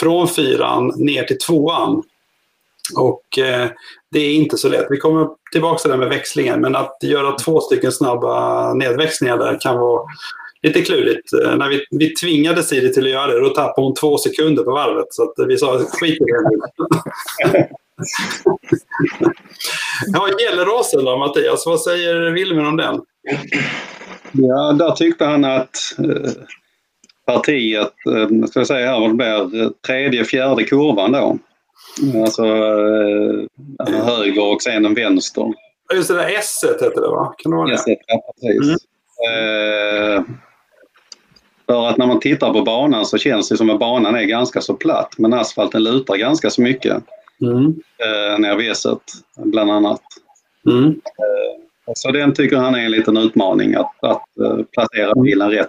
från 0.00 0.28
fyran 0.28 0.92
ner 0.96 1.24
till 1.24 1.38
tvåan. 1.38 2.02
Och 2.96 3.38
eh, 3.38 3.68
det 4.10 4.18
är 4.18 4.34
inte 4.34 4.56
så 4.56 4.68
lätt. 4.68 4.86
Vi 4.90 4.96
kommer 4.96 5.28
tillbaka 5.52 5.78
till 5.78 5.90
det 5.90 5.96
med 5.96 6.08
växlingen, 6.08 6.60
men 6.60 6.76
att 6.76 6.98
göra 7.02 7.38
två 7.38 7.60
stycken 7.60 7.92
snabba 7.92 8.74
nedväxlingar 8.74 9.38
där 9.38 9.60
kan 9.60 9.78
vara 9.78 10.02
lite 10.62 10.82
klurigt. 10.82 11.32
Eh, 11.32 11.56
när 11.56 11.68
vi, 11.68 11.84
vi 11.90 12.14
tvingade 12.14 12.62
Siri 12.62 12.92
till 12.92 13.04
att 13.04 13.10
göra 13.10 13.26
det, 13.26 13.40
då 13.40 13.48
tappade 13.48 13.86
hon 13.86 13.94
två 13.94 14.18
sekunder 14.18 14.62
på 14.62 14.70
varvet. 14.70 15.06
Så 15.10 15.22
att 15.22 15.38
eh, 15.38 15.46
vi 15.46 15.58
sa 15.58 15.78
skit 15.78 16.20
i 16.20 16.24
det 16.24 16.48
nu. 16.50 16.58
ja, 20.06 20.28
Gelleråsen 20.38 21.04
då, 21.04 21.16
Mattias. 21.16 21.66
Vad 21.66 21.80
säger 21.80 22.30
Wilmer 22.30 22.68
om 22.68 22.76
den? 22.76 23.00
Ja, 24.32 24.72
där 24.72 24.90
tyckte 24.90 25.24
han 25.24 25.44
att 25.44 25.76
eh, 25.98 26.30
partiet, 27.26 27.92
eh, 28.06 28.46
ska 28.46 28.60
jag 28.60 28.66
säga 28.66 28.86
här 28.86 29.00
vad 29.00 29.10
det 29.10 29.14
blir, 29.14 29.62
eh, 29.62 29.70
tredje, 29.86 30.24
fjärde 30.24 30.64
kurvan 30.64 31.12
då. 31.12 31.38
Alltså 32.22 32.44
eh, 32.46 34.04
höger 34.04 34.52
och 34.52 34.62
sen 34.62 34.86
en 34.86 34.94
vänster. 34.94 35.52
Just 35.94 36.08
det 36.08 36.14
där 36.14 36.34
S 36.38 36.60
hette 36.62 37.00
det 37.00 37.08
va? 37.08 37.34
Kan 37.38 37.50
det 37.50 37.56
vara 37.56 37.68
det? 37.68 37.74
S, 37.74 37.82
ja, 37.86 38.32
precis. 38.40 38.86
Mm. 39.28 40.18
Eh, 40.18 40.24
för 41.66 41.88
att 41.88 41.96
när 41.96 42.06
man 42.06 42.20
tittar 42.20 42.52
på 42.52 42.62
banan 42.62 43.06
så 43.06 43.18
känns 43.18 43.48
det 43.48 43.56
som 43.56 43.70
att 43.70 43.78
banan 43.78 44.14
är 44.14 44.22
ganska 44.22 44.60
så 44.60 44.74
platt 44.74 45.14
men 45.18 45.34
asfalten 45.34 45.82
lutar 45.82 46.16
ganska 46.16 46.50
så 46.50 46.62
mycket. 46.62 47.02
Mm. 47.40 47.66
Eh, 47.98 48.38
ner 48.38 48.56
vid 48.56 48.70
S 48.70 48.86
bland 49.36 49.70
annat. 49.70 50.00
Mm. 50.66 50.88
Eh, 50.88 51.92
så 51.94 52.10
den 52.10 52.34
tycker 52.34 52.56
han 52.56 52.74
är 52.74 52.84
en 52.84 52.90
liten 52.90 53.16
utmaning 53.16 53.74
att, 53.74 54.04
att 54.04 54.26
uh, 54.40 54.62
placera 54.64 55.22
bilen 55.22 55.50
rätt. 55.50 55.68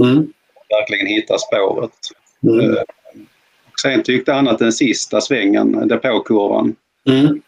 Mm. 0.00 0.32
Verkligen 0.68 1.06
hitta 1.06 1.38
spåret. 1.38 1.90
Mm. 2.42 2.76
Sen 3.82 4.02
tyckte 4.02 4.32
han 4.32 4.48
att 4.48 4.58
den 4.58 4.72
sista 4.72 5.20
svängen, 5.20 5.88
depåkurvan, 5.88 6.74
mm. 7.08 7.40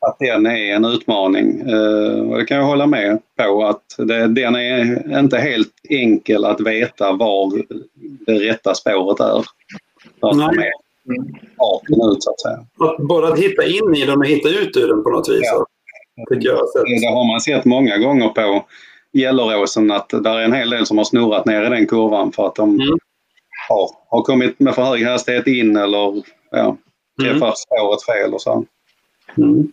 att 0.00 0.18
den 0.18 0.46
är 0.46 0.74
en 0.74 0.84
utmaning. 0.84 1.72
Uh, 1.72 2.36
det 2.36 2.44
kan 2.44 2.56
jag 2.56 2.64
hålla 2.64 2.86
med 2.86 3.18
på 3.36 3.64
att 3.64 3.82
det, 3.98 4.26
den 4.26 4.54
är 4.54 5.18
inte 5.18 5.38
helt 5.38 5.72
enkel 5.88 6.44
att 6.44 6.60
veta 6.60 7.12
var 7.12 7.52
det 8.26 8.32
rätta 8.32 8.74
spåret 8.74 9.20
är. 9.20 9.44
Nej. 10.34 10.70
Ut 11.88 12.24
att. 12.26 13.08
Bara 13.08 13.28
att 13.28 13.38
hitta 13.38 13.64
in 13.64 13.94
i 13.96 14.06
den 14.06 14.18
och 14.18 14.26
hitta 14.26 14.48
ut 14.48 14.76
ur 14.76 14.88
den 14.88 15.02
på 15.02 15.10
något 15.10 15.28
vis. 15.28 15.40
Ja. 15.42 15.66
Tycker 16.30 16.48
jag. 16.48 16.58
Det 17.00 17.06
har 17.06 17.32
man 17.32 17.40
sett 17.40 17.64
många 17.64 17.98
gånger 17.98 18.28
på 18.28 18.64
Gelleråsen 19.12 19.90
att 19.90 20.08
det 20.08 20.30
är 20.30 20.40
en 20.40 20.52
hel 20.52 20.70
del 20.70 20.86
som 20.86 20.98
har 20.98 21.04
snurrat 21.04 21.46
ner 21.46 21.66
i 21.66 21.68
den 21.68 21.86
kurvan 21.86 22.32
för 22.32 22.46
att 22.46 22.54
de 22.54 22.80
mm 22.80 22.98
har, 23.68 23.90
har 24.08 24.22
kommit 24.22 24.60
med 24.60 24.74
för 24.74 24.82
hög 24.82 25.06
hastighet 25.06 25.46
in 25.46 25.76
eller 25.76 26.22
ja, 26.50 26.76
träffat 27.20 27.42
mm. 27.42 27.54
spåret 27.54 28.04
fel 28.04 28.34
och 28.34 28.42
så. 28.42 28.64
Mm. 29.38 29.72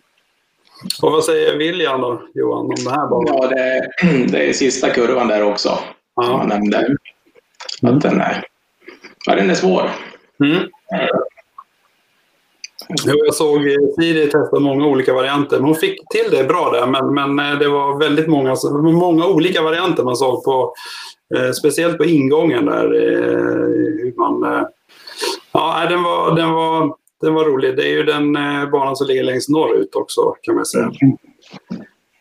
Och 1.02 1.12
vad 1.12 1.24
säger 1.24 1.56
William 1.56 2.00
då, 2.00 2.22
Johan, 2.34 2.64
om 2.64 2.74
det 2.84 2.90
här 2.90 3.08
banan? 3.08 3.36
Ja, 3.36 3.48
det, 3.48 3.88
det 4.32 4.48
är 4.48 4.52
sista 4.52 4.90
kurvan 4.90 5.28
där 5.28 5.42
också, 5.42 5.78
ja. 6.16 6.22
som 6.22 6.38
jag 6.38 6.48
nämnde. 6.48 6.78
Mm. 7.82 7.96
Att 7.96 8.02
den 8.02 8.20
är, 8.20 8.44
ja, 9.26 9.34
den 9.34 9.50
är 9.50 9.54
svår. 9.54 9.90
Mm. 10.44 10.68
jag 13.04 13.34
såg 13.34 13.60
Siri 13.98 14.30
testa 14.30 14.60
många 14.60 14.86
olika 14.86 15.14
varianter. 15.14 15.60
Hon 15.60 15.74
fick 15.74 16.08
till 16.08 16.30
det 16.30 16.44
bra 16.44 16.70
där, 16.70 16.86
men, 16.86 17.14
men 17.14 17.52
eh, 17.52 17.58
det 17.58 17.68
var 17.68 17.98
väldigt 17.98 18.28
många, 18.28 18.56
många 18.82 19.26
olika 19.26 19.62
varianter 19.62 20.02
man 20.02 20.16
såg 20.16 20.44
på 20.44 20.74
Eh, 21.36 21.52
speciellt 21.52 21.98
på 21.98 22.04
ingången 22.04 22.64
där. 22.64 22.84
Eh, 22.84 23.66
hur 24.02 24.14
man, 24.18 24.54
eh, 24.54 24.66
ja, 25.52 25.86
den 25.88 26.02
var, 26.02 26.36
den, 26.36 26.50
var, 26.50 26.94
den 27.20 27.34
var 27.34 27.44
rolig. 27.44 27.76
Det 27.76 27.82
är 27.82 27.92
ju 27.92 28.02
den 28.02 28.32
banan 28.72 28.96
som 28.96 29.06
ligger 29.06 29.22
längst 29.22 29.48
norrut 29.48 29.94
också 29.94 30.34
kan 30.42 30.54
man 30.54 30.66
säga. 30.66 30.90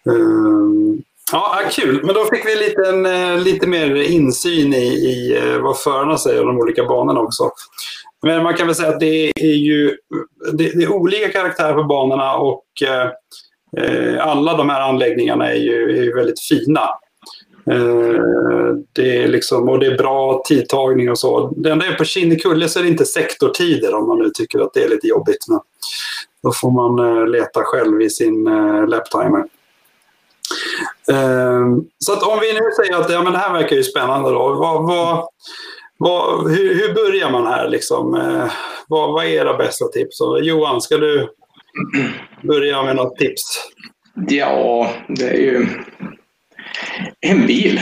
Mm. 0.06 1.04
Ja, 1.32 1.62
kul. 1.72 2.06
Men 2.06 2.16
då 2.16 2.26
fick 2.26 2.46
vi 2.46 2.56
lite, 2.56 2.90
en, 2.90 3.44
lite 3.44 3.68
mer 3.68 3.96
insyn 3.96 4.74
i, 4.74 4.86
i 4.88 5.40
vad 5.62 5.80
förarna 5.80 6.18
säger 6.18 6.42
om 6.42 6.48
de 6.48 6.58
olika 6.58 6.84
banorna 6.84 7.20
också. 7.20 7.52
Men 8.24 8.44
man 8.44 8.54
kan 8.54 8.68
väl 8.68 8.76
säga 8.76 8.90
att 8.90 9.00
det 9.00 9.32
är 9.36 9.56
ju 9.56 9.98
det, 10.54 10.78
det 10.78 10.84
är 10.84 10.92
olika 10.92 11.30
karaktärer 11.30 11.74
på 11.74 11.84
banorna 11.84 12.36
och 12.36 12.66
alla 14.20 14.58
de 14.58 14.70
här 14.70 14.82
anläggningarna 14.82 15.52
är 15.52 15.56
ju, 15.56 15.98
är 15.98 16.04
ju 16.04 16.14
väldigt 16.16 16.40
fina. 16.40 16.90
Eh, 17.72 18.76
det 18.94 19.24
är 19.24 19.28
liksom, 19.28 19.70
och 19.70 19.80
det 19.80 19.86
är 19.86 19.98
bra 19.98 20.42
tidtagning 20.48 21.12
och 21.12 21.20
så. 21.20 21.54
Det 21.56 21.72
enda 21.72 21.86
är 21.86 21.94
på 21.94 22.04
Kinnekulle 22.04 22.70
så 22.70 22.80
är 22.80 22.84
det 22.84 22.90
inte 22.90 23.06
sektortider 23.06 23.96
om 23.96 24.08
man 24.08 24.20
nu 24.20 24.30
tycker 24.30 24.60
att 24.60 24.74
det 24.74 24.84
är 24.84 24.90
lite 24.90 25.08
jobbigt. 25.08 25.48
Men 25.48 25.60
då 26.44 26.52
får 26.52 26.72
man 26.72 27.18
eh, 27.18 27.28
leta 27.28 27.64
själv 27.64 28.02
i 28.02 28.10
sin 28.10 28.48
eh, 28.48 28.88
laptimer. 28.88 29.44
Så 32.00 32.14
att 32.14 32.24
om 32.24 32.40
vi 32.42 32.54
nu 32.54 32.60
säger 32.76 33.02
att 33.02 33.12
ja, 33.12 33.24
men 33.24 33.34
det 33.34 33.40
här 33.40 33.54
verkar 33.54 33.76
ju 33.76 33.84
spännande 33.84 34.30
då. 34.30 34.54
Vad, 34.54 34.88
vad, 34.88 35.28
vad, 35.98 36.52
hur, 36.52 36.76
hur, 36.76 36.94
börjar 36.94 37.32
man 37.32 37.46
här 37.46 37.70
liksom? 37.70 38.12
Vad, 38.88 39.14
vad 39.14 39.26
är 39.26 39.30
era 39.30 39.58
bästa 39.58 39.88
tips? 39.88 40.18
Johan, 40.42 40.82
ska 40.82 40.98
du 40.98 41.30
börja 42.42 42.84
med 42.84 42.96
något 42.96 43.18
tips? 43.18 43.42
Ja, 44.28 44.92
det 45.08 45.30
är 45.30 45.38
ju 45.38 45.68
en 47.22 47.48
bil. 47.48 47.82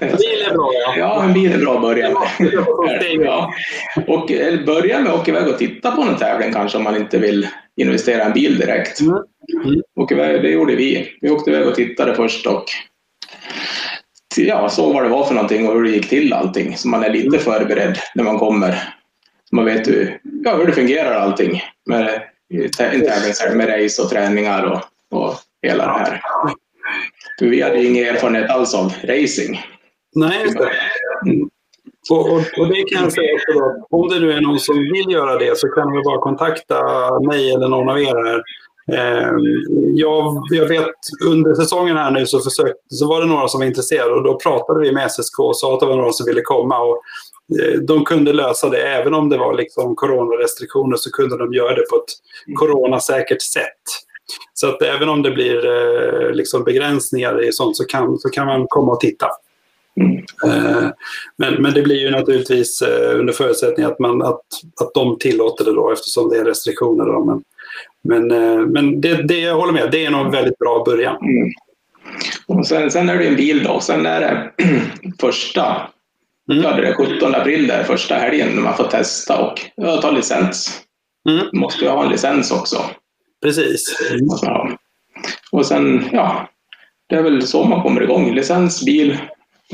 En 0.00 0.16
bil 0.16 0.44
är 0.50 0.54
bra, 0.54 0.70
ja. 0.74 0.94
Ja, 0.98 1.24
en 1.24 1.32
bil 1.32 1.52
är 1.52 1.58
bra 1.58 1.74
att 1.74 1.82
börja 1.82 2.10
med. 2.10 2.22
Ja. 3.20 3.54
Och 4.06 4.26
börja 4.66 5.00
med 5.00 5.12
att 5.12 5.20
åka 5.20 5.30
iväg 5.30 5.48
och 5.48 5.58
titta 5.58 5.90
på 5.90 6.02
en 6.02 6.16
tävling 6.16 6.52
kanske 6.52 6.78
om 6.78 6.84
man 6.84 6.96
inte 6.96 7.18
vill 7.18 7.48
investera 7.76 8.22
i 8.22 8.26
en 8.26 8.32
bil 8.32 8.58
direkt. 8.58 9.00
Mm. 9.00 9.14
Mm. 9.64 9.82
Och 9.96 10.08
det 10.08 10.50
gjorde 10.50 10.74
vi. 10.74 11.08
Vi 11.20 11.30
åkte 11.30 11.50
iväg 11.50 11.66
och 11.66 11.74
tittade 11.74 12.14
först 12.14 12.46
och 12.46 12.64
ja, 14.36 14.68
såg 14.68 14.94
vad 14.94 15.02
det 15.02 15.08
var 15.08 15.24
för 15.24 15.34
någonting 15.34 15.68
och 15.68 15.74
hur 15.74 15.84
det 15.84 15.90
gick 15.90 16.08
till 16.08 16.32
allting. 16.32 16.76
Så 16.76 16.88
man 16.88 17.04
är 17.04 17.10
lite 17.10 17.26
mm. 17.26 17.40
förberedd 17.40 17.98
när 18.14 18.24
man 18.24 18.38
kommer. 18.38 18.94
Så 19.44 19.56
man 19.56 19.64
vet 19.64 19.88
hur, 19.88 20.20
ja, 20.44 20.56
hur 20.56 20.66
det 20.66 20.72
fungerar 20.72 21.14
allting 21.14 21.62
med 21.86 22.22
en 22.54 22.70
tävling 22.70 23.58
med 23.58 23.68
race 23.68 24.02
och 24.02 24.10
träningar 24.10 24.64
och, 24.64 24.80
och 25.18 25.34
hela 25.62 25.86
det 25.86 25.92
här. 25.92 26.20
För 27.38 27.46
vi 27.46 27.62
hade 27.62 27.84
ingen 27.84 28.06
erfarenhet 28.06 28.50
alls 28.50 28.74
av 28.74 28.92
racing. 29.04 29.60
Nej, 30.14 30.42
just 30.42 30.58
det. 30.58 30.70
Och, 32.10 32.32
och, 32.32 32.42
och, 32.58 32.68
det 32.68 32.84
kan 32.92 33.02
jag 33.02 33.12
säga 33.12 33.34
också 33.34 33.52
då, 33.52 33.86
om 33.90 34.08
det 34.08 34.20
nu 34.20 34.32
är 34.32 34.40
någon 34.40 34.60
som 34.60 34.78
vill 34.78 35.10
göra 35.12 35.38
det 35.38 35.58
så 35.58 35.68
kan 35.68 35.92
vi 35.92 36.02
bara 36.02 36.18
kontakta 36.18 36.80
mig 37.20 37.52
eller 37.52 37.68
någon 37.68 37.88
av 37.88 38.00
er 38.00 38.24
här. 38.24 38.42
Eh, 38.92 39.30
jag, 39.94 40.42
jag, 40.50 40.68
vet 40.68 40.94
under 41.26 41.54
säsongen 41.54 41.96
här 41.96 42.10
nu 42.10 42.26
så, 42.26 42.40
försökte, 42.40 42.80
så 42.88 43.08
var 43.08 43.20
det 43.20 43.26
några 43.26 43.48
som 43.48 43.60
var 43.60 43.66
intresserade 43.66 44.14
och 44.14 44.22
då 44.22 44.38
pratade 44.38 44.80
vi 44.80 44.92
med 44.92 45.10
SSK 45.10 45.38
och 45.38 45.56
sa 45.56 45.74
att 45.74 45.80
det 45.80 45.86
var 45.86 45.96
några 45.96 46.12
som 46.12 46.26
ville 46.26 46.40
komma. 46.40 46.78
Och, 46.78 47.00
eh, 47.60 47.80
de 47.80 48.04
kunde 48.04 48.32
lösa 48.32 48.68
det, 48.68 48.82
även 48.82 49.14
om 49.14 49.28
det 49.28 49.38
var 49.38 49.54
liksom 49.54 49.96
coronarestriktioner 49.96 50.96
så 50.96 51.10
kunde 51.10 51.38
de 51.38 51.54
göra 51.54 51.74
det 51.74 51.90
på 51.90 51.96
ett 51.96 52.12
coronasäkert 52.58 53.42
sätt. 53.42 53.82
Så 54.54 54.68
att 54.68 54.82
även 54.82 55.08
om 55.08 55.22
det 55.22 55.30
blir 55.30 55.66
eh, 55.66 56.32
liksom 56.32 56.64
begränsningar 56.64 57.44
i 57.44 57.52
sånt 57.52 57.76
så 57.76 57.84
kan, 57.84 58.18
så 58.18 58.30
kan 58.30 58.46
man 58.46 58.66
komma 58.68 58.92
och 58.92 59.00
titta. 59.00 59.26
Mm. 60.00 60.16
Eh, 60.44 60.88
men, 61.36 61.54
men 61.62 61.74
det 61.74 61.82
blir 61.82 62.00
ju 62.00 62.10
naturligtvis 62.10 62.82
eh, 62.82 63.18
under 63.18 63.32
förutsättning 63.32 63.86
att, 63.86 63.98
man, 63.98 64.22
att, 64.22 64.40
att 64.80 64.94
de 64.94 65.18
tillåter 65.18 65.64
det 65.64 65.72
då 65.74 65.92
eftersom 65.92 66.28
det 66.28 66.36
är 66.36 66.44
restriktioner. 66.44 67.04
Då. 67.04 67.24
Men, 67.24 67.42
men, 68.02 68.62
men 68.72 69.00
det, 69.00 69.22
det 69.22 69.40
jag 69.40 69.54
håller 69.54 69.72
med, 69.72 69.90
det 69.90 70.06
är 70.06 70.10
nog 70.10 70.26
en 70.26 70.32
väldigt 70.32 70.58
bra 70.58 70.82
början. 70.86 71.16
Mm. 71.16 71.52
Och 72.46 72.66
sen, 72.66 72.90
sen 72.90 73.08
är 73.08 73.18
det 73.18 73.26
en 73.26 73.36
bil 73.36 73.64
då, 73.64 73.80
sen 73.80 74.06
är 74.06 74.20
det 74.20 74.50
första 75.20 75.88
Mm. 76.50 76.62
Ja, 76.62 76.76
det 76.76 76.88
är 76.88 76.94
17 76.94 77.34
april 77.34 77.66
där, 77.66 77.84
första 77.84 78.14
helgen 78.14 78.48
när 78.54 78.62
man 78.62 78.76
får 78.76 78.84
testa 78.84 79.38
och 79.38 79.60
ta 80.02 80.10
licens. 80.10 80.80
Mm. 81.28 81.46
måste 81.52 81.84
ju 81.84 81.90
ha 81.90 82.04
en 82.04 82.10
licens 82.10 82.50
också. 82.50 82.84
Precis. 83.44 83.96
Ja. 84.42 84.78
Och 85.52 85.66
sen, 85.66 86.08
ja, 86.12 86.48
det 87.08 87.16
är 87.16 87.22
väl 87.22 87.46
så 87.46 87.64
man 87.64 87.82
kommer 87.82 88.02
igång. 88.02 88.34
Licens, 88.34 88.84
bil 88.84 89.18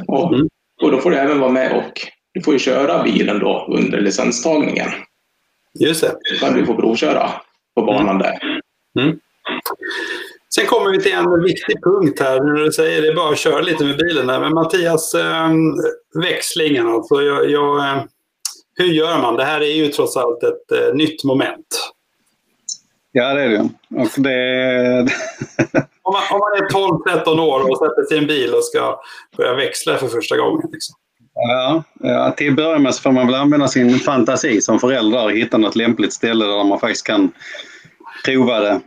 och, 0.07 0.35
mm. 0.35 0.49
och 0.83 0.91
då 0.91 0.99
får 0.99 1.11
du 1.11 1.17
även 1.17 1.41
vara 1.41 1.51
med 1.51 1.77
och 1.77 1.93
du 2.33 2.43
får 2.43 2.53
ju 2.53 2.59
köra 2.59 3.03
bilen 3.03 3.39
då 3.39 3.67
under 3.71 4.01
licenstagningen. 4.01 4.89
Just 5.81 6.01
det. 6.01 6.17
Kan 6.41 6.55
du 6.55 6.67
få 6.67 6.75
provköra 6.75 7.31
på 7.75 7.83
banan 7.83 8.09
mm. 8.09 8.19
där. 8.19 8.63
Mm. 9.01 9.19
Sen 10.55 10.67
kommer 10.67 10.91
vi 10.91 11.03
till 11.03 11.13
en 11.13 11.43
viktig 11.43 11.83
punkt 11.85 12.21
här. 12.21 12.41
När 12.41 12.65
du 12.65 12.73
säger 12.73 13.03
det 13.03 13.09
är 13.09 13.15
bara 13.15 13.33
att 13.33 13.39
köra 13.39 13.61
lite 13.61 13.85
med 13.85 13.97
bilen. 13.97 14.29
Här. 14.29 14.41
Men 14.41 14.55
Mattias, 14.55 15.15
äh, 15.15 15.51
växlingen 16.23 16.87
alltså. 16.89 17.23
Jag, 17.23 17.51
jag, 17.51 17.79
äh, 17.79 18.03
hur 18.75 18.87
gör 18.87 19.19
man? 19.19 19.37
Det 19.37 19.45
här 19.45 19.61
är 19.61 19.75
ju 19.75 19.89
trots 19.89 20.17
allt 20.17 20.43
ett 20.43 20.73
äh, 20.73 20.95
nytt 20.95 21.25
moment. 21.25 21.93
Ja, 23.13 23.35
det 23.35 23.43
är 23.43 23.49
det. 23.49 23.69
Och 23.97 24.09
det... 24.17 25.01
om, 26.03 26.13
man, 26.13 26.23
om 26.33 26.39
man 26.39 26.53
är 26.53 26.69
12-13 27.25 27.41
år 27.41 27.71
och 27.71 27.79
sätter 27.79 28.07
sig 28.09 28.17
i 28.17 28.21
en 28.21 28.27
bil 28.27 28.55
och 28.55 28.65
ska 28.65 29.01
börja 29.37 29.55
växla 29.55 29.97
för 29.97 30.09
första 30.09 30.37
gången. 30.37 30.69
Liksom. 30.73 30.97
Ja, 31.35 31.83
ja, 32.01 32.31
till 32.31 32.51
att 32.51 32.57
börja 32.57 32.79
med 32.79 32.95
så 32.95 33.03
får 33.03 33.13
man 33.13 33.27
väl 33.27 33.35
använda 33.35 33.69
sin 33.69 33.99
fantasi 33.99 34.61
som 34.61 34.79
förälder 34.79 35.25
och 35.25 35.33
hitta 35.33 35.59
något 35.59 35.77
lämpligt 35.77 36.13
ställe 36.13 36.45
där 36.45 36.65
man 36.65 36.81
faktiskt 36.81 37.07
kan 37.07 37.33
prova 38.25 38.61
det 38.61 38.81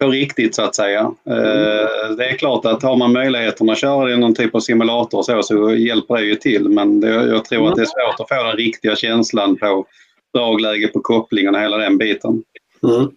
på 0.00 0.08
riktigt 0.08 0.54
så 0.54 0.62
att 0.62 0.74
säga. 0.74 1.00
Mm. 1.26 2.16
Det 2.16 2.30
är 2.30 2.36
klart 2.36 2.64
att 2.64 2.82
har 2.82 2.96
man 2.96 3.12
möjligheten 3.12 3.70
att 3.70 3.78
köra 3.78 4.06
det 4.06 4.12
i 4.12 4.16
någon 4.16 4.34
typ 4.34 4.54
av 4.54 4.60
simulator 4.60 5.22
så, 5.22 5.42
så 5.42 5.74
hjälper 5.74 6.14
det 6.14 6.24
ju 6.24 6.34
till 6.34 6.68
men 6.68 7.00
det, 7.00 7.08
jag 7.08 7.44
tror 7.44 7.68
att 7.68 7.76
det 7.76 7.82
är 7.82 7.86
svårt 7.86 8.20
att 8.20 8.28
få 8.28 8.44
den 8.44 8.56
riktiga 8.56 8.96
känslan 8.96 9.56
på 9.56 9.86
dragläge 10.34 10.88
på 10.88 11.00
kopplingen 11.00 11.54
och 11.54 11.60
hela 11.60 11.76
den 11.76 11.98
biten. 11.98 12.42
Mm. 12.82 13.10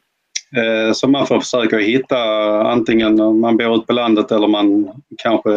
Eh, 0.56 0.94
så 0.94 1.08
man 1.08 1.28
får 1.28 1.40
försöka 1.40 1.78
hitta 1.78 2.18
antingen 2.64 3.20
om 3.22 3.42
man 3.42 3.58
bor 3.58 3.76
ute 3.76 3.86
på 3.86 3.94
landet 3.94 4.32
eller 4.32 4.48
man 4.48 4.90
kanske 5.18 5.52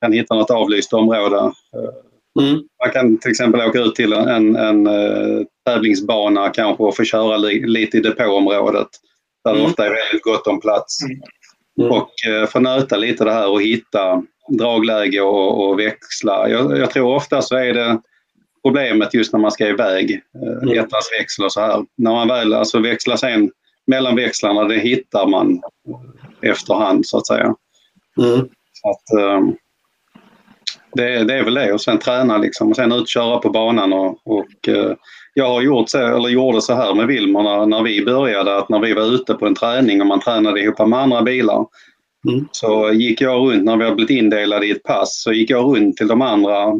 kan 0.00 0.12
hitta 0.12 0.34
något 0.34 0.50
avlyst 0.50 0.92
område. 0.92 1.36
Eh, 1.36 2.44
mm. 2.44 2.62
Man 2.84 2.92
kan 2.92 3.18
till 3.18 3.30
exempel 3.30 3.68
åka 3.68 3.78
ut 3.78 3.94
till 3.94 4.12
en, 4.12 4.56
en, 4.56 4.86
eh, 4.86 5.42
tävlingsbana 5.66 6.48
kanske 6.48 6.82
och 6.82 6.96
få 6.96 7.04
köra 7.04 7.36
li, 7.36 7.66
lite 7.66 7.96
i 7.96 8.00
depåområdet 8.00 8.88
där 9.44 9.50
mm. 9.50 9.62
det 9.62 9.68
ofta 9.68 9.86
är 9.86 9.90
väldigt 9.90 10.22
gott 10.22 10.46
om 10.46 10.60
plats. 10.60 10.98
Mm. 11.80 11.92
Och 11.92 12.10
få 12.48 12.60
nöta 12.60 12.96
lite 12.96 13.24
det 13.24 13.32
här 13.32 13.48
och 13.48 13.62
hitta 13.62 14.22
dragläge 14.48 15.20
och, 15.20 15.68
och 15.68 15.78
växla. 15.78 16.48
Jag, 16.48 16.78
jag, 16.78 16.90
tror 16.90 17.14
ofta 17.14 17.42
så 17.42 17.56
är 17.56 17.74
det 17.74 18.00
problemet 18.66 19.14
just 19.14 19.32
när 19.32 19.40
man 19.40 19.50
ska 19.50 19.68
iväg, 19.68 20.20
mm. 20.62 20.78
ettans 20.78 21.10
växel 21.20 21.44
och 21.44 21.52
så 21.52 21.60
här. 21.60 21.84
När 21.96 22.10
man 22.10 22.28
väl 22.28 22.54
alltså 22.54 22.78
växlar 22.78 23.16
sen 23.16 23.50
mellan 23.86 24.16
växlarna, 24.16 24.64
det 24.64 24.78
hittar 24.78 25.26
man 25.26 25.62
efterhand 26.42 27.06
så 27.06 27.18
att 27.18 27.26
säga. 27.26 27.54
Mm. 28.18 28.48
Så 28.72 28.90
att, 28.90 29.36
um, 29.36 29.56
det, 30.92 31.24
det, 31.24 31.34
är 31.34 31.44
väl 31.44 31.54
det 31.54 31.72
och 31.72 31.80
sen 31.80 31.98
träna 31.98 32.38
liksom 32.38 32.70
och 32.70 32.76
sen 32.76 32.92
ut 32.92 33.08
köra 33.08 33.38
på 33.38 33.50
banan 33.50 33.92
och, 33.92 34.18
och 34.24 34.68
uh, 34.68 34.92
jag 35.34 35.48
har 35.48 35.62
gjort 35.62 35.88
så, 35.88 35.98
eller 35.98 36.28
gjorde 36.28 36.60
så 36.60 36.74
här 36.74 36.94
med 36.94 37.06
Wilmer 37.06 37.42
när, 37.42 37.66
när 37.66 37.82
vi 37.82 38.04
började 38.04 38.58
att 38.58 38.68
när 38.68 38.80
vi 38.80 38.94
var 38.94 39.14
ute 39.14 39.34
på 39.34 39.46
en 39.46 39.54
träning 39.54 40.00
och 40.00 40.06
man 40.06 40.20
tränade 40.20 40.60
ihop 40.60 40.88
med 40.88 40.98
andra 40.98 41.22
bilar 41.22 41.66
Mm. 42.28 42.48
Så 42.52 42.92
gick 42.92 43.20
jag 43.20 43.38
runt, 43.38 43.64
när 43.64 43.76
vi 43.76 43.84
hade 43.84 43.96
blivit 43.96 44.10
indelade 44.10 44.66
i 44.66 44.70
ett 44.70 44.82
pass, 44.82 45.22
så 45.22 45.32
gick 45.32 45.50
jag 45.50 45.76
runt 45.76 45.96
till 45.96 46.08
de 46.08 46.22
andra 46.22 46.72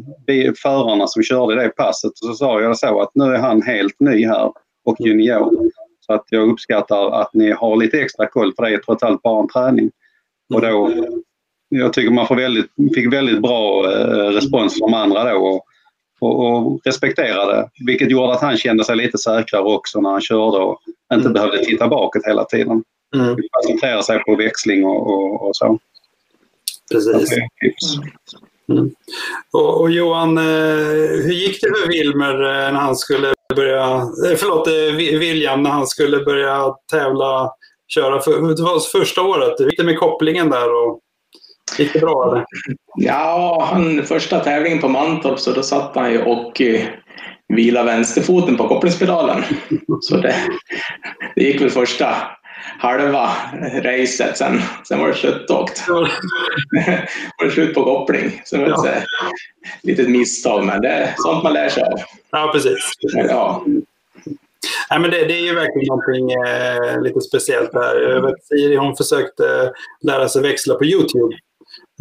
förarna 0.63 1.07
som 1.07 1.23
körde 1.23 1.63
det 1.63 1.69
passet 1.69 2.11
och 2.11 2.29
så 2.29 2.35
sa 2.35 2.61
jag 2.61 2.79
så 2.79 3.01
att 3.01 3.11
nu 3.15 3.25
är 3.25 3.39
han 3.39 3.63
helt 3.63 4.01
ny 4.01 4.27
här 4.27 4.53
och 4.85 4.97
junior. 4.99 5.71
Så 6.01 6.13
att 6.13 6.25
jag 6.31 6.49
uppskattar 6.49 7.21
att 7.21 7.35
ni 7.35 7.51
har 7.51 7.77
lite 7.77 8.01
extra 8.01 8.27
koll 8.27 8.53
för 8.57 8.63
det 8.63 8.75
är 8.75 8.79
trots 8.79 9.03
allt 9.03 9.23
bara 9.23 9.43
en 9.43 9.49
träning. 9.49 9.91
Och 10.55 10.61
då, 10.61 10.93
jag 11.69 11.93
tycker 11.93 12.11
man 12.11 12.27
får 12.27 12.37
väldigt, 12.37 12.67
fick 12.95 13.13
väldigt 13.13 13.43
bra 13.43 13.93
eh, 13.93 14.31
respons 14.31 14.79
från 14.79 14.91
de 14.91 14.97
andra 14.97 15.33
då 15.33 15.39
och, 15.39 15.65
och, 16.21 16.57
och 16.57 16.81
respekterade 16.85 17.69
vilket 17.87 18.11
gjorde 18.11 18.33
att 18.33 18.41
han 18.41 18.57
kände 18.57 18.85
sig 18.85 18.97
lite 18.97 19.19
säkrare 19.19 19.63
också 19.63 20.01
när 20.01 20.11
han 20.11 20.21
körde 20.21 20.59
och 20.59 20.81
inte 21.15 21.29
mm. 21.29 21.33
behövde 21.33 21.59
titta 21.59 21.89
bakåt 21.89 22.27
hela 22.27 22.45
tiden. 22.45 22.83
Mm. 23.21 23.37
Koncentrera 23.51 24.03
sig 24.03 24.25
på 24.25 24.37
växling 24.37 24.85
och, 24.85 25.11
och, 25.11 25.49
och 25.49 25.57
så. 25.57 25.79
Precis. 26.93 27.39
Mm. 28.73 28.91
Och, 29.53 29.81
och, 29.81 29.91
Johan, 29.91 30.39
eh, 30.39 30.45
hur 31.25 31.33
gick 31.33 31.61
det 31.61 31.69
för 31.69 31.89
Wilmer 31.89 32.35
eh, 32.35 32.73
när 32.73 32.81
han 32.81 32.97
skulle 32.97 33.35
börja, 33.57 33.87
eh, 33.95 34.37
förlåt, 34.37 34.69
William 34.97 35.63
när 35.63 35.71
han 35.71 35.87
skulle 35.87 36.25
börja 36.25 36.75
tävla, 36.91 37.53
köra, 37.89 38.21
för, 38.21 38.57
det 38.57 38.63
var 38.63 38.99
första 38.99 39.23
året. 39.23 39.61
Hur 39.61 39.65
gick 39.65 39.79
det 39.79 39.85
med 39.85 39.99
kopplingen 39.99 40.51
där? 40.51 40.73
Och, 40.73 41.01
gick 41.79 41.93
det 41.93 41.99
bra 41.99 42.29
eller? 42.31 42.45
Ja, 42.97 43.69
han, 43.73 44.03
första 44.03 44.41
tävlingen 44.41 44.79
på 44.79 44.89
Mantorp 44.89 45.39
så 45.39 45.53
då 45.53 45.63
satt 45.63 45.97
han 45.97 46.13
ju 46.13 46.23
och 46.23 46.63
vila 47.49 47.83
vänsterfoten 47.83 48.57
på 48.57 48.69
kopplingspedalen. 48.69 49.43
Så 50.01 50.17
det, 50.17 50.35
det 51.35 51.43
gick 51.43 51.61
väl 51.61 51.71
första 51.71 52.17
halva 52.79 53.31
racet. 53.83 54.37
Sen, 54.37 54.61
sen 54.89 55.01
var 55.01 55.09
det 55.09 55.15
slutåkt. 55.15 55.85
Ja. 55.89 55.95
var 57.39 57.45
det 57.45 57.51
slut 57.51 57.75
på 57.75 57.85
koppling. 57.85 58.43
Så 58.45 58.57
det 58.57 58.71
var 58.71 58.87
ett 58.87 59.05
litet 59.83 60.11
misstag, 60.11 60.65
men 60.65 60.81
det 60.81 60.89
är 60.89 61.15
sånt 61.17 61.43
man 61.43 61.53
lär 61.53 61.69
sig 61.69 61.83
av. 61.83 62.01
Ja, 62.31 62.51
precis. 62.55 62.93
Ja. 63.15 63.65
Nej, 64.91 65.01
men 65.01 65.11
det, 65.11 65.25
det, 65.25 65.39
är 65.39 65.45
ju 65.45 65.55
verkligen 65.55 65.87
någonting 65.87 66.33
eh, 66.33 67.03
lite 67.03 67.21
speciellt 67.21 67.75
här. 67.75 68.01
Jag 68.01 68.23
vet, 68.23 68.45
Siri 68.45 68.77
hon 68.77 68.97
försökte 68.97 69.73
lära 70.03 70.29
sig 70.29 70.43
växla 70.43 70.75
på 70.75 70.85
Youtube. 70.85 71.37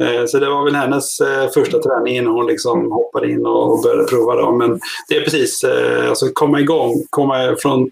Eh, 0.01 0.25
så 0.25 0.39
det 0.39 0.49
var 0.49 0.63
väl 0.63 0.75
hennes 0.75 1.19
eh, 1.19 1.49
första 1.49 1.79
träning 1.79 2.15
innan 2.15 2.33
hon 2.33 2.47
liksom 2.47 2.91
hoppade 2.91 3.31
in 3.31 3.45
och 3.45 3.81
började 3.83 4.03
prova. 4.03 4.35
Då. 4.35 4.51
Men 4.51 4.79
det 5.09 5.17
är 5.17 5.21
precis, 5.21 5.63
eh, 5.63 6.09
alltså 6.09 6.29
komma 6.33 6.59
igång, 6.59 7.03
komma 7.09 7.55
från 7.59 7.91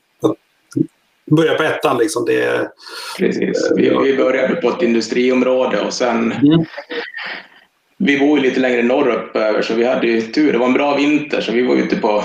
börja 1.32 1.53
på 1.53 1.63
ettan. 1.63 1.97
Liksom. 1.97 2.26
Det, 2.26 2.71
Precis. 3.17 3.71
Vi, 3.76 3.89
vi 3.89 4.17
började 4.17 4.55
på 4.55 4.69
ett 4.69 4.82
industriområde 4.82 5.82
och 5.82 5.93
sen 5.93 6.32
mm. 6.32 6.65
Vi 7.97 8.19
bor 8.19 8.38
ju 8.38 8.43
lite 8.43 8.59
längre 8.59 8.84
norrut 8.84 9.36
över 9.36 9.61
så 9.61 9.74
vi 9.74 9.86
hade 9.86 10.07
ju 10.07 10.21
tur. 10.21 10.51
Det 10.51 10.57
var 10.57 10.65
en 10.65 10.74
bra 10.74 10.95
vinter 10.95 11.41
så 11.41 11.51
vi 11.51 11.67
var 11.67 11.76
ute 11.76 11.95
på 11.95 12.24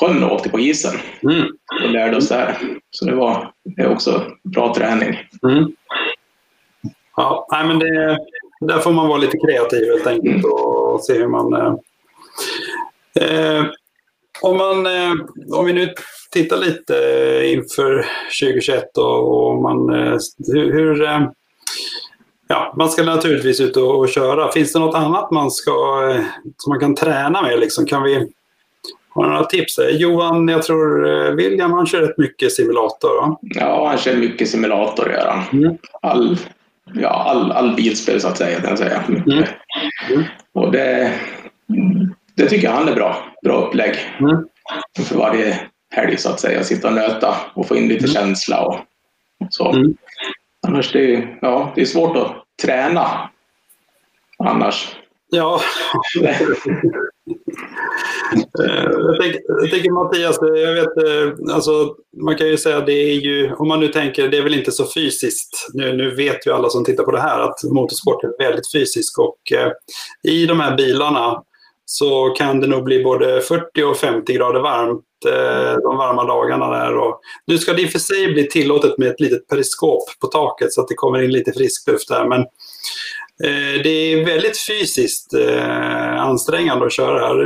sjön 0.00 0.24
och 0.24 0.32
åkte 0.32 0.48
på 0.48 0.60
isen 0.60 0.94
mm. 1.22 1.46
och 1.84 1.90
lärde 1.90 2.16
oss 2.16 2.28
där. 2.28 2.58
Så 2.90 3.04
det 3.04 3.14
var 3.14 3.52
det 3.64 3.88
också 3.88 4.24
bra 4.44 4.74
träning. 4.74 5.18
Mm. 5.42 5.72
Ja, 7.16 7.46
nej, 7.52 7.66
men 7.66 7.78
det, 7.78 8.18
där 8.60 8.78
får 8.78 8.92
man 8.92 9.08
vara 9.08 9.18
lite 9.18 9.38
kreativ 9.38 9.84
helt 9.84 10.06
enkelt 10.06 10.44
mm. 10.44 10.52
och 10.52 11.04
se 11.04 11.12
hur 11.12 11.28
man... 11.28 11.52
Eh, 11.54 11.74
eh 13.24 13.64
om, 14.42 14.56
man 14.56 14.86
eh, 14.86 15.12
om 15.52 15.66
vi 15.66 15.72
nu 15.72 15.94
titta 16.30 16.56
lite 16.56 16.94
inför 17.44 18.06
2021 18.42 18.98
och, 18.98 19.46
och 19.46 19.62
man, 19.62 19.94
eh, 19.94 20.18
hur, 20.52 20.72
hur 20.72 21.02
eh, 21.02 21.20
Ja, 22.48 22.74
man 22.76 22.88
ska 22.88 23.02
naturligtvis 23.02 23.60
ut 23.60 23.76
och, 23.76 23.98
och, 23.98 24.08
köra. 24.08 24.52
Finns 24.52 24.72
det 24.72 24.78
något 24.78 24.94
annat 24.94 25.30
man 25.30 25.50
ska, 25.50 25.70
eh, 26.10 26.24
som 26.56 26.70
man 26.70 26.80
kan 26.80 26.94
träna 26.94 27.42
med? 27.42 27.60
Liksom? 27.60 27.86
Kan 27.86 28.02
vi 28.02 28.28
ha 29.14 29.26
några 29.26 29.44
tips? 29.44 29.78
Johan, 29.90 30.48
jag 30.48 30.62
tror 30.62 31.02
William, 31.36 31.72
han 31.72 31.86
kör 31.86 32.00
rätt 32.00 32.18
mycket 32.18 32.52
simulator 32.52 33.20
va? 33.20 33.38
Ja, 33.40 33.88
han 33.88 33.98
kör 33.98 34.16
mycket 34.16 34.48
simulator 34.48 35.10
gör 35.10 35.26
han. 35.26 35.60
Mm. 35.60 35.76
All, 36.02 36.36
ja, 36.94 37.08
all, 37.08 37.52
all 37.52 37.74
bilspel 37.74 38.20
så 38.20 38.28
att 38.28 38.38
säga. 38.38 38.60
Kan 38.60 38.76
säga. 38.76 39.04
Mm. 39.08 39.22
Mm. 39.28 40.24
Och 40.52 40.72
det, 40.72 41.12
det 42.34 42.46
tycker 42.46 42.68
jag 42.68 42.74
han 42.74 42.88
är 42.88 42.94
bra. 42.94 43.16
Bra 43.42 43.66
upplägg. 43.66 43.94
Mm. 44.20 44.36
För 45.08 45.16
varje 45.16 45.69
helg 45.90 46.16
så 46.16 46.28
att 46.30 46.40
säga. 46.40 46.64
Sitta 46.64 46.88
och 46.88 46.94
nöta 46.94 47.36
och 47.54 47.68
få 47.68 47.76
in 47.76 47.88
lite 47.88 48.04
mm. 48.04 48.14
känsla 48.14 48.64
och, 48.66 48.76
så. 49.50 49.72
Mm. 49.72 49.94
Annars 50.66 50.92
det 50.92 51.14
är 51.14 51.38
ja, 51.42 51.72
det 51.74 51.80
är 51.80 51.84
svårt 51.84 52.16
att 52.16 52.44
träna 52.62 53.30
annars. 54.44 54.96
Ja. 55.30 55.60
Eh, 56.22 56.40
jag, 58.82 59.20
tänker, 59.20 59.40
jag 59.46 59.70
tänker 59.70 59.90
Mattias, 59.90 60.38
jag 60.42 60.74
vet, 60.74 60.96
eh, 60.96 61.54
alltså, 61.54 61.94
man 62.22 62.36
kan 62.36 62.48
ju 62.48 62.56
säga 62.56 62.76
att 62.76 62.86
det 62.86 62.92
är 62.92 63.14
ju, 63.14 63.52
om 63.54 63.68
man 63.68 63.80
nu 63.80 63.88
tänker, 63.88 64.28
det 64.28 64.38
är 64.38 64.42
väl 64.42 64.58
inte 64.58 64.72
så 64.72 64.86
fysiskt. 64.94 65.68
Nu, 65.74 65.96
nu 65.96 66.14
vet 66.14 66.46
ju 66.46 66.52
alla 66.52 66.68
som 66.68 66.84
tittar 66.84 67.04
på 67.04 67.10
det 67.10 67.20
här 67.20 67.40
att 67.40 67.64
motorsport 67.72 68.24
är 68.24 68.44
väldigt 68.44 68.72
fysiskt 68.72 69.18
och 69.18 69.52
eh, 69.52 69.72
i 70.32 70.46
de 70.46 70.60
här 70.60 70.76
bilarna 70.76 71.42
så 71.92 72.30
kan 72.30 72.60
det 72.60 72.66
nog 72.66 72.84
bli 72.84 73.04
både 73.04 73.40
40 73.40 73.82
och 73.82 73.96
50 73.96 74.32
grader 74.32 74.60
varmt 74.60 75.04
eh, 75.26 75.82
de 75.82 75.96
varma 75.96 76.24
dagarna 76.24 76.70
där. 76.70 76.96
Och 76.96 77.20
nu 77.46 77.58
ska 77.58 77.72
det 77.72 77.82
i 77.82 77.86
och 77.86 77.90
för 77.90 77.98
sig 77.98 78.32
bli 78.32 78.48
tillåtet 78.48 78.98
med 78.98 79.08
ett 79.08 79.20
litet 79.20 79.48
periskop 79.48 80.02
på 80.20 80.26
taket 80.26 80.72
så 80.72 80.80
att 80.80 80.88
det 80.88 80.94
kommer 80.94 81.22
in 81.22 81.32
lite 81.32 81.52
frisk 81.52 81.88
luft 81.88 82.08
där. 82.08 82.24
Men 82.24 82.40
eh, 83.44 83.82
det 83.82 83.88
är 83.88 84.24
väldigt 84.24 84.58
fysiskt 84.66 85.34
eh, 85.34 86.20
ansträngande 86.20 86.86
att 86.86 86.92
köra 86.92 87.26
här. 87.26 87.36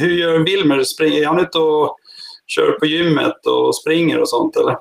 Hur 0.00 0.10
gör 0.10 0.38
Wilmer? 0.38 0.78
Är 1.02 1.26
han 1.26 1.40
ute 1.40 1.58
och 1.58 1.96
kör 2.46 2.72
på 2.72 2.86
gymmet 2.86 3.46
och 3.46 3.76
springer 3.76 4.18
och 4.18 4.28
sånt 4.28 4.56
eller? 4.56 4.76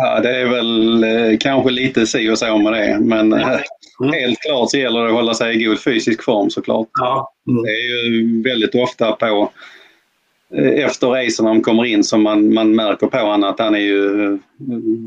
Ja, 0.00 0.20
det 0.20 0.36
är 0.36 0.48
väl 0.48 1.04
eh, 1.04 1.38
kanske 1.38 1.70
lite 1.70 2.06
si 2.06 2.30
och 2.30 2.38
så 2.38 2.58
med 2.58 2.72
det. 2.72 2.98
Men 3.00 3.32
eh, 3.32 3.60
mm. 4.00 4.12
helt 4.12 4.40
klart 4.40 4.70
så 4.70 4.78
gäller 4.78 5.00
det 5.00 5.08
att 5.08 5.14
hålla 5.14 5.34
sig 5.34 5.56
i 5.56 5.64
god 5.64 5.80
fysisk 5.80 6.22
form 6.22 6.50
såklart. 6.50 6.88
Ja. 6.92 7.32
Mm. 7.48 7.62
Det 7.62 7.70
är 7.70 8.06
ju 8.06 8.42
väldigt 8.42 8.74
ofta 8.74 9.12
på 9.12 9.50
eh, 10.54 10.84
efter 10.84 11.06
racen 11.06 11.44
när 11.44 11.54
de 11.54 11.62
kommer 11.62 11.84
in 11.84 12.04
som 12.04 12.22
man, 12.22 12.54
man 12.54 12.74
märker 12.74 13.06
på 13.06 13.18
honom 13.18 13.50
att 13.50 13.58
han 13.58 13.74
är 13.74 13.78
ju 13.78 14.38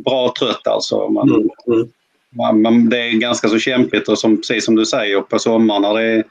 bra 0.03 0.33
trött 0.39 0.67
alltså. 0.67 1.09
Man, 1.09 1.29
mm. 1.29 1.49
mm. 1.67 1.87
Man, 2.29 2.61
man, 2.61 2.89
det 2.89 3.01
är 3.01 3.11
ganska 3.11 3.47
så 3.47 3.59
kämpigt 3.59 4.09
och 4.09 4.19
som, 4.19 4.37
precis 4.37 4.65
som 4.65 4.75
du 4.75 4.85
säger 4.85 5.21
på 5.21 5.39
sommaren 5.39 5.81
när 5.81 5.93
det 5.93 6.23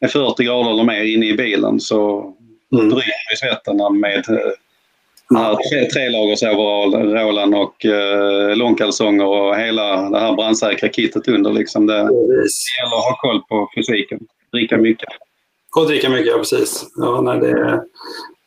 är 0.00 0.08
40 0.08 0.44
grader 0.44 0.70
eller 0.70 0.84
mer 0.84 1.04
inne 1.04 1.26
i 1.26 1.34
bilen 1.34 1.80
så 1.80 2.20
mm. 2.72 2.88
bryter 2.88 3.30
vi 3.30 3.36
svetten 3.36 4.00
med 4.00 4.24
Ja. 5.28 5.58
Tre, 5.70 5.84
trelagersoverallen 5.84 7.54
och 7.54 7.86
eh, 7.86 8.56
långkalsonger 8.56 9.26
och 9.26 9.56
hela 9.56 10.10
det 10.10 10.18
här 10.18 10.34
brandsäkra 10.34 10.88
kittet 10.88 11.28
under. 11.28 11.52
Liksom 11.52 11.86
det, 11.86 11.94
det 11.94 12.02
gäller 12.02 12.96
att 12.96 13.04
ha 13.04 13.18
koll 13.20 13.42
på 13.48 13.68
fysiken. 13.76 14.20
Dricka 14.52 14.76
mycket. 14.76 15.08
Och 15.76 15.86
dricka 15.86 16.08
mycket, 16.08 16.26
ja 16.26 16.38
precis. 16.38 16.84
Ja, 16.96 17.20
nej, 17.20 17.40
det, 17.40 17.80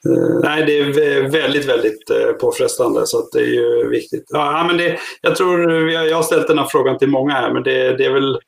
Uh, 0.09 0.39
nej, 0.43 0.63
det 0.65 0.77
är 0.77 1.29
väldigt, 1.29 1.65
väldigt 1.65 2.11
uh, 2.11 2.31
påfrestande 2.31 3.07
så 3.07 3.19
att 3.19 3.31
det 3.31 3.39
är 3.39 3.53
ju 3.53 3.89
viktigt. 3.89 4.25
Ja, 4.27 4.63
men 4.67 4.77
det, 4.77 4.97
jag 5.21 5.35
tror, 5.35 5.71
jag 5.91 6.15
har 6.15 6.23
ställt 6.23 6.47
den 6.47 6.57
här 6.57 6.65
frågan 6.65 6.97
till 6.97 7.07
många 7.07 7.33
här, 7.33 7.53
men 7.53 7.63
det, 7.63 7.97
det 7.97 8.05
är 8.05 8.11
väl 8.11 8.39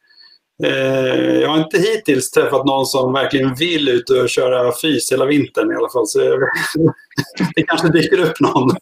Eh, 0.63 1.39
jag 1.41 1.49
har 1.49 1.57
inte 1.57 1.77
hittills 1.77 2.31
träffat 2.31 2.65
någon 2.65 2.85
som 2.85 3.13
verkligen 3.13 3.55
vill 3.55 3.89
ut 3.89 4.09
och 4.09 4.29
köra 4.29 4.71
fys 4.81 5.11
hela 5.11 5.25
vintern 5.25 5.71
i 5.71 5.75
alla 5.75 5.89
fall. 5.89 6.07
Så 6.07 6.19
det 7.55 7.63
kanske 7.63 7.87
dyker 7.87 8.19
upp 8.19 8.39
någon. 8.39 8.69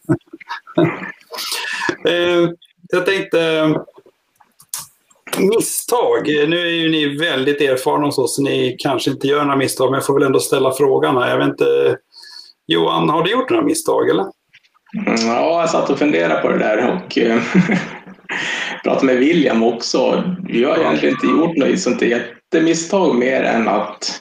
Eh, 2.06 2.50
jag 2.88 3.06
tänkte 3.06 3.74
misstag. 5.38 6.26
Nu 6.26 6.60
är 6.60 6.70
ju 6.70 6.88
ni 6.90 7.18
väldigt 7.18 7.60
erfarna 7.60 8.06
hos 8.06 8.18
oss, 8.18 8.36
så 8.36 8.42
ni 8.42 8.76
kanske 8.78 9.10
inte 9.10 9.26
gör 9.26 9.44
några 9.44 9.56
misstag, 9.56 9.90
men 9.90 9.94
jag 9.94 10.06
får 10.06 10.14
väl 10.14 10.22
ändå 10.22 10.40
ställa 10.40 10.72
frågan 10.72 11.16
här. 11.16 11.30
Jag 11.30 11.38
vet 11.38 11.48
inte, 11.48 11.96
Johan, 12.66 13.08
har 13.08 13.22
du 13.22 13.30
gjort 13.30 13.50
några 13.50 13.64
misstag 13.64 14.10
eller? 14.10 14.26
Mm, 14.94 15.26
ja, 15.26 15.60
jag 15.60 15.70
satt 15.70 15.90
och 15.90 15.98
funderade 15.98 16.42
på 16.42 16.48
det 16.48 16.58
där 16.58 16.88
och 16.88 17.18
eh, 17.18 17.42
pratade 18.84 19.06
med 19.06 19.16
William 19.16 19.62
också. 19.62 20.24
Vi 20.48 20.64
har 20.64 20.78
egentligen 20.78 21.14
inte 21.14 21.26
gjort 21.26 21.56
något 21.56 21.80
sånt 21.80 22.02
jättemisstag 22.02 23.14
mer 23.14 23.42
än 23.42 23.68
att 23.68 24.20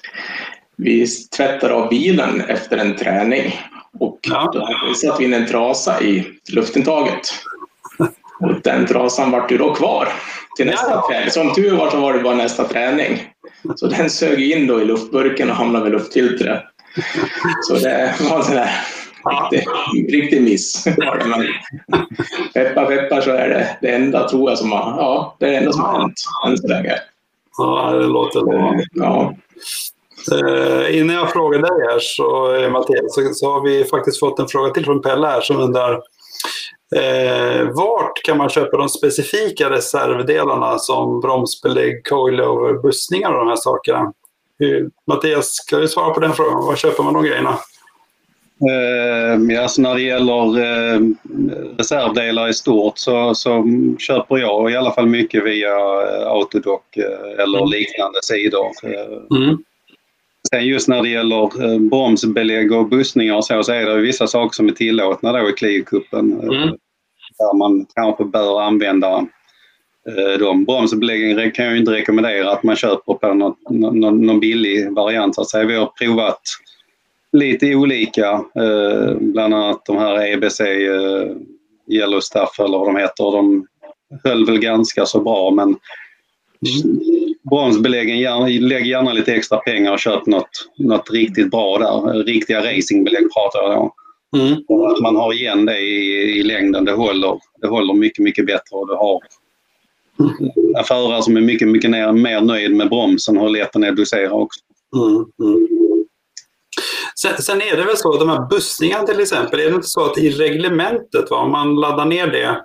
vi 0.78 1.08
tvättar 1.38 1.70
av 1.70 1.90
bilen 1.90 2.42
efter 2.42 2.78
en 2.78 2.96
träning 2.96 3.60
och 4.00 4.20
ja. 4.22 4.52
då 4.54 4.94
satte 4.94 5.20
vi 5.20 5.26
in 5.26 5.34
en 5.34 5.48
trasa 5.48 6.02
i 6.02 6.28
luftintaget. 6.54 7.34
Och 8.40 8.62
den 8.64 8.86
trasan 8.86 9.32
vart 9.32 9.52
ju 9.52 9.58
då 9.58 9.74
kvar 9.74 10.08
till 10.58 10.66
nästa 10.66 10.90
ja. 10.90 11.08
träning. 11.10 11.32
Som 11.32 11.54
tur 11.54 11.72
var 11.72 11.90
så 11.90 12.00
var 12.00 12.14
det 12.14 12.20
bara 12.20 12.36
nästa 12.36 12.64
träning. 12.64 13.24
Så 13.76 13.88
den 13.88 14.10
sög 14.10 14.52
in 14.52 14.68
då 14.68 14.82
i 14.82 14.86
luftburken 14.86 15.50
och 15.50 15.56
hamnade 15.56 15.84
vid 15.84 15.94
luftfiltret. 15.94 16.64
Så 17.62 17.74
det 17.74 18.16
var 18.30 18.38
en 18.38 18.44
sån 18.44 18.56
där 18.56 18.72
riktig, 19.30 19.68
riktig 20.16 20.42
miss. 20.42 20.86
Men 20.98 21.48
peppar 22.54 22.86
peppar 22.86 23.22
så 23.22 23.32
är 23.32 23.50
det 23.50 23.78
det 23.82 23.88
enda 23.88 24.30
tror 24.30 24.50
jag 24.50 24.58
som 24.58 24.72
har, 24.72 24.80
ja, 24.80 25.36
det 25.40 25.46
är 25.46 25.50
det 25.50 25.58
enda 25.58 25.72
som 25.72 25.84
har 25.84 26.00
hänt 26.00 26.14
än 26.48 26.58
så 26.58 26.68
länge. 26.68 26.94
Ja, 27.58 27.92
det 27.92 28.08
låter 28.08 28.42
bra. 28.42 28.76
Ja. 28.94 29.36
Uh, 30.32 30.98
innan 30.98 31.16
jag 31.16 31.32
frågar 31.32 31.60
dig 31.60 31.88
här 31.90 32.00
så, 32.00 32.56
eh, 32.56 32.72
Mattias, 32.72 33.16
så, 33.16 33.34
så, 33.34 33.54
har 33.54 33.62
vi 33.62 33.84
faktiskt 33.84 34.20
fått 34.20 34.40
en 34.40 34.48
fråga 34.48 34.74
till 34.74 34.86
från 34.86 35.02
Pelle 35.02 35.28
här 35.28 35.42
som 35.42 35.58
undrar 35.58 36.02
Eh, 36.96 37.70
vart 37.74 38.24
kan 38.24 38.38
man 38.38 38.50
köpa 38.50 38.78
de 38.78 38.90
specifika 38.90 39.70
reservdelarna 39.70 40.80
som 40.80 41.20
bromsbelägg, 41.20 42.06
coilover, 42.06 42.74
bussningar 42.74 43.32
och 43.32 43.40
de 43.40 43.48
här 43.48 43.56
sakerna? 43.56 44.14
Hur, 44.60 44.90
Mattias, 45.08 45.50
ska 45.54 45.78
du 45.78 45.88
svara 45.88 46.14
på 46.14 46.20
den 46.20 46.34
frågan? 46.34 46.66
Var 46.66 46.76
köper 46.76 47.04
man 47.04 47.14
de 47.14 47.24
grejerna? 47.24 47.58
Eh, 48.62 49.62
alltså 49.62 49.82
när 49.82 49.96
det 49.96 50.02
gäller 50.02 50.60
eh, 50.60 51.00
reservdelar 51.78 52.50
i 52.50 52.54
stort 52.54 52.98
så, 52.98 53.36
så 53.36 53.66
köper 54.00 54.38
jag 54.38 54.72
i 54.72 54.76
alla 54.76 54.92
fall 54.92 55.08
mycket 55.08 55.46
via 55.46 55.70
eh, 55.70 56.28
Autodoc 56.28 56.82
eh, 56.98 57.44
eller 57.44 57.58
mm. 57.58 57.70
liknande 57.70 58.20
sidor. 58.24 58.68
Mm. 59.38 59.58
Sen 60.50 60.66
just 60.66 60.88
när 60.88 61.02
det 61.04 61.10
gäller 61.10 61.74
eh, 61.74 61.80
bromsbelägg 61.80 62.72
och 62.72 62.90
bussningar 62.90 63.36
och 63.36 63.46
så, 63.46 63.64
så 63.64 63.72
är 63.72 63.86
det 63.86 63.96
vissa 63.96 64.28
saker 64.28 64.56
som 64.56 64.68
är 64.68 64.74
tillåtna 64.74 65.32
då 65.32 65.50
i 65.50 65.52
Clio-cupen. 65.52 66.42
Mm. 66.44 66.78
Där 67.38 67.58
man 67.58 67.86
kanske 67.96 68.24
bör 68.24 68.62
använda 68.62 69.28
de 70.40 70.66
bromsbeläggen 70.66 71.52
kan 71.52 71.66
jag 71.66 71.78
inte 71.78 71.92
rekommendera 71.92 72.52
att 72.52 72.64
man 72.64 72.76
köper 72.76 73.14
på 73.14 73.34
någon, 73.34 73.56
någon, 73.70 74.26
någon 74.26 74.40
billig 74.40 74.94
variant. 74.94 75.36
Så 75.36 75.42
att 75.42 75.50
säga. 75.50 75.66
Vi 75.66 75.76
har 75.76 75.86
provat 75.86 76.42
lite 77.32 77.76
olika, 77.76 78.32
eh, 78.32 79.16
bland 79.20 79.54
annat 79.54 79.86
de 79.86 79.98
här 79.98 80.34
EBC 80.34 80.60
eh, 80.60 81.36
Yellow 81.92 82.20
Stuff 82.20 82.60
eller 82.60 82.78
vad 82.78 82.88
de 82.88 82.96
heter. 82.96 83.32
De 83.32 83.68
höll 84.24 84.46
väl 84.46 84.60
ganska 84.60 85.06
så 85.06 85.22
bra 85.22 85.52
men 85.52 85.68
mm. 85.68 87.00
bromsbeläggen, 87.50 88.68
lägg 88.68 88.86
gärna 88.86 89.14
lite 89.14 89.34
extra 89.34 89.58
pengar 89.58 89.92
och 89.92 90.00
köp 90.00 90.26
något, 90.26 90.70
något 90.78 91.12
riktigt 91.12 91.52
bra 91.52 91.78
där. 91.78 92.24
Riktiga 92.24 92.60
racingbelägg 92.60 93.34
pratar 93.34 93.60
jag 93.60 93.82
om. 93.82 93.92
Mm. 94.38 94.54
att 94.92 95.02
man 95.02 95.16
har 95.16 95.34
igen 95.34 95.66
det 95.66 95.80
i, 95.80 96.40
i 96.40 96.44
längden, 96.44 96.86
det 96.86 96.92
håller, 96.92 97.40
det 97.62 97.68
håller 97.68 97.94
mycket, 97.94 98.24
mycket 98.24 98.46
bättre 98.46 98.76
och 98.76 98.88
du 98.88 98.94
har 98.94 99.20
en 100.78 100.84
förare 100.84 101.24
som 101.24 101.38
är 101.38 101.42
mycket, 101.42 101.68
mycket 101.68 101.90
ner, 101.90 102.12
mer 102.12 102.42
nöjd 102.42 102.76
med 102.76 102.90
bromsen 102.90 103.38
och 103.38 103.44
hur 103.44 103.50
lätt 103.50 103.74
den 103.74 103.84
är 103.84 103.90
att 103.90 103.96
dosera 103.96 104.32
också. 104.34 104.60
Mm, 104.96 105.16
mm. 105.16 105.68
Sen, 107.22 107.42
sen, 107.42 107.62
är 107.62 107.78
det 107.78 107.84
väl 107.84 107.98
så, 107.98 108.18
de 108.18 108.30
här 108.30 108.48
bussningarna 108.50 109.08
till 109.08 109.20
exempel, 109.20 109.60
är 109.60 109.70
det 109.70 109.76
inte 109.76 109.88
så 109.88 110.06
att 110.06 110.18
i 110.18 110.30
reglementet, 110.30 111.32
va, 111.32 111.38
om 111.38 111.52
man 111.52 111.76
laddar 111.76 112.06
ner 112.06 112.28
det 112.28 112.62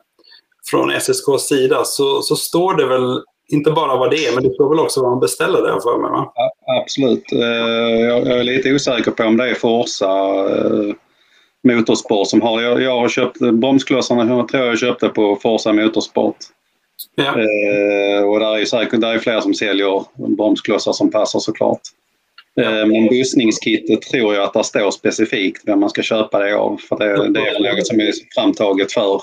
från 0.70 0.90
SSKs 0.90 1.48
sida, 1.48 1.84
så, 1.84 2.22
så 2.22 2.36
står 2.36 2.74
det 2.74 2.86
väl 2.86 3.22
inte 3.48 3.70
bara 3.70 3.96
vad 3.96 4.11
det 4.11 4.26
är, 4.26 4.34
men 4.34 4.44
det 4.44 4.55
står 4.55 4.68
väl 4.68 4.80
också 4.80 5.00
vad 5.03 5.11
man 5.11 5.20
beställer 5.20 5.62
där 5.62 5.80
för 5.80 5.98
mig? 5.98 6.11
Va? 6.11 6.32
Ja, 6.34 6.53
absolut. 6.82 7.32
Eh, 7.32 8.00
jag 8.00 8.26
är 8.26 8.44
lite 8.44 8.74
osäker 8.74 9.11
på 9.11 9.24
om 9.24 9.36
det 9.36 9.50
är 9.50 9.55
Forza 9.55 10.09
eh, 10.09 10.94
Motorsport 11.64 12.28
som 12.28 12.40
har 12.40 12.61
jag, 12.62 12.82
jag 12.82 13.00
har 13.00 13.09
köpt 13.09 13.38
bromsklossarna, 13.38 14.36
jag 14.36 14.48
tror 14.48 14.64
jag 14.64 14.78
köpte 14.78 15.09
på 15.09 15.38
Forza 15.42 15.72
Motorsport. 15.72 16.36
Ja. 17.14 17.24
Eh, 17.24 18.24
och 18.24 18.40
där 18.40 18.59
är 18.59 18.64
säkert 18.64 19.00
där 19.00 19.14
är 19.14 19.18
fler 19.18 19.40
som 19.40 19.55
säljer 19.55 20.05
bromsklossar 20.36 20.92
som 20.92 21.11
passar 21.11 21.38
såklart. 21.38 21.80
Eh, 22.61 22.86
men 22.86 23.09
bussningskittet 23.09 24.03
tror 24.03 24.34
jag 24.34 24.44
att 24.44 24.53
det 24.53 24.64
står 24.64 24.90
specifikt 24.90 25.62
vem 25.66 25.80
man 25.80 25.90
ska 25.90 26.03
köpa 26.03 26.38
det 26.38 26.57
av. 26.57 26.76
För 26.88 26.98
det, 26.98 27.28
det 27.28 27.48
är 27.48 27.76
något 27.76 27.86
som 27.86 28.00
är 28.00 28.12
framtaget 28.34 28.92
för, 28.92 29.22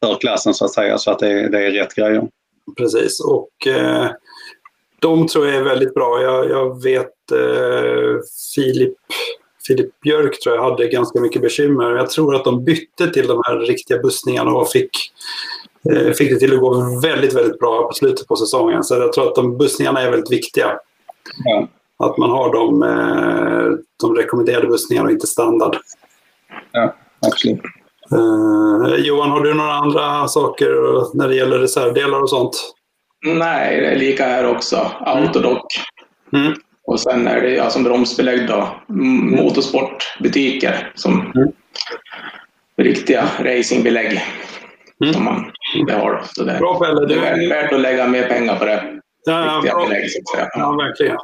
för 0.00 0.14
klassen 0.14 0.54
så 0.54 0.64
att 0.64 0.72
säga, 0.72 0.98
så 0.98 1.10
att 1.10 1.18
det, 1.18 1.48
det 1.48 1.66
är 1.66 1.70
rätt 1.70 1.94
grejer. 1.94 2.28
Precis, 2.76 3.20
och 3.20 3.66
eh, 3.66 4.10
de 5.00 5.26
tror 5.26 5.46
jag 5.46 5.56
är 5.56 5.62
väldigt 5.62 5.94
bra. 5.94 6.22
Jag, 6.22 6.50
jag 6.50 6.82
vet 6.82 7.32
eh, 7.32 8.20
Filip 8.54 8.94
Filip 9.66 10.00
Björk 10.00 10.40
tror 10.40 10.56
jag 10.56 10.62
hade 10.62 10.88
ganska 10.88 11.20
mycket 11.20 11.42
bekymmer. 11.42 11.96
Jag 11.96 12.10
tror 12.10 12.34
att 12.34 12.44
de 12.44 12.64
bytte 12.64 13.10
till 13.10 13.26
de 13.26 13.42
här 13.46 13.58
riktiga 13.58 13.98
bussningarna 13.98 14.50
och 14.50 14.70
fick 14.70 14.90
Eh, 15.90 16.12
fick 16.12 16.30
det 16.30 16.38
till 16.38 16.54
att 16.54 16.60
gå 16.60 17.00
väldigt, 17.02 17.32
väldigt 17.32 17.58
bra 17.58 17.86
på 17.88 17.94
slutet 17.94 18.26
på 18.26 18.36
säsongen. 18.36 18.84
Så 18.84 18.94
jag 18.94 19.12
tror 19.12 19.28
att 19.28 19.34
de 19.34 19.58
bussningarna 19.58 20.00
är 20.00 20.10
väldigt 20.10 20.32
viktiga. 20.32 20.78
Ja. 21.44 21.68
Att 21.98 22.18
man 22.18 22.30
har 22.30 22.52
de, 22.52 22.82
eh, 22.82 23.78
de 24.02 24.16
rekommenderade 24.16 24.66
bussningarna 24.66 25.06
och 25.06 25.12
inte 25.12 25.26
standard. 25.26 25.76
Ja, 26.72 26.94
absolut. 27.26 27.60
Uh, 28.12 28.94
Johan, 28.96 29.30
har 29.30 29.40
du 29.40 29.54
några 29.54 29.72
andra 29.72 30.28
saker 30.28 30.68
när 31.16 31.28
det 31.28 31.34
gäller 31.34 31.58
reservdelar 31.58 32.22
och 32.22 32.30
sånt? 32.30 32.74
Nej, 33.26 33.80
det 33.80 33.86
är 33.86 33.96
lika 33.96 34.24
här 34.24 34.46
också. 34.46 34.90
Autodoc. 35.00 35.62
Mm. 36.32 36.54
Och 36.86 37.00
sen 37.00 37.26
är 37.26 37.40
det 37.40 37.50
ja, 37.50 37.70
som 37.70 37.82
bromsbelägg 37.82 38.48
då, 38.48 38.68
motorsportbutiker 39.36 40.92
som 40.94 41.32
mm. 41.34 41.48
riktiga 42.76 43.24
racingbelägg 43.40 44.22
mm. 45.00 45.14
som 45.14 45.24
man 45.24 45.52
det 45.86 45.92
har. 45.92 46.22
Så 46.24 46.44
det, 46.44 46.58
bra 46.58 46.78
Pelle. 46.78 47.06
Det 47.06 47.14
är 47.14 47.48
värt 47.48 47.72
att 47.72 47.80
lägga 47.80 48.08
mer 48.08 48.28
pengar 48.28 48.56
på 48.56 48.64
det. 48.64 48.93
Ja, 49.26 49.44
ja, 49.46 49.60
bra. 49.74 49.86
Belägg, 49.86 50.10
ja, 50.54 50.72
verkligen. 50.72 51.16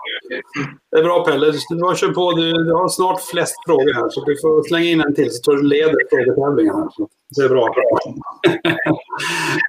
Det 0.90 0.98
är 0.98 1.02
bra 1.02 1.24
Pelle. 1.24 1.46
Du 1.46 1.94
kört 1.96 2.14
på. 2.14 2.32
Du, 2.32 2.52
du, 2.52 2.72
har 2.72 2.88
snart 2.88 3.20
flest 3.22 3.54
frågor 3.66 3.94
här, 3.94 4.08
så 4.08 4.24
du 4.24 4.36
får 4.40 4.68
slänga 4.68 4.84
in 4.84 5.00
en 5.00 5.14
till 5.14 5.30
så 5.30 5.42
tror 5.42 5.56
du 5.56 5.62
leder 5.62 6.08
frågetävlingen 6.10 6.74
här. 6.74 6.88
Det 7.36 7.42
är 7.42 7.48
bra. 7.48 7.66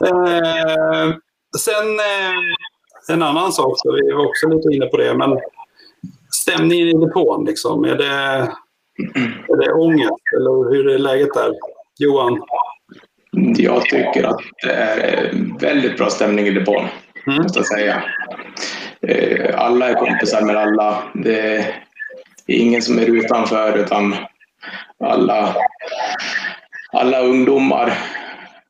eh, 0.08 1.16
sen 1.58 2.00
eh, 2.00 3.14
en 3.14 3.22
annan 3.22 3.52
sak, 3.52 3.74
så 3.76 3.92
vi 3.92 4.12
var 4.12 4.26
också 4.26 4.48
lite 4.48 4.76
inne 4.76 4.86
på 4.86 4.98
det, 4.98 5.14
men 5.14 5.40
stämningen 6.32 6.88
i 6.88 7.06
depån, 7.06 7.46
liksom, 7.46 7.84
är 7.84 7.96
det, 7.96 8.14
är 9.50 9.58
det 9.58 9.74
ångest 9.74 10.24
eller 10.38 10.70
hur 10.72 10.90
är 10.90 10.98
läget 10.98 11.34
där? 11.34 11.52
Johan? 12.00 12.42
Jag 13.58 13.82
tycker 13.82 14.24
att 14.24 14.42
det 14.64 14.72
är 14.72 15.32
väldigt 15.60 15.98
bra 15.98 16.10
stämning 16.10 16.48
i 16.48 16.52
depån, 16.52 16.86
mm. 17.28 17.44
måste 17.44 17.60
jag 17.60 17.66
säga. 17.66 18.04
Eh, 19.08 19.60
alla 19.60 19.90
är 19.90 19.94
kompisar 19.94 20.42
med 20.42 20.56
alla. 20.56 21.04
Det 21.14 21.58
är 22.48 22.56
ingen 22.56 22.82
som 22.82 23.00
är 23.00 23.06
utanför, 23.06 23.78
utan 23.78 24.16
alla, 25.04 25.56
alla 26.92 27.20
ungdomar 27.20 27.94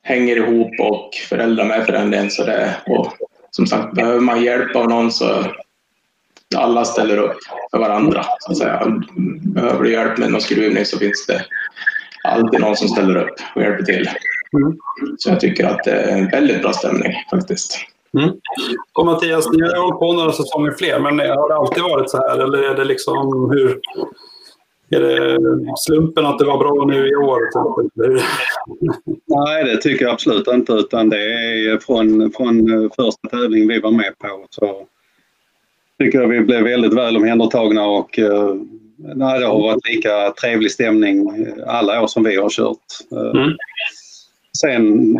hänger 0.04 0.36
ihop 0.36 0.72
och 0.80 1.10
föräldrar 1.30 1.66
med 1.66 1.86
för 1.86 1.94
den 1.94 2.12
delen. 2.12 2.32
Så 2.32 2.44
det, 2.44 2.76
och 2.86 3.14
som 3.52 3.68
sagt, 3.68 3.94
behöver 3.94 4.20
man 4.20 4.44
hjälp 4.44 4.76
av 4.76 4.90
någon 4.90 5.12
så 5.12 5.46
alla 6.56 6.86
ställer 6.86 7.18
upp 7.18 7.38
för 7.72 7.80
varandra. 7.80 8.26
Så 8.40 8.52
att 8.52 8.58
säga. 8.58 9.02
Behöver 9.42 9.84
du 9.84 9.92
hjälp 9.92 10.18
med 10.18 10.32
någon 10.32 10.42
skruvning 10.42 10.86
så 10.86 11.00
finns 11.00 11.26
det 11.28 11.46
alltid 12.24 12.60
någon 12.60 12.76
som 12.76 12.88
ställer 12.88 13.16
upp 13.16 13.36
och 13.56 13.62
hjälper 13.62 13.84
till. 13.84 14.10
Mm. 14.54 14.78
Så 15.18 15.30
jag 15.30 15.40
tycker 15.40 15.66
att 15.66 15.84
det 15.84 15.92
är 15.92 16.18
en 16.18 16.30
väldigt 16.30 16.62
bra 16.62 16.74
stämning 16.74 17.14
faktiskt. 17.32 17.91
Mm. 18.18 18.36
Och 18.94 19.06
Mattias, 19.06 19.50
ni 19.52 19.62
har 19.62 19.82
hållit 19.82 20.00
på 20.00 20.14
några 20.14 20.32
säsonger 20.32 20.72
fler, 20.72 21.00
men 21.00 21.20
har 21.20 21.50
det 21.50 21.56
alltid 21.56 21.84
varit 21.84 22.10
så 22.10 22.18
här? 22.18 22.40
Eller 22.40 22.72
är 22.72 22.76
det 22.76 22.84
liksom 22.84 23.50
hur, 23.52 23.80
är 24.90 25.00
det 25.00 25.38
slumpen 25.78 26.26
att 26.26 26.40
det 26.40 26.46
var 26.46 26.58
bra 26.58 26.86
nu 26.86 27.08
i 27.08 27.16
år? 27.16 27.40
Nej, 29.26 29.64
det 29.64 29.78
tycker 29.78 30.06
jag 30.06 30.14
absolut 30.14 30.48
inte. 30.48 30.74
Utan 30.74 31.10
det 31.10 31.18
är 31.18 31.78
från, 31.78 32.32
från 32.32 32.90
första 32.96 33.30
tävlingen 33.30 33.68
vi 33.68 33.80
var 33.80 33.92
med 33.92 34.18
på. 34.18 34.46
Så 34.50 34.86
tycker 36.00 36.22
jag 36.22 36.28
vi 36.28 36.42
blev 36.42 36.64
väldigt 36.64 36.94
väl 36.94 37.18
omhändertagna 37.18 37.86
och 37.86 38.20
eh, 38.20 38.56
nej, 38.98 39.40
det 39.40 39.46
har 39.46 39.62
varit 39.62 39.90
lika 39.90 40.34
trevlig 40.42 40.72
stämning 40.72 41.28
alla 41.68 42.04
år 42.04 42.08
som 42.08 42.24
vi 42.24 42.36
har 42.36 42.50
kört. 42.50 42.78
Eh, 43.12 43.42
mm. 43.42 43.58
Sen 44.58 45.18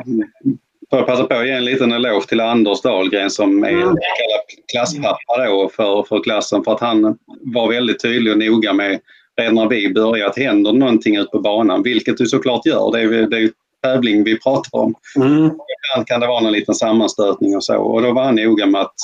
får 0.92 1.00
jag 1.00 1.08
passa 1.08 1.24
på 1.24 1.34
att 1.34 1.48
ge 1.48 1.52
en 1.52 1.66
liten 1.66 1.92
eloge 1.92 2.28
till 2.28 2.40
Anders 2.40 2.82
Dahlgren 2.82 3.30
som 3.30 3.64
är 3.64 3.70
mm. 3.70 3.96
klasspappa 4.72 5.46
då 5.46 5.70
för, 5.76 6.04
för 6.04 6.24
klassen 6.24 6.64
för 6.64 6.72
att 6.72 6.80
han 6.80 7.18
var 7.42 7.70
väldigt 7.70 8.02
tydlig 8.02 8.34
och 8.34 8.40
noga 8.40 8.74
med 8.74 9.00
redan 9.38 9.56
när 9.56 9.68
vi 9.68 9.94
började 9.94 10.30
att 10.30 10.38
händer 10.38 10.74
någonting 10.74 11.16
ute 11.16 11.30
på 11.32 11.40
banan, 11.40 11.84
vilket 11.84 12.18
du 12.18 12.26
såklart 12.26 12.66
gör. 12.66 12.92
Det 12.92 13.02
är, 13.02 13.28
det 13.28 13.38
är 13.38 13.52
tävling 13.84 14.24
vi 14.24 14.40
pratar 14.40 14.80
om. 14.80 14.96
Mm. 15.16 15.46
Ibland 15.46 16.08
kan 16.08 16.20
det 16.20 16.28
vara 16.28 16.40
någon 16.40 16.52
liten 16.52 16.76
sammanstötning 16.76 17.56
och 17.56 17.64
så 17.64 17.78
och 17.78 18.02
då 18.02 18.12
var 18.14 18.24
han 18.24 18.36
noga 18.36 18.66
med 18.66 18.82
att 18.82 18.96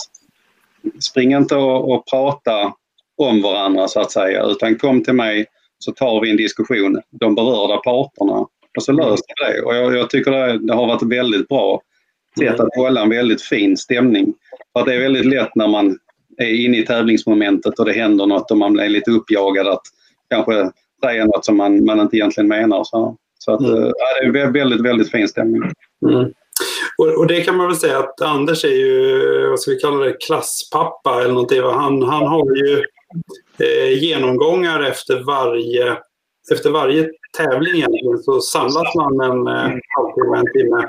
springa 0.99 1.37
inte 1.37 1.55
och, 1.55 1.91
och 1.91 2.05
prata 2.05 2.73
om 3.17 3.41
varandra 3.41 3.87
så 3.87 3.99
att 3.99 4.11
säga 4.11 4.43
utan 4.43 4.75
kom 4.75 5.03
till 5.03 5.13
mig 5.13 5.45
så 5.79 5.91
tar 5.91 6.21
vi 6.21 6.29
en 6.29 6.37
diskussion, 6.37 7.01
de 7.11 7.35
berörda 7.35 7.77
parterna 7.77 8.45
och 8.77 8.83
så 8.83 8.91
löser 8.91 9.25
vi 9.27 9.53
det. 9.53 9.61
Och 9.61 9.75
jag, 9.75 9.95
jag 9.95 10.09
tycker 10.09 10.31
det, 10.31 10.57
det, 10.57 10.73
har 10.73 10.87
varit 10.87 11.03
väldigt 11.03 11.47
bra 11.47 11.81
sätt 12.39 12.59
att 12.59 12.75
hålla 12.75 13.01
en 13.01 13.09
väldigt 13.09 13.41
fin 13.41 13.77
stämning. 13.77 14.33
För 14.73 14.79
att 14.79 14.85
det 14.85 14.95
är 14.95 14.99
väldigt 14.99 15.25
lätt 15.25 15.55
när 15.55 15.67
man 15.67 15.99
är 16.37 16.65
inne 16.65 16.77
i 16.77 16.85
tävlingsmomentet 16.85 17.79
och 17.79 17.85
det 17.85 17.93
händer 17.93 18.25
något 18.25 18.51
och 18.51 18.57
man 18.57 18.73
blir 18.73 18.89
lite 18.89 19.11
uppjagad 19.11 19.67
att 19.67 19.81
kanske 20.29 20.71
säga 21.03 21.25
något 21.25 21.45
som 21.45 21.57
man, 21.57 21.85
man 21.85 21.99
inte 21.99 22.17
egentligen 22.17 22.47
menar. 22.47 22.83
Så, 22.83 23.15
så 23.39 23.53
att, 23.53 23.59
mm. 23.59 23.83
ja, 23.83 24.31
det 24.31 24.41
är 24.41 24.51
väldigt, 24.51 24.81
väldigt 24.81 25.11
fin 25.11 25.27
stämning. 25.27 25.61
Mm. 26.09 26.31
Och, 26.97 27.17
och, 27.17 27.27
det 27.27 27.41
kan 27.41 27.57
man 27.57 27.67
väl 27.67 27.75
säga 27.75 27.99
att 27.99 28.21
Anders 28.21 28.65
är 28.65 28.75
ju, 28.75 29.49
vad 29.49 29.59
ska 29.59 29.71
vi 29.71 29.79
kalla 29.79 30.05
det, 30.05 30.17
klasspappa 30.19 31.21
eller 31.21 31.33
någonting. 31.33 31.61
Han, 31.61 32.03
han 32.03 32.27
har 32.27 32.55
ju 32.55 32.83
eh, 33.59 34.03
genomgångar 34.03 34.83
efter 34.83 35.23
varje, 35.23 35.97
efter 36.51 36.69
varje 36.69 37.09
tävling 37.37 37.75
egentligen 37.75 38.17
så 38.17 38.41
samlas 38.41 38.95
man 38.95 39.21
en 39.21 39.47
eh, 39.47 39.79
halvtimme, 39.95 40.37
en 40.37 40.53
timme. 40.53 40.87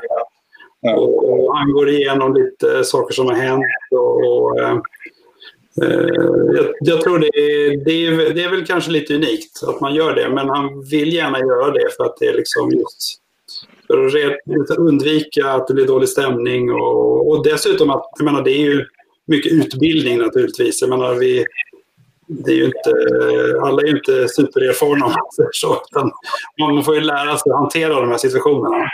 Och, 0.97 1.57
han 1.57 1.73
går 1.73 1.89
igenom 1.89 2.35
lite 2.35 2.85
saker 2.85 3.15
som 3.15 3.27
har 3.27 3.35
hänt 3.35 3.65
och, 3.91 4.17
och 4.17 4.61
eh, 4.61 4.79
Eh, 5.83 6.55
jag, 6.55 6.67
jag, 6.81 7.01
tror 7.01 7.19
det 7.19 7.27
är, 7.27 7.85
det, 7.85 8.07
är, 8.07 8.35
det 8.35 8.45
är 8.45 8.51
väl 8.51 8.67
kanske 8.67 8.91
lite 8.91 9.15
unikt 9.15 9.63
att 9.63 9.81
man 9.81 9.95
gör 9.95 10.15
det, 10.15 10.29
men 10.29 10.49
han 10.49 10.83
vill 10.83 11.13
gärna 11.13 11.39
göra 11.39 11.71
det 11.71 11.89
för 11.97 12.05
att 12.05 12.17
det 12.21 12.27
är 12.27 12.35
liksom 12.35 12.71
just 12.71 13.21
för 13.87 14.07
att 14.07 14.79
undvika 14.79 15.49
att 15.49 15.67
det 15.67 15.75
blir 15.75 15.87
dålig 15.87 16.09
stämning 16.09 16.73
och, 16.73 17.31
och 17.31 17.45
dessutom 17.45 17.91
att, 17.91 18.05
jag 18.19 18.25
menar 18.25 18.43
det 18.43 18.51
är 18.51 18.65
ju 18.65 18.85
mycket 19.27 19.53
utbildning 19.53 20.19
naturligtvis. 20.19 20.81
Jag 20.81 20.91
menar 20.91 21.15
vi, 21.15 21.45
det 22.29 22.51
är 22.51 22.57
ju 22.57 22.65
inte, 22.65 22.91
alla 23.63 23.83
är 23.83 23.87
ju 23.87 23.97
inte 23.97 24.29
supererfarna 24.29 25.07
om 25.07 25.13
man 25.13 25.33
säger 25.37 25.51
så, 25.53 25.83
man 26.61 26.85
får 26.85 26.95
ju 26.95 27.01
lära 27.01 27.39
sig 27.39 27.53
att 27.53 27.59
hantera 27.59 28.01
de 28.01 28.11
här 28.11 28.19
situationerna. 28.19 28.89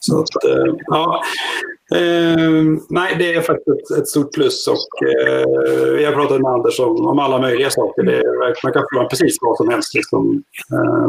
Så 0.00 0.20
att, 0.20 0.44
eh, 0.44 0.74
ja. 0.86 1.22
Eh, 1.94 2.62
nej, 2.88 3.16
det 3.18 3.34
är 3.34 3.40
faktiskt 3.40 3.90
ett 3.98 4.08
stort 4.08 4.32
plus 4.32 4.68
och 4.68 5.08
eh, 5.08 5.46
vi 5.96 6.04
har 6.04 6.12
pratat 6.12 6.40
med 6.40 6.52
Anders 6.52 6.80
om, 6.80 7.06
om 7.06 7.18
alla 7.18 7.38
möjliga 7.38 7.70
saker. 7.70 8.02
Det 8.02 8.16
är, 8.18 8.64
man 8.64 8.72
kan 8.72 8.86
fråga 8.92 9.08
precis 9.08 9.38
vad 9.40 9.56
som 9.56 9.68
helst. 9.68 9.94
Liksom. 9.94 10.42
Eh, 10.72 11.08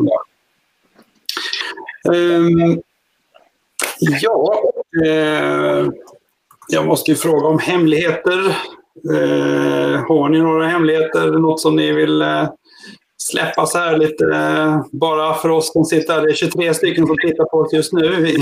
ja, 3.99 4.63
eh, 5.05 5.87
jag 6.67 6.87
måste 6.87 7.11
ju 7.11 7.17
fråga 7.17 7.47
om 7.47 7.59
hemligheter. 7.59 8.57
Eh, 8.95 10.05
har 10.07 10.29
ni 10.29 10.39
några 10.39 10.67
hemligheter? 10.67 11.31
Något 11.31 11.59
som 11.59 11.75
ni 11.75 11.91
vill 11.91 12.21
eh, 12.21 12.49
släppa 13.17 13.65
så 13.65 13.77
här 13.77 13.97
lite 13.97 14.25
eh, 14.25 14.81
bara 14.91 15.33
för 15.33 15.49
oss 15.49 15.73
som 15.73 15.85
sitter 15.85 16.13
här? 16.13 16.21
Det 16.21 16.31
är 16.31 16.35
23 16.35 16.73
stycken 16.73 17.07
som 17.07 17.17
tittar 17.17 17.45
på 17.45 17.57
oss 17.57 17.73
just 17.73 17.93
nu. 17.93 18.05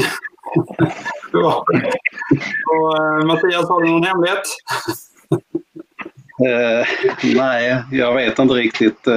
Och, 1.34 1.66
eh, 2.98 3.26
Mattias, 3.26 3.70
har 3.70 3.82
du 3.82 3.90
någon 3.90 4.04
hemlighet? 4.04 4.44
Eh, 6.48 6.88
nej, 7.36 7.84
jag 7.92 8.16
vet 8.16 8.40
inte 8.40 8.54
riktigt. 8.54 9.08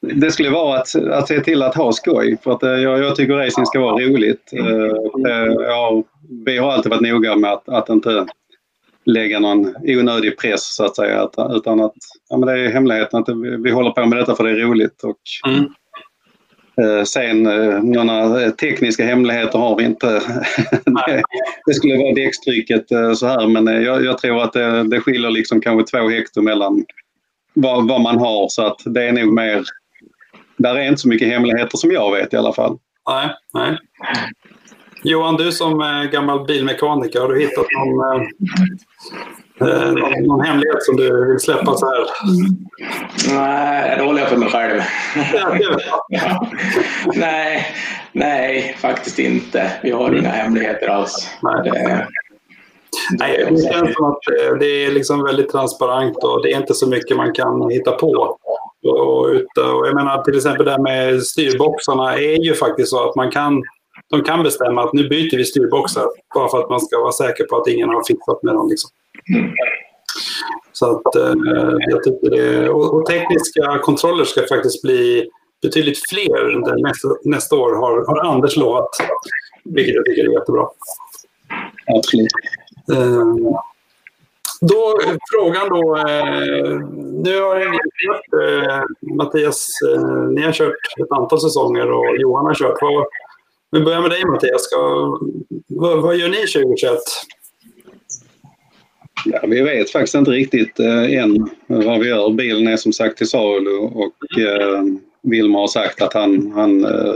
Det 0.00 0.30
skulle 0.30 0.50
vara 0.50 0.78
att, 0.78 0.94
att 0.94 1.28
se 1.28 1.40
till 1.40 1.62
att 1.62 1.74
ha 1.74 1.92
skoj 1.92 2.38
för 2.42 2.52
att 2.52 2.62
jag, 2.62 2.98
jag 2.98 3.16
tycker 3.16 3.34
racing 3.34 3.66
ska 3.66 3.80
vara 3.80 4.04
roligt. 4.04 4.50
Ja, 5.58 6.02
vi 6.44 6.58
har 6.58 6.72
alltid 6.72 6.90
varit 6.90 7.12
noga 7.12 7.36
med 7.36 7.52
att, 7.52 7.68
att 7.68 7.88
inte 7.88 8.26
lägga 9.08 9.40
någon 9.40 9.74
onödig 9.82 10.38
press 10.38 10.74
så 10.74 10.84
att 10.84 10.96
säga. 10.96 11.28
Utan 11.50 11.80
att 11.80 11.94
ja, 12.28 12.36
men 12.36 12.46
det 12.46 12.52
är 12.52 12.72
hemligheten 12.72 13.20
att 13.20 13.28
vi, 13.28 13.56
vi 13.56 13.70
håller 13.70 13.90
på 13.90 14.06
med 14.06 14.18
detta 14.18 14.34
för 14.34 14.44
det 14.44 14.50
är 14.50 14.66
roligt. 14.66 15.02
Och, 15.02 15.18
mm. 15.46 15.64
Eh, 16.82 17.04
sen 17.04 17.46
eh, 17.46 17.82
några 17.82 18.42
eh, 18.42 18.50
tekniska 18.50 19.04
hemligheter 19.04 19.58
har 19.58 19.76
vi 19.76 19.84
inte. 19.84 20.06
det 21.66 21.74
skulle 21.74 21.96
vara 21.96 22.14
däckstrycket 22.14 22.88
så 23.16 23.26
här 23.26 23.46
men 23.46 23.82
jag, 23.84 24.04
jag 24.04 24.18
tror 24.18 24.42
att 24.42 24.52
det, 24.52 24.82
det 24.82 25.00
skiljer 25.00 25.30
liksom 25.30 25.60
kanske 25.60 25.98
två 25.98 26.08
hektar 26.08 26.42
mellan 26.42 26.84
vad, 27.54 27.88
vad, 27.88 28.00
man 28.00 28.18
har 28.18 28.48
så 28.48 28.66
att 28.66 28.80
det 28.84 29.04
är 29.08 29.12
nog 29.12 29.32
mer... 29.32 29.64
Där 30.56 30.76
är 30.76 30.88
inte 30.88 31.00
så 31.00 31.08
mycket 31.08 31.28
hemligheter 31.28 31.78
som 31.78 31.90
jag 31.90 32.12
vet 32.12 32.32
i 32.32 32.36
alla 32.36 32.52
fall. 32.52 32.78
Nej, 33.08 33.30
nej. 33.54 33.78
Johan, 35.02 35.36
du 35.36 35.52
som 35.52 36.08
gammal 36.12 36.44
bilmekaniker, 36.46 37.20
har 37.20 37.28
du 37.28 37.40
hittat 37.40 37.66
någon 37.78 38.26
Eh, 39.60 39.92
någon 40.26 40.40
hemlighet 40.40 40.82
som 40.82 40.96
du 40.96 41.28
vill 41.28 41.38
släppa 41.38 41.74
så 41.74 41.86
här? 41.86 42.06
Nej, 43.34 43.96
det 43.98 44.04
håller 44.04 44.20
jag 44.20 44.28
för 44.28 44.36
mig 44.36 44.48
själv. 44.50 44.80
ja. 46.08 46.48
Nej, 47.14 47.66
nej, 48.12 48.76
faktiskt 48.78 49.18
inte. 49.18 49.72
Vi 49.82 49.90
har 49.90 50.14
inga 50.14 50.28
hemligheter 50.28 50.88
alls. 50.88 51.30
Nej. 51.42 51.70
Det, 51.70 52.06
Nej, 53.18 53.46
det 53.50 53.72
känns 53.72 53.94
som 53.94 54.04
att 54.04 54.18
det 54.60 54.84
är 54.84 54.92
liksom 54.92 55.24
väldigt 55.24 55.50
transparent 55.50 56.24
och 56.24 56.42
det 56.42 56.52
är 56.52 56.56
inte 56.56 56.74
så 56.74 56.88
mycket 56.88 57.16
man 57.16 57.32
kan 57.32 57.70
hitta 57.70 57.92
på. 57.92 58.36
Och, 58.82 59.26
och 59.58 59.86
jag 59.86 59.94
menar 59.94 60.22
till 60.22 60.36
exempel 60.36 60.64
det 60.64 60.70
här 60.70 60.78
med 60.78 61.22
styrboxarna 61.22 62.14
är 62.14 62.44
ju 62.44 62.54
faktiskt 62.54 62.88
så 62.90 63.08
att 63.08 63.16
man 63.16 63.30
kan, 63.30 63.62
de 64.10 64.22
kan 64.22 64.42
bestämma 64.42 64.84
att 64.84 64.92
nu 64.92 65.08
byter 65.08 65.36
vi 65.36 65.44
styrboxar 65.44 66.04
bara 66.34 66.48
för 66.48 66.58
att 66.60 66.70
man 66.70 66.80
ska 66.80 67.00
vara 67.00 67.12
säker 67.12 67.44
på 67.44 67.56
att 67.56 67.68
ingen 67.68 67.88
har 67.88 68.04
fixat 68.04 68.42
med 68.42 68.54
dem. 68.54 68.68
Liksom. 68.68 68.90
Så 70.72 70.90
att 70.90 71.16
eh, 71.16 71.34
jag 71.90 72.02
tycker 72.04 72.30
det, 72.30 72.68
och, 72.68 72.94
och, 72.94 73.06
tekniska 73.06 73.78
kontroller 73.78 74.24
ska 74.24 74.42
faktiskt 74.46 74.82
bli 74.82 75.30
betydligt 75.62 76.08
fler 76.08 76.82
nästa, 76.82 77.08
nästa 77.24 77.56
år 77.56 77.74
har, 77.74 78.06
har 78.06 78.34
Anders 78.34 78.56
lovat. 78.56 78.88
Vilket 79.64 79.94
jag 79.94 80.04
tycker 80.04 80.24
är 80.24 80.32
jättebra. 80.32 80.68
Absolut. 81.96 82.28
Eh, 82.92 83.24
då, 84.60 85.00
frågan 85.32 85.68
då. 85.68 85.96
Eh, 85.96 86.80
nu 87.24 87.40
har 87.40 87.58
ni 87.58 87.78
kört, 88.06 88.32
eh, 88.42 89.14
Mattias, 89.14 89.68
eh, 89.94 90.02
ni 90.10 90.42
har 90.42 90.52
kört 90.52 90.74
ett 91.02 91.12
antal 91.12 91.40
säsonger 91.40 91.90
och 91.90 92.16
Johan 92.18 92.46
har 92.46 92.54
kört. 92.54 92.78
Vad, 92.80 93.06
vi 93.70 93.80
börjar 93.80 94.00
med 94.00 94.10
dig 94.10 94.24
Mattias. 94.24 94.62
Ska, 94.62 94.76
vad, 95.68 96.02
vad 96.02 96.16
gör 96.16 96.28
ni 96.28 96.36
2021? 96.36 96.98
Ja, 99.24 99.40
vi 99.46 99.62
vet 99.62 99.90
faktiskt 99.90 100.14
inte 100.14 100.30
riktigt 100.30 100.80
eh, 100.80 101.18
än 101.18 101.50
vad 101.66 102.00
vi 102.00 102.08
gör. 102.08 102.30
Bilen 102.30 102.66
är 102.66 102.76
som 102.76 102.92
sagt 102.92 103.18
till 103.18 103.28
salu 103.28 103.70
och 103.78 104.38
eh, 104.38 104.82
Wilmer 105.22 105.58
har 105.58 105.68
sagt 105.68 106.02
att 106.02 106.14
han, 106.14 106.52
han 106.52 106.84
eh, 106.84 107.14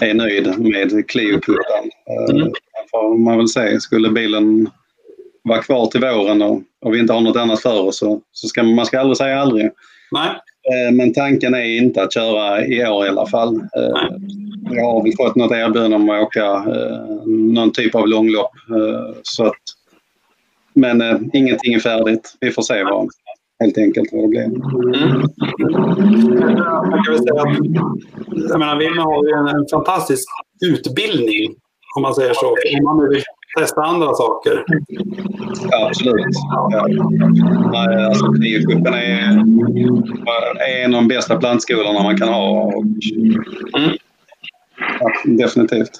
är 0.00 0.14
nöjd 0.14 0.58
med 0.58 1.08
Clio-kulan. 1.08 1.90
Eh, 2.10 2.36
mm. 2.36 2.52
får 2.90 3.18
man 3.18 3.36
väl 3.36 3.48
säga. 3.48 3.80
Skulle 3.80 4.10
bilen 4.10 4.70
vara 5.42 5.62
kvar 5.62 5.86
till 5.86 6.00
våren 6.00 6.42
och, 6.42 6.62
och 6.80 6.94
vi 6.94 6.98
inte 6.98 7.12
har 7.12 7.20
något 7.20 7.36
annat 7.36 7.62
för 7.62 7.82
oss 7.82 7.98
så, 7.98 8.20
så 8.32 8.48
ska 8.48 8.62
man 8.62 8.86
ska 8.86 9.00
aldrig 9.00 9.16
säga 9.16 9.40
aldrig. 9.40 9.70
Nej. 10.10 10.30
Eh, 10.70 10.92
men 10.92 11.12
tanken 11.12 11.54
är 11.54 11.78
inte 11.78 12.02
att 12.02 12.14
köra 12.14 12.66
i 12.66 12.86
år 12.86 13.06
i 13.06 13.08
alla 13.08 13.26
fall. 13.26 13.56
Eh, 13.56 14.08
jag 14.70 14.84
har 14.84 15.02
väl 15.02 15.12
fått 15.16 15.36
något 15.36 15.52
erbjudande 15.52 15.96
om 15.96 16.10
att 16.10 16.22
åka 16.22 16.44
eh, 16.44 17.26
någon 17.26 17.72
typ 17.72 17.94
av 17.94 18.08
långlopp. 18.08 18.52
Så 19.22 19.44
att 19.44 19.54
men 20.74 21.30
ingenting 21.32 21.74
är 21.74 21.78
färdigt. 21.78 22.36
Vi 22.40 22.50
får 22.50 22.62
se 22.62 22.84
vad, 22.84 23.08
helt 23.60 23.78
enkelt 23.78 24.08
vad 24.12 24.22
det 24.22 24.28
blir. 24.28 24.44
Mm. 24.44 25.22
Jag 26.90 27.04
kan 27.04 27.18
säga 27.18 27.42
att 27.42 27.58
jag 28.50 28.58
menar, 28.58 28.78
Vilma 28.78 29.02
har 29.02 29.24
ju 29.24 29.32
en, 29.32 29.48
en, 29.56 29.66
fantastisk 29.70 30.28
utbildning, 30.66 31.54
om 31.96 32.02
man 32.02 32.14
säger 32.14 32.34
så. 32.34 32.48
Om 32.48 32.84
man 32.84 33.10
testa 33.58 33.80
andra 33.80 34.14
saker. 34.14 34.64
Ja, 35.70 35.86
absolut. 35.86 36.26
Ja. 36.70 36.86
Nej, 37.72 38.04
alltså, 38.04 38.26
Clio-cupen 38.26 38.94
är, 38.94 39.28
är 40.60 40.84
en 40.84 40.94
av 40.94 41.02
de 41.02 41.08
bästa 41.08 41.36
plantskolorna 41.36 42.02
man 42.02 42.18
kan 42.18 42.28
ha. 42.28 42.62
Och, 42.62 42.84
mm. 43.78 43.96
ja, 45.00 45.12
definitivt. 45.24 45.90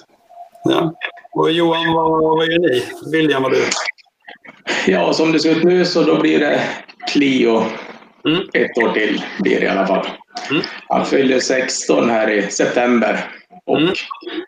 Ja. 0.63 0.93
Och 1.33 1.51
Johan, 1.51 1.93
vad, 1.93 2.11
vad 2.11 2.47
gör 2.47 2.59
ni? 2.59 2.83
William, 3.11 3.43
vad 3.43 3.51
du? 3.51 3.63
Ja, 4.87 5.13
som 5.13 5.31
det 5.31 5.39
ser 5.39 5.51
ut 5.51 5.63
nu 5.63 5.85
så 5.85 6.03
då 6.03 6.19
blir 6.21 6.39
det 6.39 6.61
Clio 7.13 7.63
mm. 8.25 8.41
ett 8.53 8.77
år 8.77 8.93
till 8.93 9.23
blir 9.39 9.59
det 9.59 9.65
i 9.65 9.69
alla 9.69 9.87
fall. 9.87 10.07
Mm. 10.51 10.63
Han 10.87 11.05
fyller 11.05 11.39
16 11.39 12.09
här 12.09 12.29
i 12.29 12.41
september 12.41 13.25
och 13.69 13.77
mm. 13.77 13.93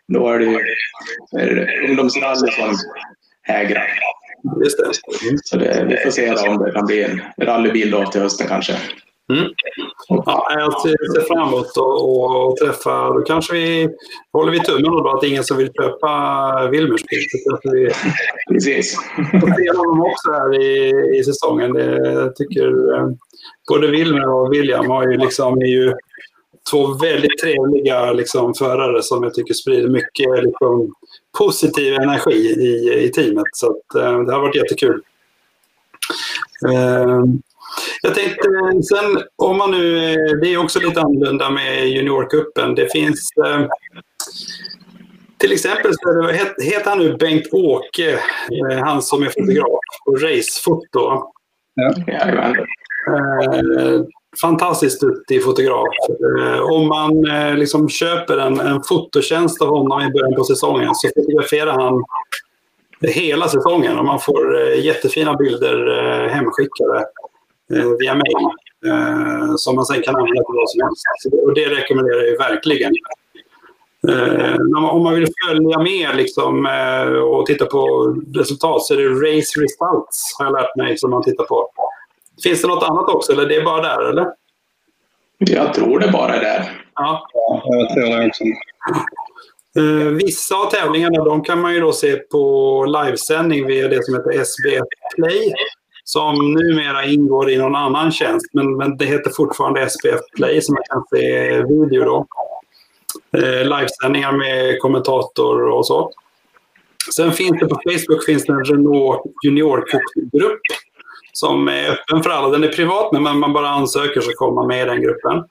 då 0.08 0.28
är 0.28 0.38
det 0.38 0.44
ju 0.44 1.88
ungdomsrally 1.88 2.52
som 2.52 2.76
hägrar. 3.42 3.86
Just 4.64 4.78
det. 4.78 4.90
Så 5.44 5.56
det, 5.56 5.86
vi 5.88 5.96
får 5.96 6.10
se 6.10 6.48
om 6.48 6.58
det 6.58 6.72
kan 6.72 6.86
bli 6.86 7.02
en 7.02 7.20
rallybil 7.46 7.90
då 7.90 8.06
till 8.06 8.20
hösten 8.20 8.46
kanske. 8.46 8.72
Mm. 9.32 9.52
Ja, 10.08 10.46
jag 10.50 10.80
ser 10.80 11.20
fram 11.20 11.48
emot 11.48 11.66
att 11.66 12.56
träffa... 12.56 13.08
Då 13.08 13.20
kanske 13.20 13.54
vi 13.54 13.88
håller 14.32 14.52
vi 14.52 14.60
tummen 14.60 14.82
då 14.82 15.16
att 15.16 15.24
ingen 15.24 15.44
som 15.44 15.56
vill 15.56 15.72
köpa 15.72 16.68
Wilmers 16.70 17.02
bil. 17.04 17.18
Vi, 17.62 17.90
Precis. 18.48 18.96
får 19.40 19.54
se 19.56 19.78
honom 19.78 20.00
också 20.00 20.32
här 20.32 20.62
i, 20.62 20.92
i 21.18 21.24
säsongen. 21.24 21.74
Jag 22.14 22.36
tycker 22.36 22.96
eh, 22.96 23.08
både 23.68 23.86
Wilmer 23.90 24.28
och 24.28 24.52
William 24.52 24.90
har 24.90 25.08
ju 25.08 25.16
liksom, 25.16 25.62
är 25.62 25.66
ju 25.66 25.94
två 26.70 26.86
väldigt 26.86 27.38
trevliga 27.38 28.12
liksom, 28.12 28.54
förare 28.54 29.02
som 29.02 29.22
jag 29.22 29.34
tycker 29.34 29.54
sprider 29.54 29.88
mycket 29.88 30.44
liksom, 30.44 30.94
positiv 31.38 31.94
energi 31.94 32.36
i, 32.36 33.04
i 33.04 33.12
teamet. 33.12 33.46
Så 33.52 33.66
att, 33.66 33.94
eh, 33.94 34.20
det 34.20 34.32
har 34.32 34.40
varit 34.40 34.56
jättekul. 34.56 35.02
Eh, 36.68 37.24
jag 38.02 38.14
tänkte 38.14 38.48
sen 38.88 39.22
om 39.36 39.58
man 39.58 39.70
nu, 39.70 40.16
det 40.42 40.52
är 40.52 40.56
också 40.56 40.80
lite 40.80 41.00
annorlunda 41.00 41.50
med 41.50 41.88
juniorkuppen. 41.88 42.74
Det 42.74 42.92
finns 42.92 43.30
eh, 43.46 43.66
till 45.38 45.52
exempel 45.52 45.92
så 45.94 46.12
det, 46.12 46.64
heter 46.64 46.90
han 46.90 46.98
nu 46.98 47.16
Bengt-Åke, 47.16 48.12
eh, 48.12 48.78
han 48.78 49.02
som 49.02 49.22
är 49.22 49.26
fotograf 49.26 49.80
på 50.04 50.14
racefoto. 50.14 51.32
Ja. 51.74 51.94
Fantastiskt 54.40 55.00
duktig 55.00 55.44
fotograf. 55.44 55.94
Eh, 56.40 56.60
om 56.60 56.88
man 56.88 57.30
eh, 57.30 57.54
liksom 57.54 57.88
köper 57.88 58.38
en, 58.38 58.60
en 58.60 58.82
fototjänst 58.82 59.62
av 59.62 59.68
honom 59.68 60.00
i 60.00 60.10
början 60.10 60.34
på 60.34 60.44
säsongen 60.44 60.94
så 60.94 61.08
fotograferar 61.08 61.72
han 61.72 62.04
hela 63.00 63.48
säsongen 63.48 63.98
och 63.98 64.04
man 64.04 64.20
får 64.20 64.60
eh, 64.60 64.84
jättefina 64.84 65.34
bilder 65.34 65.86
hemskickade. 66.28 67.04
Via 67.98 68.14
mail. 68.14 68.50
Som 69.56 69.76
man 69.76 69.84
sen 69.86 70.02
kan 70.02 70.16
använda 70.16 70.42
till 70.42 70.54
vad 70.54 70.70
som 70.70 70.80
helst. 70.82 71.44
Och 71.46 71.54
det 71.54 71.64
rekommenderar 71.64 72.22
jag 72.22 72.38
verkligen. 72.38 72.92
Om 74.92 75.02
man 75.02 75.14
vill 75.14 75.26
följa 75.46 75.78
med 75.78 76.16
liksom, 76.16 76.68
och 77.24 77.46
titta 77.46 77.66
på 77.66 78.14
resultat 78.34 78.82
så 78.82 78.94
är 78.94 78.98
det 78.98 79.08
Race 79.08 79.60
Results 79.60 80.36
har 80.38 80.46
jag 80.46 80.52
lärt 80.52 80.76
mig 80.76 80.98
som 80.98 81.10
man 81.10 81.22
tittar 81.22 81.44
på. 81.44 81.70
Finns 82.42 82.62
det 82.62 82.68
något 82.68 82.82
annat 82.82 83.08
också 83.08 83.32
eller 83.32 83.46
det 83.46 83.56
är 83.56 83.64
bara 83.64 83.82
där 83.82 84.10
eller? 84.10 84.26
Jag 85.38 85.74
tror 85.74 85.98
det 85.98 86.10
bara 86.12 86.34
är 86.34 86.40
där. 86.40 86.84
Ja, 86.94 87.26
jag 87.64 87.88
tror 87.94 88.20
det 88.20 88.26
också. 88.26 88.44
vissa 90.24 90.54
av 90.54 90.70
tävlingarna 90.70 91.24
de 91.24 91.44
kan 91.44 91.60
man 91.60 91.74
ju 91.74 91.80
då 91.80 91.92
se 91.92 92.16
på 92.16 92.84
livesändning 92.84 93.66
via 93.66 93.88
det 93.88 94.04
som 94.04 94.14
heter 94.14 94.30
SBF 94.30 94.84
Play 95.16 95.54
som 96.04 96.52
numera 96.52 97.04
ingår 97.04 97.50
i 97.50 97.56
någon 97.56 97.76
annan 97.76 98.12
tjänst. 98.12 98.46
Men, 98.52 98.76
men 98.76 98.96
det 98.96 99.04
heter 99.04 99.30
fortfarande 99.30 99.90
SPF 99.90 100.20
Play 100.36 100.62
som 100.62 100.74
man 100.74 100.82
kan 100.90 101.04
se 101.10 101.62
video 101.62 102.04
då. 102.04 102.26
Eh, 103.36 103.64
livesändningar 103.64 104.32
med 104.32 104.80
kommentator 104.80 105.62
och 105.62 105.86
så. 105.86 106.10
Sen 107.14 107.32
finns 107.32 107.60
det 107.60 107.66
på 107.66 107.80
Facebook 107.84 108.24
finns 108.24 108.44
det 108.44 108.52
en 108.52 108.64
Renault 108.64 109.22
juniorgrupp 109.44 110.60
som 111.32 111.68
är 111.68 111.90
öppen 111.90 112.22
för 112.22 112.30
alla. 112.30 112.48
Den 112.48 112.64
är 112.64 112.68
privat, 112.68 113.12
men 113.12 113.38
man 113.38 113.52
bara 113.52 113.68
ansöker 113.68 114.20
så 114.20 114.32
kommer 114.32 114.54
man 114.54 114.66
med 114.66 114.82
i 114.82 114.90
den 114.90 115.02
gruppen. 115.02 115.44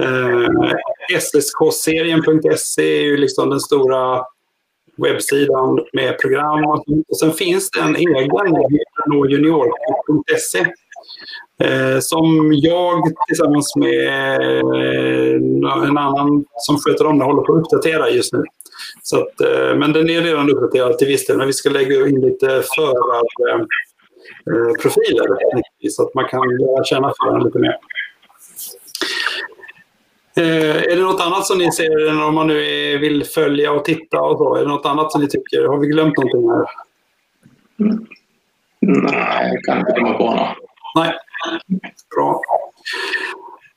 Eh, 0.00 1.18
SSK-serien.se 1.20 2.98
är 2.98 3.02
ju 3.02 3.16
liksom 3.16 3.50
den 3.50 3.60
stora 3.60 4.24
webbsidan 4.96 5.80
med 5.92 6.18
program. 6.18 6.64
Och 7.08 7.18
sen 7.20 7.32
finns 7.32 7.70
det 7.70 7.80
en 7.80 7.96
egen 7.96 8.30
junior.se 9.30 10.58
eh, 11.62 11.98
som 12.00 12.52
jag 12.52 13.02
tillsammans 13.28 13.76
med 13.76 14.40
eh, 14.40 15.34
en 15.88 15.98
annan 15.98 16.44
som 16.54 16.78
sköter 16.78 17.06
om 17.06 17.18
det 17.18 17.24
håller 17.24 17.42
på 17.42 17.52
att 17.52 17.58
uppdatera 17.58 18.10
just 18.10 18.32
nu. 18.32 18.42
Så 19.02 19.16
att, 19.16 19.40
eh, 19.40 19.78
men 19.78 19.92
den 19.92 20.10
är 20.10 20.20
redan 20.20 20.50
uppdaterad 20.50 20.98
till 20.98 21.08
viss 21.08 21.26
del, 21.26 21.36
men 21.36 21.46
vi 21.46 21.52
ska 21.52 21.70
lägga 21.70 22.06
in 22.06 22.20
lite 22.20 22.54
eh, 22.54 22.62
förarprofiler 24.46 25.26
så 25.90 26.02
att 26.02 26.14
man 26.14 26.28
kan 26.28 26.48
lära 26.48 26.84
känna 26.84 27.12
föraren 27.20 27.44
lite 27.44 27.58
mer. 27.58 27.78
Eh, 30.36 30.76
är 30.76 30.96
det 30.96 31.02
något 31.02 31.20
annat 31.20 31.46
som 31.46 31.58
ni 31.58 31.72
ser, 31.72 32.22
om 32.22 32.34
man 32.34 32.46
nu 32.46 32.98
vill 32.98 33.24
följa 33.24 33.72
och 33.72 33.84
titta 33.84 34.20
och 34.20 34.38
så? 34.38 34.54
Är 34.54 34.62
det 34.62 34.68
något 34.68 34.86
annat 34.86 35.12
som 35.12 35.20
ni 35.20 35.28
tycker? 35.28 35.68
Har 35.68 35.78
vi 35.78 35.86
glömt 35.86 36.16
någonting 36.16 36.50
här? 36.50 36.66
Mm. 37.80 38.06
Nej, 38.82 39.50
jag 39.52 39.64
kan 39.64 39.78
inte 39.78 39.92
komma 39.92 40.18
på 40.18 40.34
något. 40.34 40.56
Nej, 40.94 41.12
bra. 42.16 42.40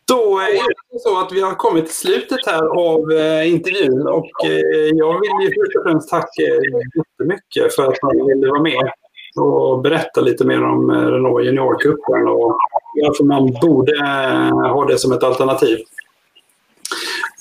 Då 0.08 0.40
är 0.40 0.54
det 0.54 1.00
så 1.00 1.20
att 1.20 1.32
vi 1.32 1.42
har 1.42 1.56
kommit 1.56 1.86
till 1.86 1.96
slutet 1.96 2.46
här 2.46 2.64
av 2.64 3.12
eh, 3.12 3.54
intervjun 3.54 4.08
och 4.08 4.46
eh, 4.46 4.90
jag 4.94 5.20
vill 5.22 5.48
ju 5.48 5.48
först 5.48 5.78
och 5.78 5.84
främst 5.84 6.10
tacka 6.10 6.42
jättemycket 6.42 7.76
för 7.76 7.84
att 7.84 8.04
man 8.04 8.28
ville 8.28 8.48
vara 8.48 8.62
med 8.62 8.92
och 9.36 9.82
berätta 9.82 10.22
lite 10.22 10.46
mer 10.46 10.64
om 10.64 10.92
Renault 10.92 11.12
Renault 11.12 11.46
Juniorcupen 11.46 12.28
och 12.28 12.58
varför 12.94 13.24
man 13.24 13.54
borde 13.62 13.92
eh, 13.92 14.72
ha 14.72 14.86
det 14.86 14.98
som 14.98 15.12
ett 15.12 15.24
alternativ. 15.24 15.78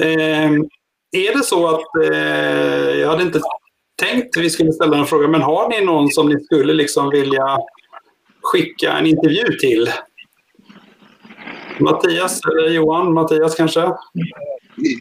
Eh, 0.01 0.51
är 1.13 1.37
det 1.37 1.45
så 1.45 1.69
att, 1.69 2.13
eh, 2.13 2.99
jag 3.01 3.09
hade 3.09 3.23
inte 3.23 3.41
tänkt 4.03 4.37
att 4.37 4.43
vi 4.43 4.51
skulle 4.51 4.73
ställa 4.73 4.97
en 4.97 5.07
fråga, 5.07 5.29
men 5.29 5.43
har 5.43 5.69
ni 5.69 5.85
någon 5.85 6.09
som 6.09 6.29
ni 6.29 6.41
skulle 6.41 6.73
liksom 6.73 7.11
vilja 7.11 7.59
skicka 8.43 8.93
en 8.93 9.07
intervju 9.07 9.45
till? 9.45 9.91
Mattias 11.79 12.41
eller 12.47 12.69
Johan? 12.69 13.13
Mattias 13.13 13.55
kanske? 13.55 13.81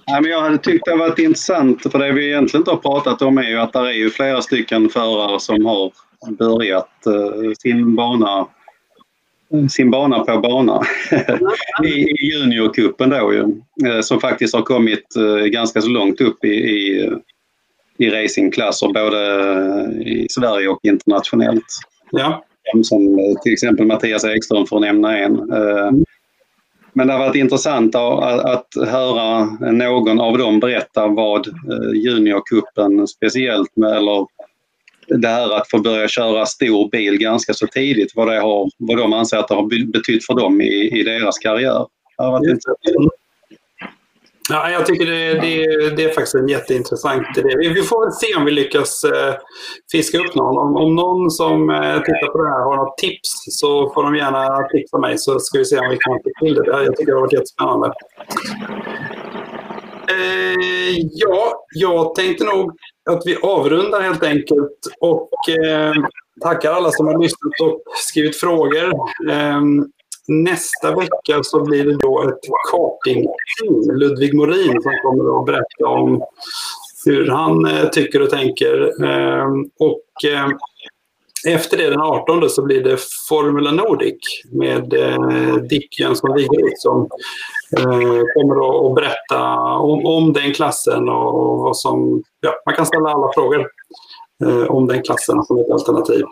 Ja, 0.05 0.21
men 0.21 0.31
jag 0.31 0.41
hade 0.41 0.57
tyckt 0.57 0.85
det 0.85 0.95
varit 0.95 1.19
intressant, 1.19 1.91
för 1.91 1.99
det 1.99 2.11
vi 2.11 2.27
egentligen 2.27 2.61
inte 2.61 2.71
har 2.71 2.77
pratat 2.77 3.21
om 3.21 3.38
är 3.38 3.49
ju 3.49 3.57
att 3.57 3.73
det 3.73 3.79
är 3.79 3.91
ju 3.91 4.09
flera 4.09 4.41
stycken 4.41 4.89
förare 4.89 5.39
som 5.39 5.65
har 5.65 5.91
börjat 6.38 7.03
uh, 7.07 7.53
sin 7.61 7.95
bana 7.95 8.47
sin 9.70 9.91
bana 9.91 10.20
på 10.20 10.39
bana 10.39 10.82
i, 11.84 11.88
i 11.88 12.32
juniorcupen 12.32 13.09
då 13.09 13.34
ju, 13.34 13.41
eh, 13.89 14.01
som 14.01 14.20
faktiskt 14.20 14.55
har 14.55 14.61
kommit 14.61 15.15
eh, 15.15 15.45
ganska 15.45 15.82
så 15.82 15.89
långt 15.89 16.22
upp 16.22 16.45
i, 16.45 16.47
i, 16.47 17.09
i 17.97 18.09
racingklasser 18.09 18.88
både 18.88 19.20
i 20.03 20.28
Sverige 20.30 20.68
och 20.68 20.80
internationellt. 20.84 21.65
Ja. 22.11 22.43
Som 22.84 23.20
eh, 23.20 23.41
till 23.43 23.53
exempel 23.53 23.86
Mattias 23.86 24.26
Ekström 24.26 24.65
för 24.65 24.76
att 24.76 24.82
nämna 24.82 25.18
en. 25.18 25.34
Men 26.93 27.07
det 27.07 27.13
har 27.13 27.20
varit 27.20 27.36
intressant 27.36 27.95
att 27.95 28.68
höra 28.86 29.45
någon 29.72 30.20
av 30.20 30.38
dem 30.38 30.59
berätta 30.59 31.07
vad 31.07 31.47
juniorcupen 31.93 33.07
speciellt 33.07 33.76
med, 33.76 33.97
eller 33.97 34.28
det 35.08 35.28
här 35.28 35.58
att 35.58 35.70
få 35.70 35.80
börja 35.80 36.08
köra 36.08 36.45
stor 36.45 36.89
bil 36.89 37.18
ganska 37.18 37.53
så 37.53 37.68
tidigt, 37.68 38.12
vad, 38.16 38.28
det 38.28 38.39
har, 38.39 38.70
vad 38.78 38.97
de 38.97 39.14
anser 39.14 39.38
att 39.38 39.47
det 39.47 39.55
har 39.55 39.91
betytt 39.91 40.26
för 40.26 40.34
dem 40.34 40.62
i, 40.62 40.99
i 40.99 41.03
deras 41.03 41.38
karriär. 41.38 41.86
Ja, 44.49 44.70
jag 44.70 44.86
tycker 44.86 45.05
det, 45.05 45.34
det, 45.34 45.89
det, 45.95 46.03
är 46.03 46.10
faktiskt 46.10 46.36
en 46.36 46.47
jätteintressant 46.47 47.38
idé. 47.38 47.49
Vi 47.58 47.84
får 47.84 48.05
väl 48.05 48.14
se 48.14 48.36
om 48.38 48.45
vi 48.45 48.51
lyckas 48.51 49.03
eh, 49.03 49.36
fiska 49.91 50.18
upp 50.18 50.36
någon. 50.36 50.58
Om, 50.58 50.76
om 50.76 50.95
någon 50.95 51.32
som 51.32 51.70
eh, 51.70 51.99
tittar 52.01 52.32
på 52.32 52.43
det 52.43 52.49
här 52.49 52.64
har 52.64 52.78
något 52.78 52.97
tips 52.97 53.30
så 53.60 53.93
får 53.93 54.03
de 54.03 54.16
gärna 54.16 54.68
tipsa 54.68 54.97
mig 54.97 55.18
så 55.18 55.39
ska 55.39 55.58
vi 55.58 55.66
se 55.66 55.80
om 55.80 55.89
vi 55.89 55.97
kan 55.97 56.14
få 56.14 56.45
till 56.45 56.53
det. 56.53 56.84
Jag 56.84 56.95
tycker 56.97 57.12
det 57.12 57.18
har 57.18 57.22
varit 57.22 57.34
jättespännande. 57.34 57.93
Eh, 60.10 60.95
ja, 61.12 61.66
jag 61.76 62.16
tänkte 62.16 62.43
nog 62.43 62.72
att 63.08 63.22
vi 63.26 63.36
avrundar 63.36 64.01
helt 64.01 64.24
enkelt 64.24 64.80
och 64.99 65.30
eh, 65.49 65.93
tackar 66.41 66.72
alla 66.72 66.91
som 66.91 67.08
har 67.08 67.20
lyssnat 67.22 67.62
och 67.62 67.82
skrivit 67.95 68.36
frågor. 68.36 68.86
Eh, 69.30 69.62
nästa 70.28 70.95
vecka 70.95 71.43
så 71.43 71.64
blir 71.64 71.86
det 71.86 71.97
då 71.97 72.30
ett 72.30 72.39
karting 72.72 73.26
Ludvig 73.99 74.34
Morin 74.34 74.82
som 74.82 74.91
kommer 75.03 75.39
att 75.39 75.45
berätta 75.45 75.88
om 75.88 76.24
hur 77.05 77.28
han 77.28 77.66
eh, 77.66 77.89
tycker 77.89 78.22
och 78.22 78.30
tänker. 78.30 79.03
Eh, 79.05 79.47
och 79.80 80.32
eh, 80.32 80.49
efter 81.47 81.78
det 81.78 81.89
den 81.89 82.01
18 82.01 82.49
så 82.49 82.66
blir 82.66 82.84
det 82.84 82.97
Formula 83.30 83.72
Nordic 83.72 84.43
med 84.51 84.93
eh, 84.93 85.55
Dick 85.55 85.99
Jönsson 85.99 86.34
Wigerud 86.36 86.74
som 86.76 87.10
kommer 88.34 88.88
att 88.89 88.95
berätta 88.95 89.59
om, 89.80 90.05
om 90.05 90.34
den 90.34 90.53
klassen 90.53 91.09
och 91.09 91.59
vad 91.59 91.78
som... 91.78 92.24
Ja, 92.39 92.53
man 92.65 92.76
kan 92.76 92.86
ställa 92.86 93.09
alla 93.09 93.32
frågor 93.34 93.68
om 94.70 94.88
den 94.88 95.03
klassen 95.03 95.43
som 95.43 95.59
ett 95.59 95.72
alternativ. 95.72 96.24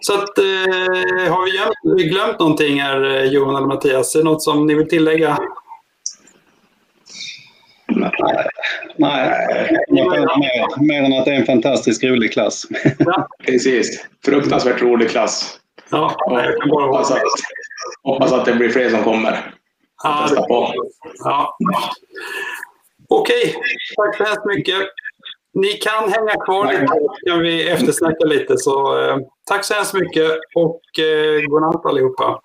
Så 0.00 0.14
att, 0.14 0.38
eh, 0.38 1.32
har 1.32 1.96
vi 1.96 2.04
glömt 2.04 2.38
någonting 2.38 2.80
här, 2.80 3.24
Johan 3.24 3.56
eller 3.56 3.66
Mattias? 3.66 4.14
Är 4.14 4.18
det 4.18 4.24
något 4.24 4.42
som 4.42 4.66
ni 4.66 4.74
vill 4.74 4.88
tillägga? 4.88 5.38
Nej, 7.86 8.10
nej. 8.96 9.70
Mer, 9.90 10.82
mer 10.88 11.02
än 11.02 11.12
att 11.12 11.24
det 11.24 11.30
är 11.30 11.40
en 11.40 11.46
fantastiskt 11.46 12.04
rolig 12.04 12.32
klass. 12.32 12.62
Ja. 12.98 13.28
Precis. 13.46 14.06
Fruktansvärt 14.24 14.82
rolig 14.82 15.10
klass. 15.10 15.60
Ja, 15.90 16.16
jag 16.26 16.60
kan 16.60 16.70
bara 16.70 16.86
hoppas, 16.86 17.10
att, 17.10 17.22
hoppas 18.02 18.32
att 18.32 18.44
det 18.44 18.54
blir 18.54 18.68
fler 18.68 18.90
som 18.90 19.04
kommer. 19.04 19.54
Ja, 20.02 20.28
ja. 21.24 21.54
Okej, 23.08 23.54
tack 23.96 24.16
så 24.16 24.24
hemskt 24.24 24.44
mycket. 24.44 24.88
Ni 25.52 25.68
kan 25.68 26.12
hänga 26.12 26.44
kvar 26.44 26.72
lite 26.72 26.86
så 26.86 27.14
kan 27.26 27.40
vi 27.42 27.68
eftersnacka 27.68 28.24
lite. 28.24 28.58
Så, 28.58 29.00
eh, 29.00 29.18
tack 29.46 29.64
så 29.64 29.74
hemskt 29.74 29.94
mycket 29.94 30.38
och 30.54 30.98
eh, 30.98 31.42
godnatt 31.48 31.86
allihopa. 31.86 32.40